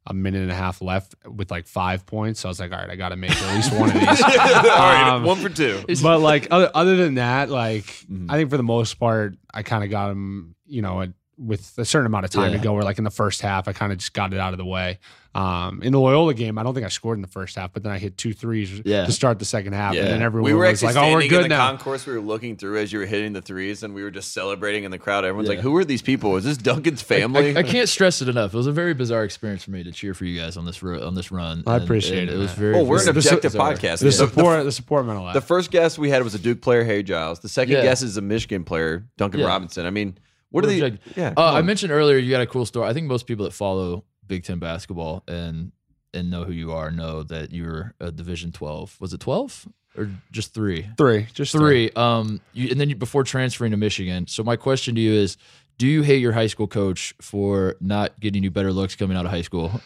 [0.08, 2.40] a minute and a half left with like five points.
[2.40, 4.22] So I was like, all right, I got to make at least one of these.
[4.24, 5.84] All right, Um, one for two.
[6.02, 8.32] but like other, other than that, like Mm-hmm.
[8.32, 11.10] I think for the most part, I kind of got them, you know, at,
[11.40, 12.58] with a certain amount of time Yeah.
[12.58, 12.74] to go.
[12.74, 14.66] Where like in the first half, I kind of just got it out of the
[14.66, 15.00] way.
[15.36, 17.84] Um, in the Loyola game, I don't think I scored in the first half, but
[17.84, 19.06] then I hit two threes Yeah.
[19.06, 20.02] to start the second half, Yeah.
[20.02, 22.08] and then everyone we were was like, "Oh, we're good in the now." concourse.
[22.08, 24.86] We were looking through as you were hitting the threes, and we were just celebrating
[24.86, 25.26] in the crowd.
[25.26, 25.56] Everyone's Yeah.
[25.58, 26.36] like, "Who are these people?
[26.36, 28.56] Is this Duncan's family?" I, I can't stress it enough.
[28.56, 30.82] It was a very bizarre experience for me to cheer for you guys on this
[30.82, 31.64] ro- on this run.
[31.68, 32.76] I And- appreciate and it, It was very.
[32.76, 33.74] oh, we're an objective bizarre.
[33.76, 34.00] podcast.
[34.00, 35.36] The The- support, the support meant a lot.
[35.36, 37.40] The first guest we had was a Duke player, Harry Giles.
[37.40, 37.84] The second Yeah.
[37.84, 39.46] guest is a Michigan player, Duncan Yeah.
[39.48, 39.86] Robinson.
[39.86, 40.18] I mean,
[40.52, 40.86] what are We're the?
[40.86, 41.18] objective.
[41.18, 42.88] Yeah, Uh, I mentioned earlier you got a cool story.
[42.90, 45.72] I think most people that follow Big Ten basketball and
[46.14, 48.96] and know who you are know that you're a Division twelve.
[49.00, 50.88] Was it twelve or just three?
[50.98, 51.92] three, just Three.
[51.96, 54.26] Um, you, and then you, before transferring to Michigan.
[54.28, 55.38] So my question to you is:
[55.78, 59.26] Do you hate your high school coach for not getting you better looks coming out
[59.26, 59.82] of high school?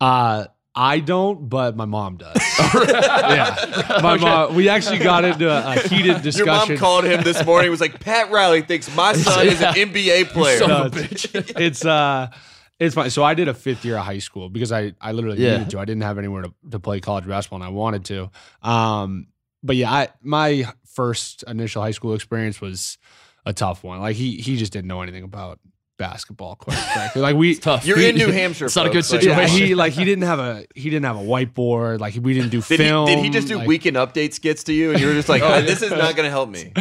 [0.00, 0.46] Uh,
[0.80, 2.36] I don't, but my mom does.
[2.88, 4.54] yeah, my mom.
[4.54, 6.46] We actually got into a, a heated discussion.
[6.46, 7.70] Your mom called him this morning.
[7.70, 10.58] Was like, Pat Riley thinks my son is an NBA player.
[10.58, 11.60] Son No, of a it's- bitch.
[11.60, 12.28] it's uh
[12.78, 13.10] it's fine.
[13.10, 15.58] So I did a fifth year of high school because I I literally Yeah.
[15.58, 15.80] needed to.
[15.80, 18.30] I didn't have anywhere to, to play college basketball and I wanted to.
[18.62, 19.26] Um,
[19.64, 20.64] but yeah, I my
[20.94, 22.98] first initial high school experience was
[23.44, 23.98] a tough one.
[24.00, 25.58] Like he he just didn't know anything about
[25.98, 27.20] basketball, quite frankly.
[27.20, 27.84] Like we Tough.
[27.84, 28.66] You're in New Hampshire.
[28.66, 29.12] It's not a good folks.
[29.12, 29.58] Like, situation.
[29.58, 32.00] yeah, he like he didn't have a he didn't have a whiteboard.
[32.00, 33.06] Like we didn't do Did he, film.
[33.06, 35.42] did he just do like, weekend update skits to you, and you were just like,
[35.48, 36.72] Oh, "Ah, "This is not going to help me."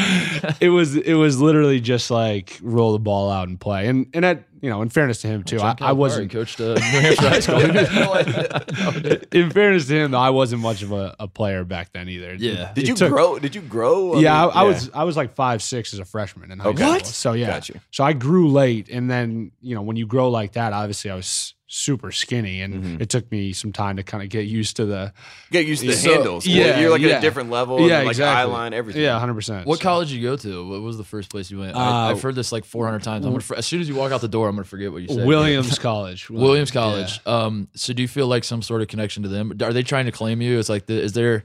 [0.62, 3.88] It was it was literally just like roll the ball out and play.
[3.88, 6.74] And and at you know, in fairness to him too, I, I wasn't coached uh,
[6.74, 7.60] New Hampshire high school.
[9.32, 12.34] in fairness to him, though, I wasn't much of a, a player back then either.
[12.36, 12.72] Yeah.
[12.74, 13.40] Did It you took- grow?
[13.40, 14.20] Did you grow?
[14.20, 16.70] yeah, mean, I, I was I was like five six as a freshman in high
[16.70, 16.78] Okay.
[16.78, 16.92] school.
[16.94, 17.06] What?
[17.06, 17.80] So yeah, Got you.
[17.92, 21.16] so I grew late, and then you know when you grow like that, obviously I
[21.16, 23.02] was super skinny, and Mhm.
[23.02, 25.12] it took me some time to kind of get used to the
[25.52, 26.48] get used to the So- handles.
[26.48, 27.88] yeah, you're like at a different level.
[27.88, 29.02] yeah like exactly eye line, everything.
[29.02, 29.68] Yeah, hundred percent.
[29.68, 30.66] What college did you go to?
[30.68, 31.76] What was the first place you went?
[31.76, 33.26] Uh, I, I've heard this like 400 times.
[33.26, 35.10] I'm gonna, as soon as you walk out the door, I'm gonna forget what you
[35.10, 35.26] said.
[35.28, 36.30] Williams College.
[36.30, 37.20] Williams College.
[37.26, 39.52] Um, so do you feel like some sort of connection to them?
[39.62, 40.60] Are they trying to claim you?
[40.60, 41.44] It's like, the, is there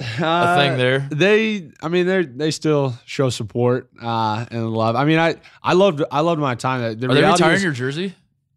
[0.00, 0.54] Yeah.
[0.54, 1.08] a thing there?
[1.10, 4.94] They, I mean, they they still show support uh, and love.
[4.96, 6.80] I mean, I I loved I loved my time.
[6.98, 8.14] The Are they retiring is- your jersey?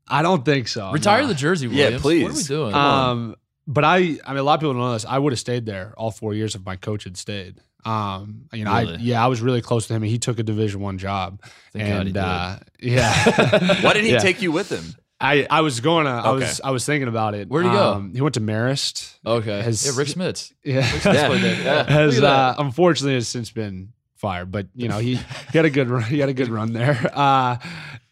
[0.07, 0.91] I don't think so.
[0.91, 1.27] Retire no.
[1.27, 1.91] the jersey, Williams.
[1.93, 2.49] Yeah, Williams.
[2.49, 2.75] What are we doing?
[2.75, 3.35] Um,
[3.67, 5.05] but I, I mean, a lot of people don't know this.
[5.05, 7.59] I would have stayed there all four years if my coach had stayed.
[7.85, 10.43] Um, you know, I yeah, I was really close to him, and he took a
[10.43, 11.41] Division One job.
[11.73, 12.17] Thank God he and did.
[12.17, 14.19] uh, yeah, Why did he Yeah.
[14.19, 14.83] take you with him?
[15.19, 16.11] I I was going to.
[16.11, 17.47] I was I was thinking about it.
[17.49, 17.93] Where'd he go?
[17.93, 19.15] Um, he went to Marist.
[19.25, 19.61] okay.
[19.61, 20.53] has- yeah, Rick Smits.
[20.63, 21.83] Yeah, That's what yeah.
[21.89, 24.51] has uh, unfortunately has since been fired.
[24.51, 27.09] But you know, he, he had a good run, he had a good run there.
[27.13, 27.57] Uh,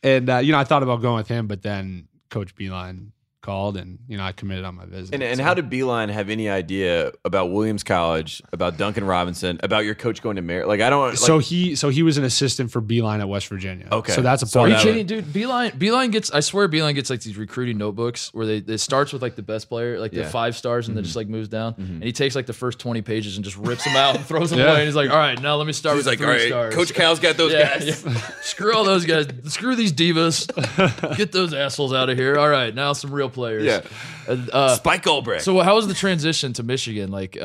[0.05, 3.11] and uh, you know, I thought about going with him, but then Coach Beilein
[3.45, 5.13] called, and you know, I committed on my visit.
[5.13, 5.43] And, and so.
[5.43, 10.21] how did Beilein have any idea about Williams College, about Duncan Robinson, about your coach
[10.21, 10.65] going to Mar?
[10.65, 11.09] Like I don't.
[11.09, 13.87] Like, so he so he was an assistant for Beilein at West Virginia.
[13.91, 14.13] Okay.
[14.13, 14.69] so that's a So part.
[14.69, 14.83] Are you of it.
[14.83, 15.25] kidding, dude?
[15.25, 16.31] Beilein, Beilein gets.
[16.31, 19.43] I swear, Beilein gets like these recruiting notebooks where they it starts with like the
[19.43, 20.23] best player, like Yeah.
[20.23, 21.05] the five stars, and then mm-hmm.
[21.05, 21.73] just like moves down.
[21.73, 21.93] Mm-hmm.
[21.95, 24.49] And he takes like the first twenty pages and just rips them out and throws
[24.49, 24.65] them Yeah.
[24.71, 24.79] away.
[24.79, 26.47] And he's like, "All right, now let me start he's with like, the three right,
[26.47, 28.03] stars." Coach Cal's got those yeah, guys.
[28.03, 28.21] yeah.
[28.41, 29.27] Screw all those guys.
[29.45, 30.47] Screw these divas.
[31.17, 32.37] Get those assholes out of here.
[32.37, 33.63] All right, now some real players.
[33.63, 33.81] Yeah.
[34.27, 35.41] Uh, Spike Goldberg.
[35.41, 37.11] so how was the transition to Michigan?
[37.11, 37.37] Like,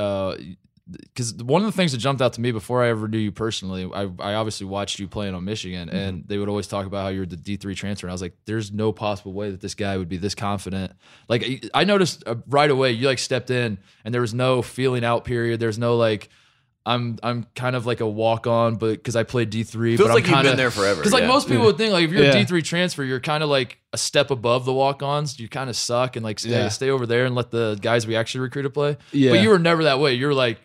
[1.14, 3.30] because one of the things that jumped out to me before I ever knew you
[3.30, 5.96] personally, I, I obviously watched you playing on Michigan, Mm-hmm.
[5.96, 8.06] and they would always talk about how you're the D three transfer.
[8.08, 10.92] And I was like, there's no possible way that this guy would be this confident.
[11.28, 15.04] Like, I noticed uh, right away you like stepped in, and there was no feeling
[15.04, 15.60] out period.
[15.60, 16.28] There's no like.
[16.90, 20.08] I'm I'm kind of like a walk on, but because I played D three, Feels
[20.08, 21.28] but like I'm you've kinda, been there forever, Because like yeah.
[21.28, 22.30] most people would think, like if you're Yeah.
[22.30, 25.38] a D three transfer, you're kind of like a step above the walk ons.
[25.38, 26.68] You kind of suck and like stay Yeah.
[26.68, 28.96] stay over there and let the guys we actually recruited play.
[29.12, 29.30] Yeah.
[29.32, 30.14] But you were never that way.
[30.14, 30.58] You're like,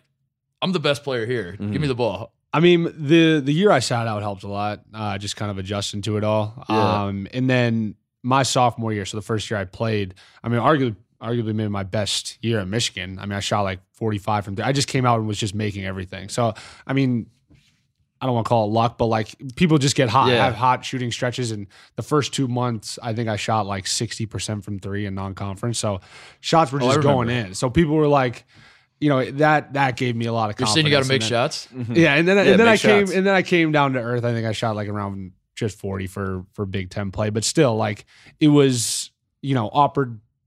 [0.62, 1.52] I'm the best player here.
[1.52, 1.82] Give Mm-hmm.
[1.82, 2.34] me the ball.
[2.54, 4.82] I mean, the the year I sat out helped a lot.
[4.94, 6.66] Uh, just kind of adjusting to it all.
[6.70, 7.04] Yeah.
[7.04, 10.96] Um, and then my sophomore year, so the first year I played, I mean, arguably,
[11.22, 13.18] arguably maybe my best year at Michigan.
[13.20, 14.66] I mean, I shot like 45 from there.
[14.66, 16.30] I just came out and was just making everything.
[16.30, 16.54] So,
[16.86, 17.28] I mean,
[18.22, 20.46] I don't want to call it luck, but like people just get hot, Yeah.
[20.46, 21.52] have hot shooting stretches.
[21.52, 25.36] And the first two months, I think I shot like 60% from three in non
[25.36, 25.80] conference.
[25.80, 26.00] So
[26.40, 27.54] shots were Oh, just going in.
[27.54, 28.46] So people were like,
[29.02, 30.74] you know, that that gave me a lot of You're confidence.
[30.74, 31.68] saying you got to make then- shots.
[31.90, 33.12] yeah, and then Yeah, and then I make came shots.
[33.16, 34.24] and then I came down to earth.
[34.24, 37.76] I think I shot like around just forty for for Big Ten play, but still,
[37.76, 38.06] like
[38.40, 39.12] it was
[39.42, 39.70] you know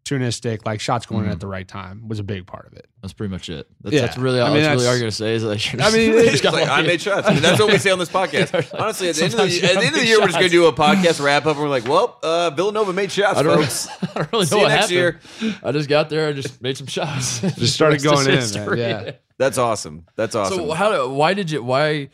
[0.09, 2.87] opportunistic, like shots going in at the right time was a big part of it.
[3.03, 3.69] That's pretty much it.
[3.81, 4.01] That's, Yeah.
[4.03, 4.55] that's really I all.
[4.55, 5.75] mean, that's really all you're gonna say is like.
[5.81, 7.27] I mean, just- it's got Like, I made shots.
[7.29, 8.79] I mean, that's what we say on this podcast.
[8.79, 10.39] Honestly, at the end of the, at the, end of the make year, we're just
[10.39, 13.39] going to do a podcast wrap up, and we're like, well, uh, Villanova made shots,
[13.39, 13.89] I don't, folks.
[14.03, 15.21] I don't really know See you what next happened.
[15.43, 15.59] year.
[15.63, 16.29] I just got there.
[16.29, 17.41] I just made some shots.
[17.41, 18.79] Just started going in, man.
[18.79, 19.11] Yeah.
[19.39, 20.07] That's awesome.
[20.17, 20.59] That's awesome.
[20.59, 20.91] So how?
[20.93, 21.63] do- Why did you?
[21.63, 22.09] Why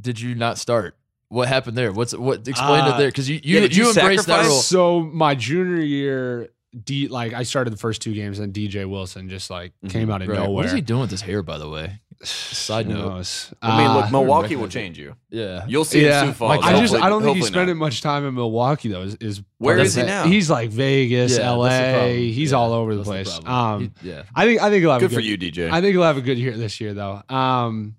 [0.00, 0.96] did you not start?
[1.28, 1.92] What happened there?
[1.92, 2.46] What's what?
[2.48, 4.48] Explain it Uh, there because you you, yeah, you, you embraced that sacrifice?
[4.48, 4.60] role.
[4.60, 6.48] So my junior year,
[6.84, 10.22] D like I started the first two games, and DJ Wilson just like came out
[10.22, 10.36] of Right.
[10.38, 10.50] nowhere.
[10.50, 12.00] What is he doing with his hair, by the way?
[12.22, 12.94] Side note.
[13.08, 13.52] knows?
[13.62, 15.16] I mean, look, Uh, Milwaukee will change you.
[15.30, 15.64] Yeah.
[15.66, 16.58] You'll see yeah, in Sioux Falls.
[16.60, 17.56] Like, I just I don't think he's hopefully not.
[17.64, 19.02] spending much time in Milwaukee though.
[19.02, 20.24] Is, is Where part is of he now?
[20.26, 22.30] He's like Vegas, Yeah, L.A.
[22.30, 23.38] He's Yeah, all over the place.
[23.40, 23.52] problem.
[23.52, 24.22] um, He- yeah.
[24.34, 25.70] I think I think he'll have Good a for you, DJ.
[25.70, 27.22] I think he'll have a good year this year though.
[27.28, 27.96] Um,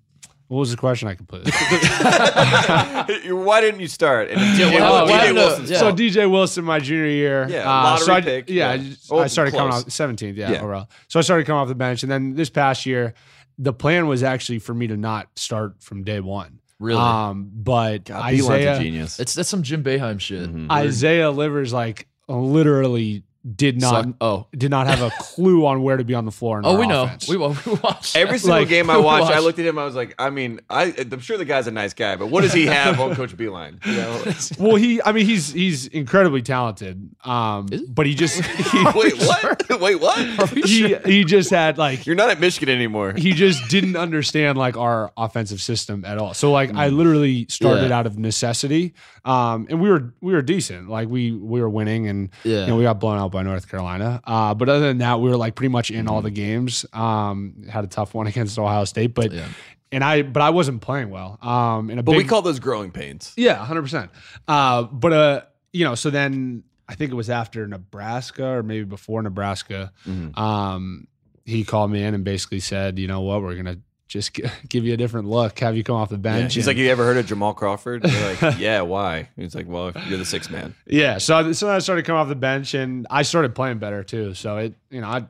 [0.52, 1.08] what was the question?
[1.08, 1.50] I completely.
[3.34, 4.28] Why didn't you start?
[4.30, 5.78] And DJ, well, Wil- why DJ didn't- yeah.
[5.78, 5.92] So.
[5.92, 8.82] DJ Wilson, my junior year, Yeah, uh, lottery so I, pick, Yeah, I yeah.
[8.90, 10.36] just- Oh, I started coming off 17th.
[10.36, 10.62] Yeah, Yeah.
[10.62, 10.90] overall.
[11.08, 13.14] So I started coming off the bench, and then this past year,
[13.58, 16.58] the plan was actually for me to not start from day one.
[16.78, 17.00] Really?
[17.00, 19.20] Um, but God, Beilein's a Isaiah, genius.
[19.20, 20.52] It's that's some Jim Boeheim shit.
[20.54, 20.70] Mhm.
[20.70, 23.22] Isaiah Livers like literally
[23.56, 24.46] did not Suck- oh.
[24.56, 26.58] did not have a clue on where to be on the floor.
[26.58, 27.10] In Oh, our we know.
[27.28, 27.46] We, we
[27.82, 29.78] watched Every single Like, game I watched, I looked at him.
[29.78, 32.42] I was like, I mean, I, I'm sure the guy's a nice guy, but what
[32.42, 33.84] does he have on Coach Beilein?
[33.84, 34.64] You know?
[34.68, 37.10] well, he I mean he's he's incredibly talented.
[37.24, 37.84] Um, he?
[37.88, 39.80] but he just he, Wait, what?
[39.80, 40.48] Wait, what?
[40.50, 43.12] he he just had like You're not at Michigan anymore.
[43.16, 46.32] he just didn't understand like our offensive system at all.
[46.34, 47.98] So like I literally started Yeah.
[47.98, 48.94] out of necessity.
[49.24, 50.88] Um and we were we were decent.
[50.88, 52.60] Like we we were winning and Yeah.
[52.62, 54.20] you know we got blown out by North Carolina.
[54.24, 56.86] Uh but other than that we were like pretty much in all the games.
[56.92, 59.48] Um had a tough one against Ohio State but Yeah.
[59.90, 61.38] and I but I wasn't playing well.
[61.42, 63.32] Um in a But big we call those growing pains.
[63.36, 64.10] yeah, hundred percent.
[64.46, 65.40] Uh, but uh,
[65.72, 69.92] you know, so then I think it was after Nebraska or maybe before Nebraska.
[70.06, 70.36] Mhm.
[70.38, 71.06] Um,
[71.44, 73.78] he called me in and basically said, you know what, we're gonna
[74.12, 76.20] just g- give you a different look, have you come off the Yeah.
[76.20, 76.54] bench.
[76.54, 78.04] He's and- like, you ever heard of Jamal Crawford?
[78.06, 79.28] You're like, yeah, why?
[79.36, 80.74] He's like, well, you're the sixth man.
[80.86, 81.18] yeah.
[81.18, 84.34] So I- so I started coming off the bench and I started playing better too.
[84.34, 85.24] So it, you know, I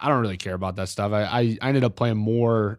[0.00, 1.12] I don't really care about that stuff.
[1.12, 2.78] I I, I ended up playing more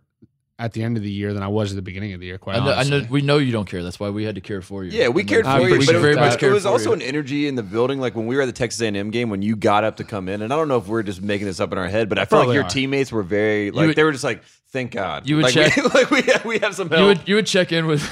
[0.57, 2.37] at the end of the year than I was at the beginning of the year.
[2.37, 3.01] Quite I know, I honestly.
[3.01, 3.07] know.
[3.09, 3.81] We know you don't care.
[3.81, 4.91] That's why we had to care for you.
[4.91, 6.63] Yeah, we And, cared for you, we but it, very was- much but it was
[6.63, 6.93] for also you.
[6.95, 7.99] an energy in the building.
[8.01, 10.27] Like when we were at the Texas A&M game, when you got up to come
[10.27, 12.19] in, and I don't know if we're just making this up in our head, but
[12.19, 12.69] I feel like your are.
[12.69, 14.41] teammates were very like would- they were just like,
[14.71, 15.27] thank God.
[15.27, 16.99] You would like, check- we, like we have, we have some help.
[17.01, 18.03] You would you would check in with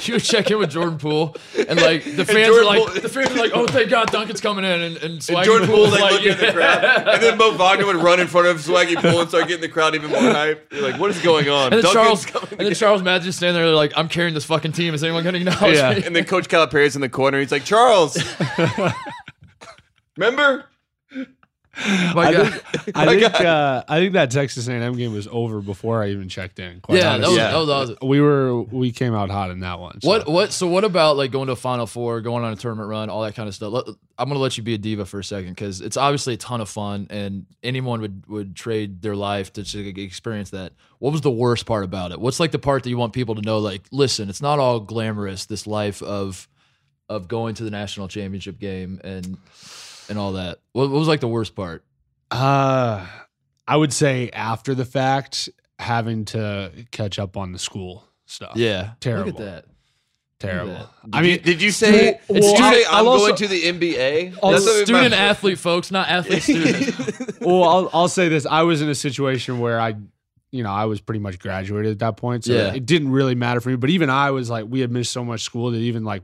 [0.08, 1.36] you would check in with Jordan Poole
[1.68, 4.10] and like the fans Jordan are like Poole- the fans are like oh thank God
[4.10, 6.52] Duncan's coming in and and, and, and Swaggy Jordan Poole's Poole's like, looking at the
[6.52, 9.62] crowd, and then Mo Wagner would run in front of Swaggy Poole and start getting
[9.62, 10.72] the crowd even more hype.
[10.72, 11.72] You're like, what is going on?
[11.72, 14.34] And then Duncan's Charles coming and then Charles Matthews just standing there like I'm carrying
[14.34, 14.94] this fucking team.
[14.94, 15.94] Is anyone going to acknowledge Yeah.
[15.94, 16.04] me?
[16.04, 17.40] And then Coach Calipari's in the corner.
[17.40, 18.16] He's like, Charles,
[20.16, 20.64] remember?
[22.14, 22.52] My I God.
[22.52, 22.62] think,
[22.96, 26.58] I think, uh, I think that Texas A&M game was over before I even checked
[26.58, 26.80] in.
[26.80, 27.36] Quite yeah, that was.
[27.36, 27.50] Yeah.
[27.50, 27.96] that was awesome.
[28.02, 30.00] we were we came out hot in that one.
[30.00, 30.08] so.
[30.08, 32.88] What what so what about like going to a final four, going on a tournament
[32.88, 33.72] run, all that kind of stuff?
[33.72, 36.38] Let, I'm gonna let you be a diva for a second because it's obviously a
[36.38, 40.72] ton of fun and anyone would would trade their life to, to experience that.
[40.98, 42.20] What was the worst part about it?
[42.20, 43.58] What's like the part that you want people to know?
[43.58, 45.44] Like, listen, it's not all glamorous.
[45.44, 46.48] This life of
[47.08, 49.36] of going to the national championship game and
[50.08, 50.58] and all that.
[50.72, 51.84] What, what was like the worst part?
[52.30, 53.06] Uh,
[53.68, 55.48] I would say after the fact,
[55.78, 58.52] having to catch up on the school stuff.
[58.56, 59.32] Yeah, Terrible.
[59.32, 59.64] Look at that.
[60.38, 60.72] terrible.
[60.74, 60.88] that.
[61.12, 62.20] I mean, did you say?
[62.28, 64.40] Well, did you well, say I'll I'm also- going to the NBA?
[64.40, 67.40] That's student my- athlete, folks, not athlete student.
[67.40, 69.94] well, I'll, I'll say this: I was in a situation where I,
[70.50, 72.72] you know, I was pretty much graduated at that point, so Yeah.
[72.74, 73.76] it didn't really matter for me.
[73.76, 76.22] But even I was like, we had missed so much school that even like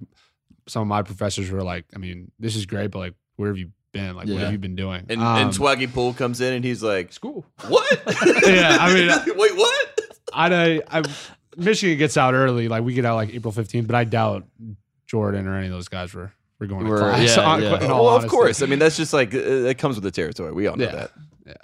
[0.69, 3.59] some of my professors were like, I mean, this is great, but like, where have
[3.59, 4.15] you been?
[4.17, 4.41] Like, what Yeah.
[4.41, 5.05] have you been doing?
[5.09, 7.45] And, Um, and Swaggy Poole comes in and he's like, School.
[7.69, 7.87] "What?
[8.47, 10.01] Yeah, I mean, wait, what?
[10.33, 11.03] I, I,
[11.57, 12.69] Michigan gets out early.
[12.69, 14.47] Like we get out like April fifteenth, but I doubt
[15.07, 17.37] Jordan or any of those guys were were going Were- to class.
[17.37, 17.85] yeah, on- yeah.
[17.85, 18.29] in all well, of honesty.
[18.31, 18.63] course.
[18.63, 20.53] I mean, that's just like uh, that comes with the territory.
[20.53, 20.93] We all know Yeah.
[20.93, 21.11] that.
[21.47, 21.55] Yeah.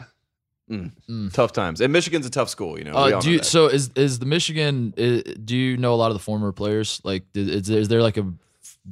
[0.71, 0.93] Mm.
[1.09, 1.33] Mm.
[1.33, 2.77] Tough times, and Michigan's a tough school.
[2.79, 2.93] You know.
[3.07, 3.45] we Uh, do know you, that.
[3.47, 4.93] so is is the Michigan?
[4.99, 7.01] i do you know a lot of the former players?
[7.05, 8.31] Like, is, is there like a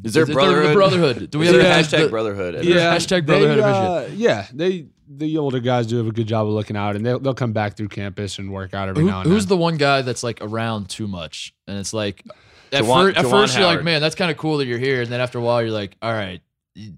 [0.04, 0.68] is there is it the- brotherhood?
[0.70, 1.30] The brotherhood.
[1.30, 2.64] Do we Is have there a hashtag the- brotherhood?
[2.64, 2.94] Yeah.
[2.96, 6.46] Hashtag they, brotherhood of uh, yeah, they the older guys do have a good job
[6.46, 9.08] of looking out, and they'll they'll come back through campus and work out every Who-
[9.10, 9.56] now and who's then.
[9.56, 11.54] the one guy that's like around too much?
[11.68, 12.24] And it's like
[12.72, 14.78] at, Jawan- fir- at Jawan first you're like, man, that's kind of cool that you're
[14.78, 16.40] here, and then after a while you're like, all right,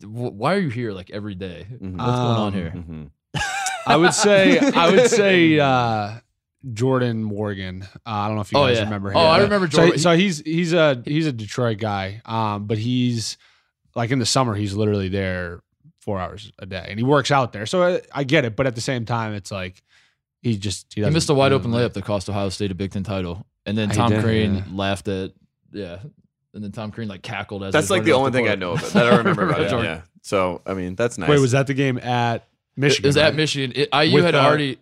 [0.03, 1.67] why are you here like every day?
[1.71, 1.97] Mhm.
[1.99, 2.73] What's going on Um, here?
[2.75, 3.11] Mhm.
[3.87, 6.13] I would say I would say uh,
[6.73, 7.83] Jordan Morgan.
[7.83, 8.85] Uh, I don't know if you Oh, guys yeah.
[8.85, 9.17] remember him.
[9.17, 9.99] Oh, I remember Jordan.
[9.99, 13.37] So, he's he's a he's a Detroit guy, um, but he's
[13.95, 15.61] like in the summer he's literally there
[16.01, 17.67] four hours a day, and he works out there.
[17.67, 19.83] So I, I get it, but at the same time, it's like
[20.43, 22.93] he just he, He missed a wide open layup that cost Ohio State a Big
[22.93, 24.63] Ten title, and then Tom did, Crean yeah.
[24.73, 25.33] laughed at
[25.73, 25.99] yeah,
[26.55, 28.59] and then Tom Crean like cackled as That's like the only off thing I court.
[28.61, 29.71] know about that I remember about it.
[29.71, 30.03] Yeah.
[30.23, 31.29] So I mean, that's nice.
[31.29, 32.47] Wait, was that the game at
[32.77, 33.05] Michigan?
[33.05, 33.35] It was at?
[33.35, 33.73] Michigan.
[33.75, 34.79] It, IU With, had uh, already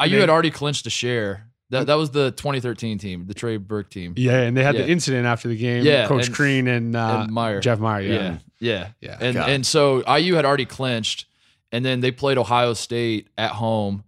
[0.00, 1.44] IU they- had already clinched a share.
[1.70, 4.14] That that was the 2013 team, the Trey Burke team.
[4.16, 4.82] Yeah, and they had Yeah.
[4.82, 5.84] the incident after the game.
[5.84, 7.60] Yeah, Coach and- Crean and, uh, and Meyer.
[7.60, 8.02] Jeff Meyer.
[8.02, 9.16] Yeah, Yeah, yeah, Yeah.
[9.20, 9.48] And God.
[9.50, 11.26] and so IU had already clinched,
[11.70, 14.02] and then they played Ohio State at home,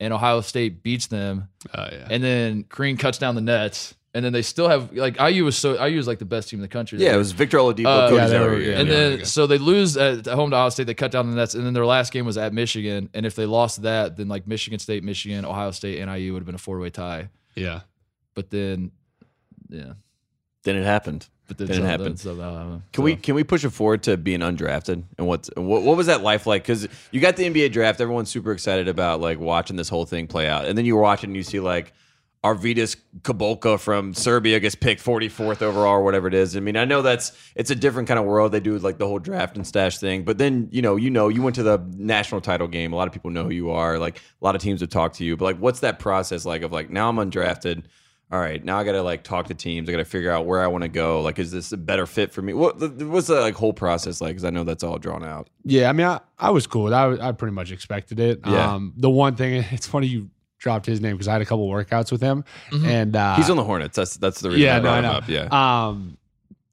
[0.00, 2.08] and Ohio State beats them, Oh, yeah.
[2.10, 5.56] and then Crean cuts down the nets, and then they still have like IU was
[5.56, 6.98] so IU was like the best team in the country.
[7.00, 8.94] Yeah, it was Victor Oladipo, Uh, Cody yeah, Zeller, yeah, yeah, and yeah.
[8.94, 10.86] then so they lose at at home to Ohio State.
[10.86, 13.10] They cut down the nets, and then their last game was at Michigan.
[13.12, 16.38] And if they lost that, then like Michigan State, Michigan, Ohio State, and IU would
[16.40, 17.28] have been a four way tie.
[17.56, 17.80] yeah.
[18.34, 18.90] But then,
[19.68, 19.92] yeah,
[20.64, 21.28] then it happened.
[21.46, 22.04] but then Didn't some- happen.
[22.06, 25.26] then some- uh, Can so- we can we push it forward to being undrafted and
[25.26, 26.62] what's what what was that life like?
[26.62, 30.26] Because you got the NBA draft, everyone's super excited about like watching this whole thing
[30.26, 31.92] play out, and then you were watching, and you see like
[32.44, 36.54] Arvidas Kabolka from Serbia gets picked 44th overall or whatever it is.
[36.54, 38.52] I mean, I know that's it's a different kind of world.
[38.52, 41.28] They do like the whole draft and stash thing, but then you know, you know,
[41.28, 42.92] you went to the national title game.
[42.92, 43.98] A lot of people know who you are.
[43.98, 46.60] Like a lot of teams have talked to you, but like, what's that process like?
[46.60, 47.84] Of like, now I'm undrafted.
[48.30, 49.88] All right, now I got to like talk to teams.
[49.88, 51.20] I got to figure out where I want to go.
[51.22, 52.52] Like, is this a better fit for me?
[52.52, 54.30] What what's the like whole process like?
[54.30, 55.48] Because I know that's all drawn out.
[55.62, 56.92] Yeah, I mean, I, I was cool.
[56.92, 58.40] I, I pretty much expected it.
[58.44, 58.72] Yeah.
[58.74, 60.30] Um, the one thing, it's funny you
[60.64, 62.42] dropped his name because I had a couple workouts with him,
[62.72, 63.94] and uh, He's on the Hornets.
[63.94, 65.10] That's that's the reason yeah, I no, brought I him know.
[65.12, 65.28] up.
[65.28, 65.86] Yeah.
[65.88, 66.16] Um,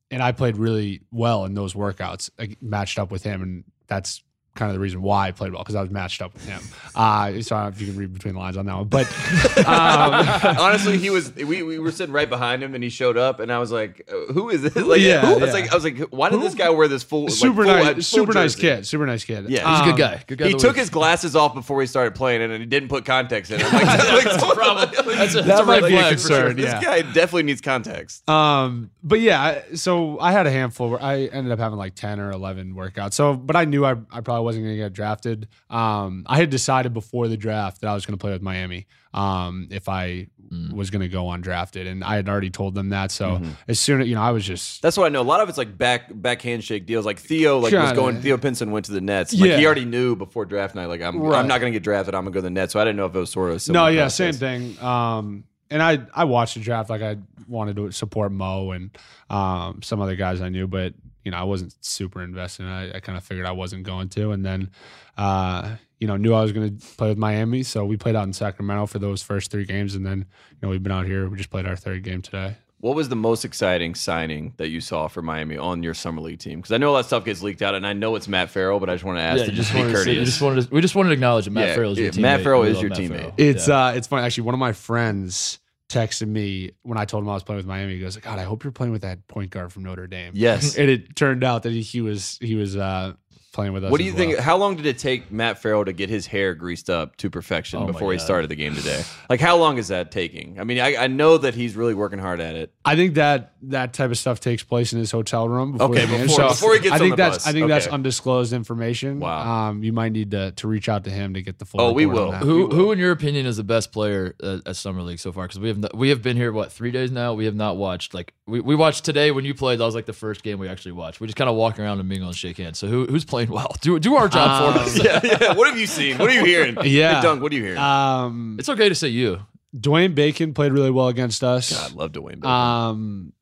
[0.10, 4.24] and I played really well in those workouts, like, matched up with him, and that's
[4.62, 6.62] kind of the reason why I played well because I was matched up with him.
[6.94, 8.88] Uh, so I don't know if you can read between the lines on that one,
[8.90, 9.08] but
[9.68, 11.34] um, Honestly, he was.
[11.36, 14.08] We, we were sitting right behind him, and he showed up, and I was like,
[14.12, 15.54] uh, "Who is it?" Like, Yeah, who- I was yeah.
[15.62, 17.94] like, "I was like, why did this guy wear this full, like, super full- nice,
[17.96, 18.62] full super nice jersey?
[18.62, 19.50] kid, super nice kid.
[19.50, 20.24] Yeah, He's a good Um, guy.
[20.28, 20.48] Good guy.
[20.48, 20.78] He took week.
[20.78, 23.62] his glasses off before he started playing, and he didn't put context in.
[23.62, 24.90] I'm like, that's a problem.
[24.94, 26.44] That's a, That that's a might red be a flag for sure.
[26.50, 28.30] concern, This guy definitely needs context.
[28.30, 30.90] Um, but yeah, so I had a handful.
[30.92, 33.14] Where I ended up having like ten or eleven workouts.
[33.14, 35.48] So, but I knew I, I probably wasn't going to get drafted.
[35.70, 38.88] Um, I had decided before the draft that I was going to play with Miami.
[39.14, 40.74] Um, if I Mm.
[40.74, 43.10] was going to go undrafted, and I had already told them that.
[43.12, 45.22] So as soon as you know, I was just That's what I know.
[45.22, 47.06] A lot of it's like back back handshake deals.
[47.06, 48.22] Like Theo, like was going.
[48.22, 49.34] Theo Pinson went to the Nets.
[49.34, 50.88] Like he already knew before draft night.
[50.88, 51.40] Like I'm, Right.
[51.40, 52.16] I'm not going to get drafted.
[52.16, 52.74] I'm going to go to the Nets.
[52.74, 54.78] So I didn't know if it was sort of no, yeah, same thing.
[54.84, 57.16] Um, and I I watched the draft like I
[57.48, 58.92] wanted to support Mo and
[59.30, 62.66] um some other guys I knew, but you know I wasn't super invested.
[62.66, 64.72] I, I kind of figured I wasn't going to, and then
[65.18, 68.24] uh you know knew I was going to play with Miami, so we played out
[68.24, 71.30] in Sacramento for those first three games, and then you know we've been out here.
[71.30, 72.58] We just played our third game today.
[72.80, 76.40] What was the most exciting signing that you saw for Miami on your summer league
[76.40, 76.58] team?
[76.58, 78.80] Because I know all that stuff gets leaked out, and I know it's Matt Farrell,
[78.80, 80.30] but I just want to ask Yeah, to just just be wanted to say- courteous.
[80.30, 82.22] just wanted to, we just wanted to acknowledge that Matt Yeah, Farrell is your teammate.
[82.22, 83.18] Matt Farrell We is your Matt teammate.
[83.20, 83.34] Farrell.
[83.38, 83.86] It's Yeah.
[83.86, 84.46] uh it's funny actually.
[84.46, 85.60] One of my friends
[85.94, 87.94] texted me when I told him I was playing with Miami.
[87.94, 90.76] He goes, "God, I hope you're playing with that point guard from Notre Dame." yes,
[90.78, 93.14] and it turned out that he, he was he was uh
[93.52, 93.92] playing with us.
[93.92, 94.34] What do as you think?
[94.34, 94.42] well.
[94.42, 97.82] How long did it take Matt Farrell to get his hair greased up to perfection
[97.84, 99.04] Oh before he started the game today?
[99.30, 100.60] Like, how long is that taking?
[100.60, 102.74] I mean, I, I know that he's really working hard at it.
[102.86, 105.74] I think that that type of stuff takes place in his hotel room.
[105.74, 106.22] Before Okay, the game.
[106.28, 107.48] before- So before he gets I on think the that's bus.
[107.48, 109.20] I think that's undisclosed information.
[109.20, 109.70] Wow.
[109.70, 111.82] Um, you might need to to reach out to him to get the full.
[111.82, 112.32] Oh, we report on will.
[112.32, 112.44] that.
[112.46, 112.76] Who will.
[112.76, 115.46] who in your opinion is the best player uh, at Summer League so far?
[115.46, 117.34] Because we have not, we have been here what three days now.
[117.34, 119.80] We have not watched like we, we watched today when you played.
[119.80, 121.20] That was like the first game we actually watched.
[121.22, 122.80] We just kind of walk around and mingle and shake hands.
[122.80, 123.76] So who who's playing well?
[123.82, 124.98] Do do our job for Um, us.
[125.04, 125.54] yeah, yeah.
[125.54, 126.18] What have you seen?
[126.18, 126.78] What are you hearing?
[126.84, 127.16] Yeah.
[127.16, 127.78] Hey, Dunk, what are you hearing?
[127.80, 129.40] Um, It's okay to say you.
[129.76, 131.72] Dwayne Bacon played really well against us.
[131.72, 132.46] God, I love Dwayne Bacon.
[132.50, 133.34] Um,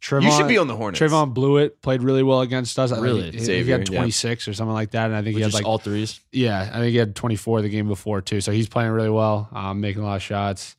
[0.00, 1.00] Trevon, you should be on the Hornets.
[1.00, 2.90] Trevon Bluiett played really well against us.
[2.90, 3.30] I think Really?
[3.30, 3.98] he, he Xavier, had yeah.
[3.98, 6.18] 26 or something like that, and I think Which he had like all threes.
[6.32, 8.40] yeah, I think he had 24 the game before too.
[8.40, 10.76] So he's playing really well, um, making a lot of shots.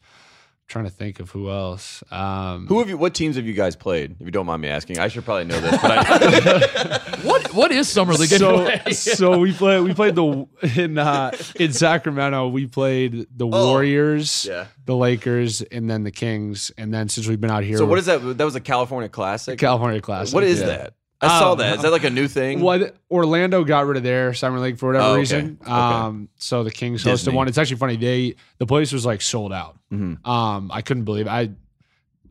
[0.68, 2.04] Trying to think of who else.
[2.12, 2.98] Um, Who have you?
[2.98, 4.16] What teams have you guys played?
[4.20, 5.82] If you don't mind me asking, I should probably know this.
[5.82, 8.92] But I, What what is Summer League so anyway?
[8.92, 10.46] so we played we played the
[10.76, 14.68] in uh, in Sacramento we played the Warriors, yeah.
[14.86, 16.72] the Lakers, and then the Kings.
[16.78, 18.20] And then since we've been out here, So what is that?
[18.38, 19.58] That was a California Classic.
[19.58, 20.34] California Classic?
[20.34, 20.66] What is yeah.
[20.68, 20.94] that?
[21.24, 21.76] I saw Um, that.
[21.78, 22.60] Is that like a new thing?
[22.62, 25.20] Well, Orlando got rid of their summer league for whatever Oh, okay.
[25.20, 25.58] reason.
[25.62, 25.72] Okay.
[25.72, 27.48] Um, so the Kings hosted one.
[27.48, 27.96] It's actually funny.
[27.96, 29.78] They the place was like sold out.
[29.92, 30.26] Mhm.
[30.28, 31.32] Um, I couldn't believe it.
[31.32, 31.50] I.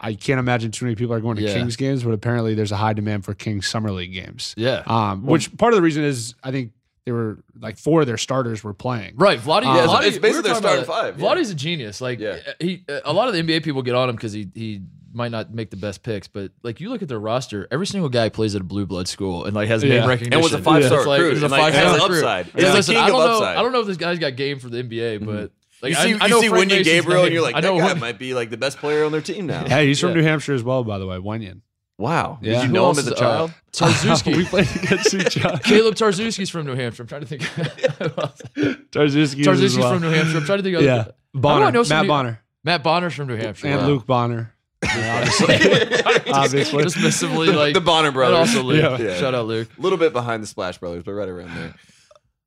[0.05, 1.53] I can't imagine too many people are going to Yeah.
[1.55, 4.53] Kings games, but apparently there's a high demand for Kings summer league games.
[4.57, 4.83] yeah.
[4.85, 6.73] Um, which part of the reason is I think
[7.07, 9.13] they were like four of their starters were playing.
[9.15, 9.63] Right, Vladdy.
[9.63, 11.13] Yeah, it's- Vladdy- it's basically we were their talking starting about it.
[11.13, 11.25] five, yeah.
[11.29, 12.01] Vladdy's a genius.
[12.01, 12.37] Like Yeah.
[12.59, 14.81] he, a lot of the NBA people get on him because he he
[15.13, 18.09] might not make the best picks, but like you look at their roster, every single
[18.09, 20.01] guy plays at a blue blood school and like has Yeah.
[20.01, 21.95] name recognition And was a five-star It's like, recruit, he's a like, five has star
[22.09, 22.19] recruit.
[22.25, 22.45] upside.
[22.47, 23.33] He's He's the listen, king I of don't know.
[23.37, 23.57] upside.
[23.57, 25.51] I don't know if this guy's got game for the NBA, but
[25.83, 27.61] like you see, I you know see Frank Wendy Mason's Gabriel, and you're like, I
[27.61, 29.67] that know guy Wen- might be like the best player on their team now.
[29.67, 30.17] Hey, he's from Yeah.
[30.17, 31.17] New Hampshire as well, by the way.
[31.17, 31.61] Wenyen.
[31.99, 32.39] Wow.
[32.41, 32.53] Yeah.
[32.55, 33.53] Did you Who know him as a is, uh, child?
[33.73, 34.37] Tarczewski.
[34.37, 35.59] we played against each other.
[35.59, 37.03] Kaleb Tarczewski's from New Hampshire.
[37.03, 37.43] I'm trying to think.
[38.91, 39.93] Tarczewski Tarczewski's well.
[39.95, 40.39] from New Hampshire.
[40.39, 40.77] I'm trying to think.
[40.77, 43.69] Of Yeah, How do I Bonner, Matt Bonner, Matt Bonner's from New Hampshire.
[43.69, 43.87] and Wow.
[43.87, 44.52] Luke Bonner.
[44.97, 46.85] Yeah, obviously, obviously.
[46.85, 48.39] Dismissively, like the Bonner and brothers.
[48.39, 48.99] also Luke.
[48.99, 49.07] Yeah.
[49.07, 49.17] Yeah.
[49.17, 49.69] Shout out Luke.
[49.79, 51.75] A little bit behind the Splash Brothers, but right around there.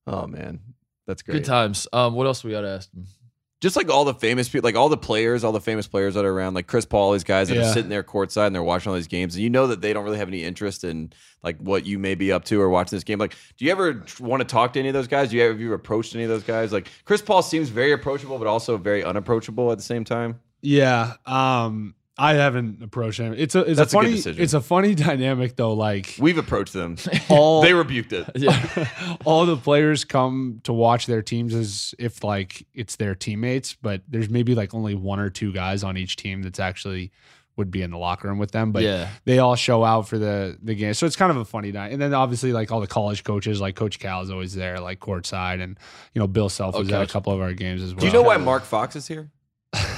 [0.08, 0.60] Oh man,
[1.08, 1.36] that's great.
[1.36, 1.88] Good times.
[1.94, 3.08] Um, what else we got to ask them?
[3.62, 6.26] Just like all the famous people, like all the players, all the famous players that
[6.26, 8.90] are around, like Chris Paul, these guys that are sitting there courtside and they're watching
[8.90, 11.12] all these games, and you know that they don't really have any interest in
[11.42, 13.18] like what you may be up to or watching this game.
[13.18, 15.30] Like, do you ever want to talk to any of those guys?
[15.30, 16.74] Do you ever have you approached any of those guys?
[16.74, 20.40] Like Chris Paul seems very approachable, but also very unapproachable at the same time.
[20.62, 21.14] Yeah.
[21.26, 23.34] Um, I haven't approached him.
[23.38, 24.42] It's a it's That's a a funny decision.
[24.44, 25.74] it's a funny dynamic though.
[25.74, 26.98] Like We've approached them.
[27.30, 28.30] all they rebuked it.
[28.36, 28.88] Yeah.
[29.26, 34.02] all the players come to watch their teams as if like it's their teammates, but
[34.08, 37.12] there's maybe like only one or two guys on each team that's actually
[37.58, 38.72] would be in the locker room with them.
[38.74, 39.10] But yeah.
[39.24, 40.94] they all show out for the the game.
[40.94, 41.92] So it's kind of a funny night.
[41.92, 45.00] And then obviously like all the college coaches, like Coach Cal is always there, like
[45.00, 45.78] courtside, and
[46.14, 48.00] you know Bill Self Oh, was at a couple of our games as well.
[48.02, 49.32] Do you know why Mark Fox is here?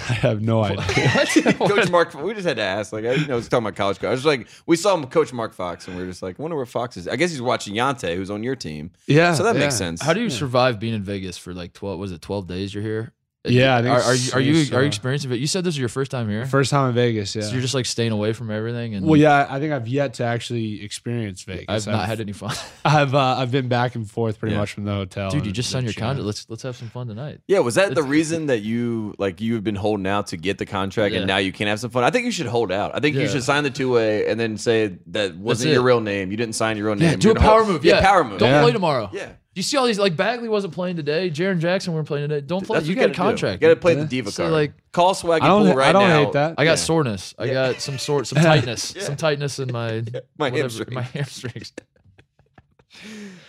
[0.10, 1.54] I have no idea.
[1.54, 2.94] Coach Mark, we just had to ask.
[2.94, 4.08] Like, I you know, was talking about college coach.
[4.08, 6.42] I was like, we saw him, Coach Mark Fox, and we are just like, I
[6.42, 7.08] wonder where Fox is.
[7.08, 8.92] I guess he's watching Yante, who's on your team.
[9.08, 9.62] yeah, So that yeah.
[9.62, 10.02] makes sense.
[10.02, 12.00] How do you survive being in Vegas for like twelve?
[12.00, 12.74] Was it twelve days?
[12.74, 13.14] You're here.
[13.52, 15.40] Yeah, I think Are, are you are you it's, are you experiencing it?
[15.40, 16.46] You said this is your first time here.
[16.46, 17.44] First time in Vegas, yeah.
[17.44, 18.96] So you're just like staying away from everything.
[18.96, 21.66] And well, yeah, I think I've yet to actually experience Vegas.
[21.68, 22.56] I've not had any fun.
[22.86, 24.62] I've uh, I've been back and forth pretty Yeah.
[24.62, 25.30] much from the hotel.
[25.32, 26.02] Dude, you just signed your chat.
[26.02, 26.26] contract.
[26.26, 27.42] Let's let's have some fun tonight.
[27.48, 30.66] Yeah, was that the reason that you like you've been holding out to get the
[30.66, 31.20] contract Yeah.
[31.20, 32.04] and now you can't have some fun?
[32.04, 32.96] I think you should hold out.
[32.96, 36.02] I think you should sign the two way and then say that wasn't your real
[36.02, 36.32] name.
[36.32, 37.20] You didn't sign your own Yeah, name.
[37.20, 37.86] do a You're gonna power hold- move.
[37.86, 38.40] Yeah, Yeah, power move.
[38.40, 38.62] Don't Yeah.
[38.62, 39.10] play tomorrow.
[39.14, 39.30] Yeah.
[39.58, 41.32] You see all these like Bagley wasn't playing today.
[41.32, 42.46] Jaren Jackson weren't playing today.
[42.46, 42.78] Don't play.
[42.78, 43.24] That's you what got a gotta do.
[43.24, 43.62] contract.
[43.64, 44.02] You got to play Yeah.
[44.02, 44.54] the diva So, card.
[44.54, 46.24] like- call Swaggy I don't, Poole right I don't now.
[46.26, 46.56] hate that.
[46.60, 46.76] I got Yeah.
[46.76, 47.34] soreness.
[47.40, 47.54] I Yeah.
[47.54, 49.02] got some sort, some tightness, Yeah.
[49.04, 50.04] some tightness in my
[50.38, 50.94] My whatever- hamstring.
[50.94, 51.74] My hamstrings.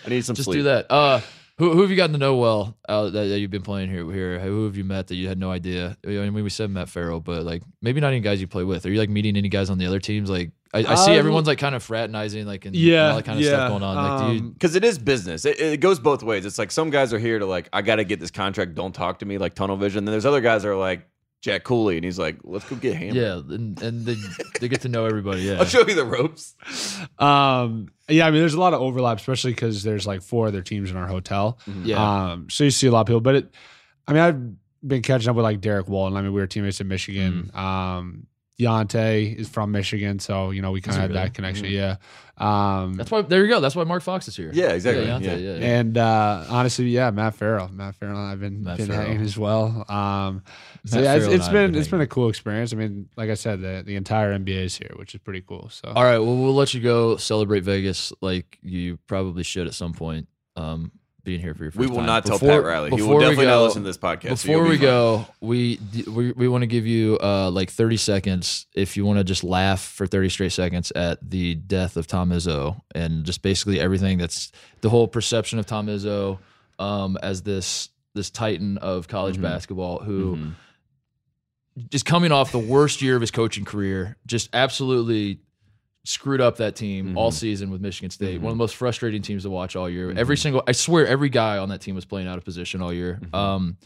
[0.07, 0.59] I need some Just sleep.
[0.61, 0.91] do that.
[0.91, 1.21] Uh,
[1.59, 4.11] who, who have you gotten to know well uh, that, that you've been playing here?
[4.11, 5.97] Here, who have you met that you had no idea?
[6.07, 8.87] I mean, we said Matt Farrell, but like maybe not any guys you play with.
[8.87, 10.31] Are you like meeting any guys on the other teams?
[10.31, 13.25] Like I, I see Um, everyone's like kind of fraternizing, like and Yeah, all that
[13.25, 13.51] kind of yeah.
[13.53, 13.97] stuff going on.
[13.97, 15.45] Like, do Um, because it is business.
[15.45, 16.45] It, it goes both ways.
[16.45, 18.75] It's like some guys are here to like, I got to get this contract.
[18.75, 20.05] Don't talk to me, like tunnel vision.
[20.05, 21.09] Then there's other guys that are like
[21.41, 23.15] Jack Cooley, and he's like, let's go get hammered.
[23.15, 24.17] yeah, and, and they
[24.61, 25.43] they get to know everybody.
[25.43, 26.55] Yeah, I'll show you the ropes.
[27.19, 30.63] Um, yeah, I mean, there's a lot of overlap, especially because there's like four other
[30.63, 31.59] teams in our hotel.
[31.85, 32.31] yeah.
[32.33, 33.55] Um, so you see a lot of people, but it,
[34.07, 36.17] I mean, I've been catching up with like Derrick Walton.
[36.17, 37.51] I mean, we were teammates in Michigan.
[37.55, 38.27] Um,
[38.59, 41.23] Yante is from Michigan, so you know we kind of had really?
[41.23, 41.67] that connection.
[41.67, 41.97] Yeah.
[42.39, 43.23] Um, That's why.
[43.23, 43.61] There you go.
[43.61, 44.51] That's why Mark Fox is here.
[44.53, 45.07] Yeah, exactly.
[45.07, 45.37] Yeah, Yeah.
[45.37, 45.79] Yante, yeah.
[45.79, 49.07] and uh, honestly, yeah, Matt Farrell, Matt Farrell, and I've been Matt been Farrell.
[49.07, 49.85] hanging as well.
[49.89, 50.43] Um,
[50.85, 52.73] so yeah, it's, Farrell it's and I have been been it's been a cool experience.
[52.73, 55.69] I mean, like I said, the the entire NBA is here, which is pretty cool.
[55.71, 56.19] So All right.
[56.19, 60.29] Well, we'll let you go celebrate Vegas like you probably should at some point.
[60.57, 60.93] um,
[61.25, 62.07] being here for your first We will time.
[62.07, 62.91] not tell Before- Pat Riley.
[62.91, 64.39] He before will we definitely not go- listen to this podcast.
[64.39, 64.87] so Before be we fine.
[64.87, 69.19] go, we we, we want to give you uh, like 30 seconds if you want
[69.19, 73.43] to just laugh for 30 straight seconds at the death of Tom Izzo and just
[73.43, 76.39] basically everything that's the whole perception of Tom Izzo
[76.79, 79.43] um, as this this titan of college Mhm.
[79.43, 80.53] basketball who Mhm.
[81.91, 85.41] just coming off the worst year of his coaching career, just absolutely
[86.05, 87.35] screwed up that team all Mhm.
[87.35, 88.39] season with Michigan State.
[88.39, 88.43] Mhm.
[88.43, 90.11] One of the most frustrating teams to watch all year.
[90.13, 90.17] Mhm.
[90.19, 92.93] Every single, I swear, every guy on that team was playing out of position all
[92.93, 93.21] year.
[93.23, 93.35] Mhm.
[93.37, 93.77] Um,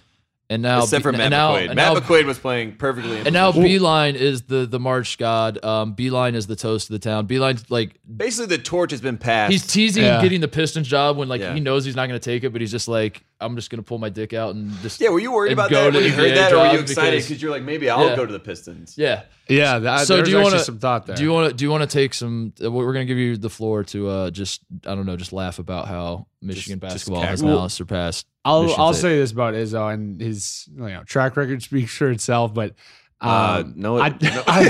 [0.50, 1.66] and now, Except for and Matt now, McQuaid.
[1.70, 3.18] and Matt now, McQuaid was playing perfectly.
[3.20, 3.50] and now.
[3.50, 5.64] Beilein is the the March God.
[5.64, 7.26] Um, Beilein is the toast of the town.
[7.26, 9.50] Beilein's like basically the torch has been passed.
[9.50, 10.20] he's teasing Yeah.
[10.22, 11.54] getting the Pistons job when like Yeah.
[11.54, 13.78] he knows he's not going to take it, but he's just like, I'm just going
[13.78, 16.10] to pull my dick out and just yeah, were you worried about that when you
[16.12, 18.16] heard that, or were you excited because- because you're like, maybe I'll Yeah.
[18.16, 18.94] go to the Pistons?
[18.96, 19.22] yeah.
[19.48, 21.16] Yeah, that, So do you wanna- some thought there.
[21.16, 22.52] Do you want to do you want to take some?
[22.64, 25.32] uh, We're going to give you the floor to uh, just I don't know, just
[25.32, 28.26] laugh about how Michigan Just- just basketball has now surpassed.
[28.44, 29.02] I'll Michigan I'll State.
[29.02, 32.74] say this about Izzo and his you know track record speaks for itself, but
[33.20, 34.16] um, Uh, no, I, no.
[34.46, 34.60] I,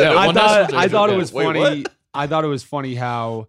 [0.00, 1.60] Yeah, I thought I thought it was Wait, funny.
[1.60, 1.92] what?
[2.14, 3.48] I thought it was funny how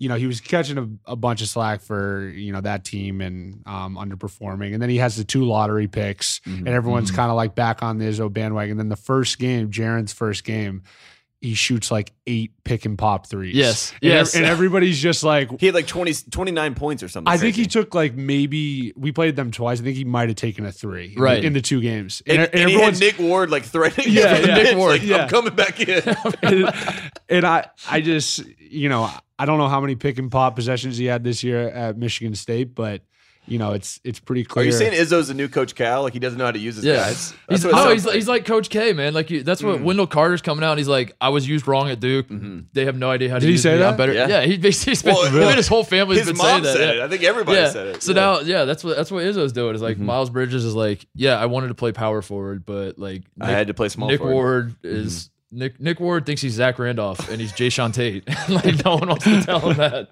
[0.00, 3.20] you know he was catching a, a bunch of slack for you know that team
[3.20, 6.58] and um, underperforming, and then he has the two lottery picks, Mhm.
[6.60, 7.16] and everyone's Mhm.
[7.16, 8.78] kind of like back on the Izzo bandwagon.
[8.78, 10.82] Then the first game, Jaren's first game.
[11.42, 13.54] He shoots like eight pick and pop threes.
[13.54, 14.34] Yes, And ev- yes.
[14.34, 17.32] and everybody's just like, He had like 20, 29 points or something.
[17.32, 19.80] I think he took like maybe we played them twice.
[19.80, 21.42] I think he might have taken a three in the- Right.
[21.42, 22.22] in the two games.
[22.26, 24.46] And, And, and he had everyone's Nick Ward like threatening Yeah, yeah.
[24.54, 25.16] Nick Nick Ward, Ward, like, yeah.
[25.22, 26.02] I'm coming back in.
[26.42, 26.74] and,
[27.30, 30.98] and I I just you know I don't know how many pick and pop possessions
[30.98, 33.00] he had this year at Michigan State, but
[33.46, 34.62] you know it's it's pretty clear.
[34.62, 36.02] Are you saying Izzo's the new Coach Cal?
[36.02, 37.30] Like he doesn't know how to use his Yeah, guys?
[37.48, 38.14] he's, That's what it oh, he's, like.
[38.14, 39.12] he's like Coach K, man.
[39.14, 39.84] Like you, that's what Mm.
[39.84, 40.70] Wendell Carter's coming out.
[40.72, 42.28] and He's like, I was used wrong at Duke.
[42.28, 42.66] Mhm.
[42.72, 43.82] They have no idea how to Did he use say me.
[43.82, 43.96] I'm that?
[43.96, 44.12] better.
[44.12, 44.28] Yeah.
[44.28, 46.62] Yeah, he basically he's been, Well, him and his whole family's his been mom saying
[46.62, 46.72] that.
[46.76, 47.02] said yeah.
[47.02, 47.06] it.
[47.06, 47.70] I think everybody yeah.
[47.70, 48.02] said it.
[48.02, 48.20] So Yeah.
[48.20, 49.74] now, yeah, that's what that's what Izzo's doing.
[49.74, 50.00] Is like Mhm.
[50.02, 53.66] Miles Bridges is like, yeah, I wanted to play power forward, but like I had
[53.68, 54.34] to play small Nick forward.
[54.34, 58.28] Ward is Nick Nick Ward thinks he's Zach Randolph and he's Jae'Sean Tate.
[58.48, 60.08] like no one wants to tell him that.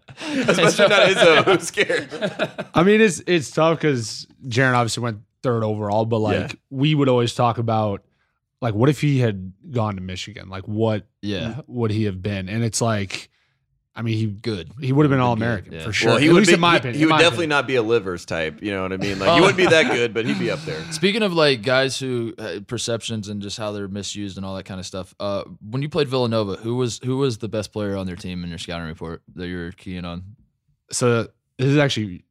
[0.49, 2.69] Especially not Izzo, who's scared.
[2.75, 6.59] I mean it's it's tough because Jaren obviously went third overall, but like Yeah.
[6.71, 8.03] we would always talk about
[8.61, 10.49] like what if he had gone to Michigan?
[10.49, 12.49] Like what Yeah, would he have been?
[12.49, 13.31] And it's like
[13.99, 14.71] I mean he good.
[14.81, 15.83] he would have been all American yeah.
[15.83, 16.11] for sure.
[16.11, 16.95] Well, he At would least be, in my he- opinion.
[16.95, 17.49] He in would my definitely opinion.
[17.59, 18.63] not be a livers type.
[18.63, 19.19] You know what I mean?
[19.19, 19.41] Like he Oh.
[19.41, 20.81] wouldn't be that good, but he'd be up there.
[20.93, 24.65] Speaking of like guys who uh, perceptions and just how they're misused and all that
[24.67, 25.15] kind of stuff.
[25.19, 28.45] Uh, when you played Villanova, who was who was the best player on their team
[28.45, 30.23] in your scouting report that you're keying on?
[30.93, 31.25] So
[31.59, 32.25] this is actually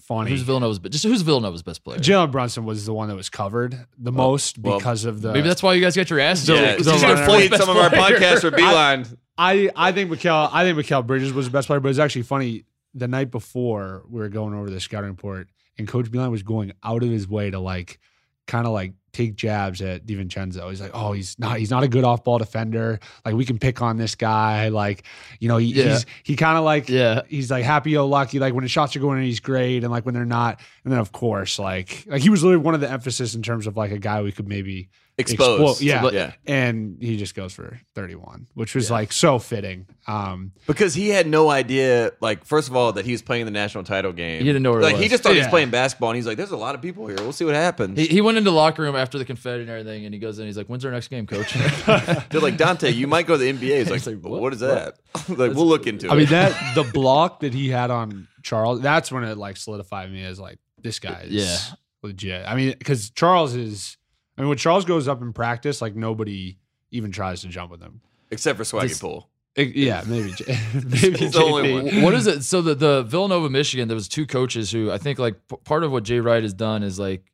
[0.00, 0.30] funny.
[0.30, 0.80] Who's Villanova's?
[0.80, 1.98] But just who's Villanova's best player?
[2.00, 5.46] Jalen Brunson was the one that was covered the most well, because of the Maybe
[5.48, 6.46] that's why you guys got your asses.
[6.46, 7.82] So- Yeah, kicked, 'cause so he's he's gonna our Ryan- fourth fleet best some of
[7.82, 8.18] our player.
[8.18, 9.16] podcasts for Beilein.
[9.38, 12.22] I I think Mikal I think Mikal Bridges was the best player, but it's actually
[12.22, 12.64] funny.
[12.94, 15.48] The night before we were going over the scouting report,
[15.78, 17.98] and Coach Milan was going out of his way to like
[18.46, 20.68] kind of like take jabs at DiVincenzo.
[20.68, 22.98] He's like, oh, he's not he's not a good off ball defender.
[23.24, 24.68] Like we can pick on this guy.
[24.68, 25.04] Like
[25.40, 25.84] you know he Yeah.
[25.92, 27.22] he's he kind of like Yeah.
[27.28, 28.38] he's like happy oh, o lucky.
[28.38, 30.92] Like when the shots are going in, he's great, and like when they're not, and
[30.92, 33.76] then of course like like he was literally one of the emphasis in terms of
[33.76, 35.82] like a guy we could maybe Exposed.
[35.82, 36.32] Explo- yeah.
[36.46, 36.52] yeah.
[36.52, 41.26] and he just goes for 31 which was like so fitting um Because he had
[41.26, 44.38] no idea, like, first of all, that he was playing the national title game.
[44.40, 46.26] He didn't know where it Like, he just thought he was playing basketball, and he's
[46.26, 47.16] like, there's a lot of people here.
[47.20, 47.98] We'll see what happens.
[47.98, 50.38] He, he went into the locker room after the confetti and everything, and he goes
[50.38, 50.46] in.
[50.46, 51.52] He's like, "When's our next game, coach?"
[51.86, 53.78] They're like, Donte, you might go to the NBA.
[53.78, 54.32] He's like, He's like, what?
[54.32, 54.40] what?
[54.42, 54.98] what is that?
[55.28, 56.14] like, we'll look into i it.
[56.14, 60.10] I mean that the block that he had on charles that's when it like solidified
[60.10, 61.76] me as like this guy is Yeah.
[62.02, 63.96] legit i mean because charles is
[64.42, 66.56] i mean when charles goes up in practice like nobody
[66.90, 68.00] even tries to jump with him
[68.30, 69.28] Except for Swaggy This- Poole.
[69.54, 71.92] It- yeah maybe J- maybe He's the only JP.
[71.94, 72.02] one.
[72.02, 72.42] what is it?
[72.44, 75.84] So the the Villanova, Michigan, there was two coaches who I think like p- part
[75.84, 77.26] of what Jay Wright has done is like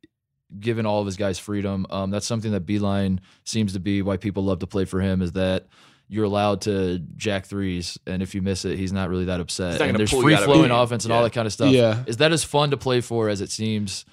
[0.59, 1.87] given all of his guys freedom.
[1.91, 5.23] Um, that's something that Beilein seems to be why people love to play for him
[5.23, 5.67] is that
[6.09, 9.81] you're allowed to jack threes, and if you miss it, he's not really that upset.
[9.81, 11.71] And there's free out of flowing offense and all that kind of stuff.
[11.71, 12.03] Yeah.
[12.07, 14.05] is that as fun to play for as it seems?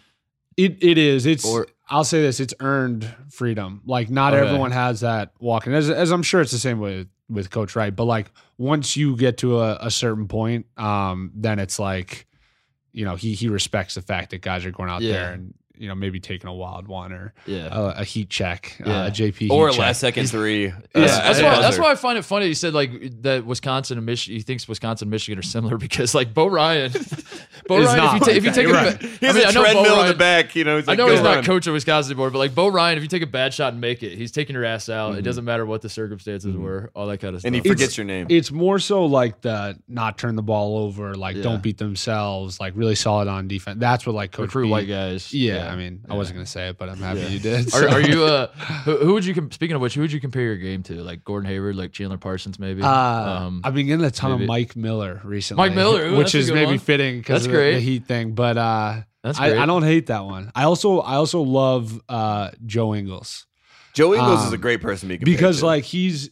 [0.58, 1.26] It it is.
[1.26, 3.82] It's Or- I'll say this, it's earned freedom.
[3.86, 4.46] Like not Okay.
[4.48, 5.74] everyone has that walking.
[5.74, 7.96] As as I'm sure it's the same with with Coach Wright.
[7.96, 12.26] But like once you get to a, a certain point, um, then it's like,
[12.94, 15.12] you know, he he respects the fact that guys are going out Yeah.
[15.14, 17.70] there and you know, maybe taking a wild one or Yeah.
[17.72, 20.16] a, a heat check, uh, a JP or a heat last check.
[20.16, 20.68] second three.
[20.70, 21.62] uh, Yeah, that's why.
[21.62, 22.48] That's why I find it funny.
[22.48, 24.38] He said like that Wisconsin and Michigan.
[24.38, 26.92] He thinks Wisconsin and Michigan are similar because like Bo Ryan,
[27.68, 27.98] Bo Ryan.
[27.98, 29.00] not If you, ta- like if you take You're a, right.
[29.00, 30.56] ba- He I mean, a I know Bo treadmill in the back.
[30.56, 32.68] You know, he's I know "Go he's not coach of Wisconsin anymore, but like Bo
[32.68, 35.12] Ryan, if you take a bad shot and make it, he's taking your ass out.
[35.12, 35.20] Mm-hmm.
[35.20, 37.48] It doesn't matter what the circumstances were, all that kind of stuff.
[37.48, 38.28] and he forgets your name.
[38.30, 41.44] It's more so like the not turn the ball over, like Yeah.
[41.44, 43.80] don't beat themselves, like really solid on defense.
[43.80, 45.34] That's what like coach recruit B- white guys.
[45.34, 47.28] Yeah, I mean, I wasn't gonna say it, but I'm happy Yeah.
[47.28, 47.68] you did.
[47.68, 47.90] Are, so.
[47.90, 48.48] are you uh
[48.86, 50.96] who, who would you com- speaking of which who would you compare your game to
[51.04, 54.44] like Gordon Hayward like Chandler Parsons maybe Uh, um I've been getting a ton maybe-
[54.44, 55.64] of Mike Miller recently.
[55.68, 56.80] Mike Miller, ooh, which is maybe one.
[56.80, 57.74] fitting because That's of the, great.
[57.76, 58.34] the Heat thing.
[58.34, 59.60] But uh, That's I, great.
[59.62, 60.52] I don't hate that one.
[60.56, 63.46] I also I also love uh, Joe Ingles
[63.94, 65.66] Joe Ingles is um, a great person to be compared because to.
[65.66, 66.30] like he's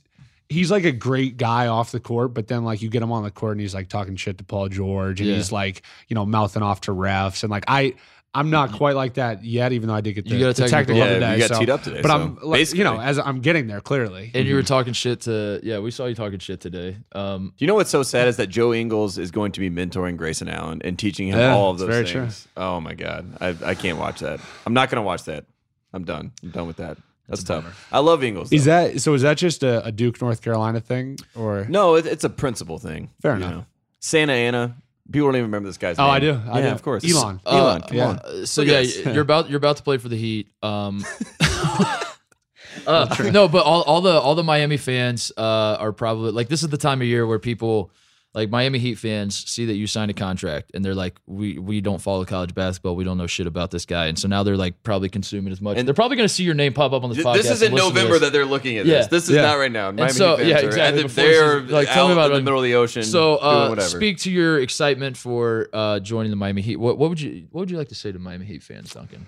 [0.50, 3.24] he's like a great guy off the court, but then like you get him on
[3.24, 5.38] the court and he's like talking shit to Paul George and Yeah.
[5.38, 7.96] he's like you know mouthing off to refs and like I.
[8.36, 10.62] I'm not quite like that yet, even though I did get the, You got a
[10.62, 11.34] the technical- technical yeah, today.
[11.34, 12.02] you got so- teed up today.
[12.02, 14.32] But so I'm, like, you know, as I'm getting there clearly.
[14.34, 17.64] and you were talking shit to yeah we saw you talking shit today um Do
[17.64, 20.50] you know what's so sad is that Joe Ingles is going to be mentoring Grayson
[20.50, 22.48] Allen and teaching him Yeah, all of those very things.
[22.58, 24.40] Oh my god, I, I can't watch that.
[24.66, 25.46] I'm not going to watch that.
[25.94, 26.32] I'm done.
[26.42, 26.98] I'm done with that.
[27.30, 27.88] That's, tough.
[27.92, 28.52] I love Ingles.
[28.52, 29.14] Is that so?
[29.14, 31.96] Is that just a, a Duke North Carolina thing, or no?
[31.96, 33.12] It, it's a principle thing.
[33.22, 33.52] Fair enough.
[33.52, 33.66] know.
[34.00, 34.76] Santa Ana.
[35.12, 36.08] People don't even remember this guy's name.
[36.08, 36.16] Oh, name.
[36.16, 36.42] I do.
[36.50, 36.72] I yeah, do.
[36.72, 37.04] of course.
[37.04, 37.42] Elon.
[37.46, 37.82] Elon.
[37.82, 38.08] Uh, come yeah.
[38.08, 38.20] on.
[38.20, 40.48] Uh, so yeah, you're about you're about to play for the Heat.
[40.64, 41.04] Um,
[42.88, 46.64] uh, no, but all, all the all the Miami fans uh, are probably like this
[46.64, 47.92] is the time of year where people
[48.36, 51.82] like Miami Heat fans see that you signed a contract and they're like, we we
[51.82, 54.58] don't follow college basketball, we don't know shit about this guy, and so now they're
[54.58, 55.78] like probably consuming as much.
[55.78, 57.44] And- they're probably going to see your name pop up on this Th- podcast.
[57.44, 58.98] This is in November that they're looking at Yeah.
[59.00, 59.08] this.
[59.08, 59.44] This is Yeah.
[59.44, 59.92] not right now.
[59.92, 62.14] Miami so- Heat fans yeah, are exactly, at the- They're season- like, out tell me
[62.14, 63.04] about in the middle of the ocean.
[63.04, 63.88] So doing uh, whatever.
[63.88, 66.78] speak to your excitement for uh, joining the Miami Heat.
[66.78, 69.26] What, what would you what would you like to say to Miami Heat fans, Duncan?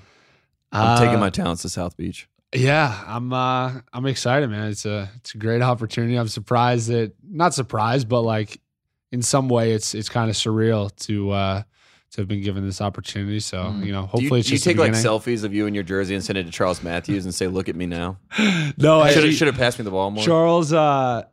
[0.72, 2.28] I'm taking Uh, my talents to South Beach.
[2.54, 4.70] Yeah, I'm uh I'm excited, man.
[4.70, 6.16] It's a it's a great opportunity.
[6.16, 8.60] I'm surprised that not surprised, but like
[9.16, 11.64] in some way it's it's kind of surreal to uh
[12.12, 13.40] to have been given this opportunity.
[13.42, 13.86] So, Mm.
[13.86, 15.84] you know, you, hopefully it's do you the take like selfies of you in your
[15.84, 18.18] jersey and send it to Charles Matthews and say, "Look at me now."
[18.78, 20.24] No, I should have passed me the ball more.
[20.24, 21.24] Charles uh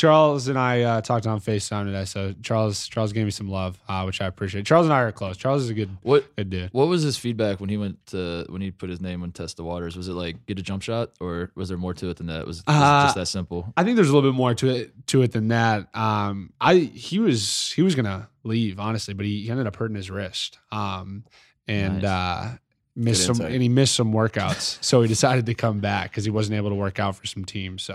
[0.00, 2.06] Charles and I uh, talked on FaceTime today.
[2.06, 4.64] So Charles Charles gave me some love, uh, which I appreciate.
[4.64, 5.36] Charles and I are close.
[5.36, 6.70] Charles is a good What good dude.
[6.72, 9.58] what was his feedback when he went to when he put his name on test
[9.58, 9.98] the waters?
[9.98, 12.46] Was it like get a jump shot, or was there more to it than that?
[12.46, 13.70] Was, was it Uh, just that simple?
[13.76, 15.94] I think there's a little bit more to it to it than that.
[15.94, 19.96] Um, I he was he was gonna leave honestly, but he, he ended up hurting
[19.96, 20.58] his wrist.
[20.72, 21.24] Um,
[21.68, 22.10] and Nice.
[22.10, 22.56] uh,
[22.96, 26.30] missed some and he missed some workouts, so he decided to come back because he
[26.30, 27.82] wasn't able to work out for some teams.
[27.82, 27.94] So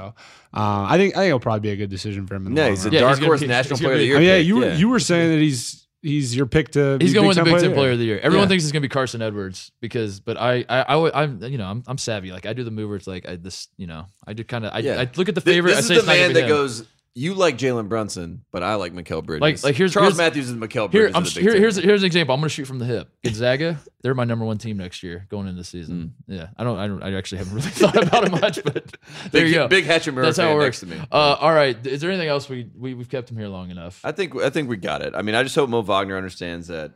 [0.53, 2.47] uh, I think I think it'll probably be a good decision for him.
[2.47, 2.89] In the Yeah, long he's a.
[2.91, 4.33] Yeah, dark he's horse be- national he's gonna player of the be- year.
[4.33, 7.27] Oh yeah, you were you were saying that he's he's your pick to He's gonna
[7.27, 8.19] win the Big Ten Player of the Year.
[8.19, 8.49] Everyone Yeah.
[8.49, 11.83] thinks it's gonna be Carsen Edwards because, but I, I, I, am you know, I'm,
[11.87, 12.31] I'm savvy.
[12.31, 14.65] Like I do the move where it's like I this, you know, I do kind
[14.65, 15.01] of, I, Yeah.
[15.01, 15.71] I look at the Th- favorite.
[15.75, 16.47] This I is say the it's not gonna man that him.
[16.49, 16.85] goes.
[17.17, 19.41] You like Jalen Brunson, but I like Mikal Bridges.
[19.41, 21.15] Like- like here's- Charles here's- Matthews and Mikal Here, Bridges.
[21.15, 21.61] I'm, of the here, Ten.
[21.61, 22.35] here's here's an example.
[22.35, 23.07] I'm going to shoot from the hip.
[23.23, 26.13] Gonzaga, they're my number one team next year going into the season.
[26.27, 28.73] Yeah, I don't, I don't, I actually haven't really thought about it much, but
[29.31, 29.67] there big, you go.
[29.69, 30.81] Big Hatchet That's how it works.
[30.81, 30.97] to me.
[31.09, 34.01] Uh, all right, is there anything else we, we we've kept him here long enough?
[34.03, 35.15] I think I think we got it.
[35.15, 36.91] I mean, I just hope Mo Wagner understands that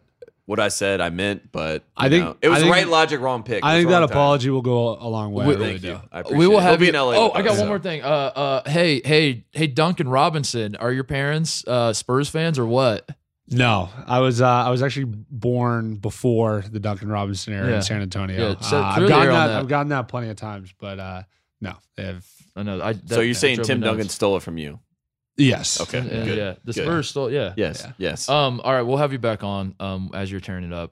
[0.50, 3.20] what I said I meant, but I think- know, it was I think- right logic,
[3.22, 3.64] wrong pick.
[3.64, 4.18] I think that wrong time.
[4.18, 5.46] apology will go a long way.
[5.46, 5.88] We- really Thank do.
[5.90, 6.02] you.
[6.12, 6.64] I appreciate we will it.
[6.64, 6.90] He'll be you.
[6.90, 7.14] in LA.
[7.16, 7.68] oh, with I got us, one so.
[7.68, 8.02] more thing.
[8.04, 13.08] Uh, uh, hey, hey, hey, Duncan Robinson, are your parents uh, Spurs fans or what?
[13.52, 17.76] No, I was uh, I was actually born before the Duncan Robinson era Yeah.
[17.78, 18.50] in San Antonio.
[18.50, 19.60] Yeah, so Uh, I've gotten that, that.
[19.60, 21.24] I've gotten that plenty of times, but uh,
[21.62, 22.26] no, they have.
[22.56, 22.82] I know.
[22.82, 23.92] I, that, So you're saying Tim me nuts.
[23.98, 24.80] Duncan stole it from you?
[25.40, 25.82] Yes.
[25.82, 25.98] Okay.
[26.00, 26.38] And- and good.
[26.38, 26.84] yeah, the Good.
[26.84, 27.54] Spurs still, yeah.
[27.58, 27.82] Yes.
[27.84, 27.92] Yeah.
[27.98, 28.30] Yes.
[28.30, 30.92] Um, all right, we'll have you back on um as you're turning it up.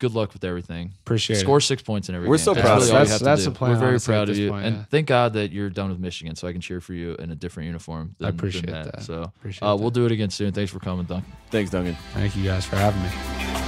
[0.00, 0.94] Good luck with everything.
[1.00, 2.44] Appreciate Score six points in every We're game.
[2.44, 3.04] so That's proud really of all you.
[3.04, 3.50] you have to That's- that's do.
[3.52, 4.84] the plan, We're very honestly, proud of this you, point, and yeah.
[4.90, 7.34] thank God that you're done with Michigan, so I can cheer for you in a
[7.34, 8.14] different uniform.
[8.18, 8.92] Than, I appreciate than that.
[8.92, 9.02] that.
[9.02, 9.82] So Appreciate uh, that.
[9.82, 10.52] we'll do it again soon.
[10.52, 11.30] Thanks for coming, Duncan.
[11.50, 11.96] Thanks, Duncan.
[12.14, 13.59] Thank you guys for having me.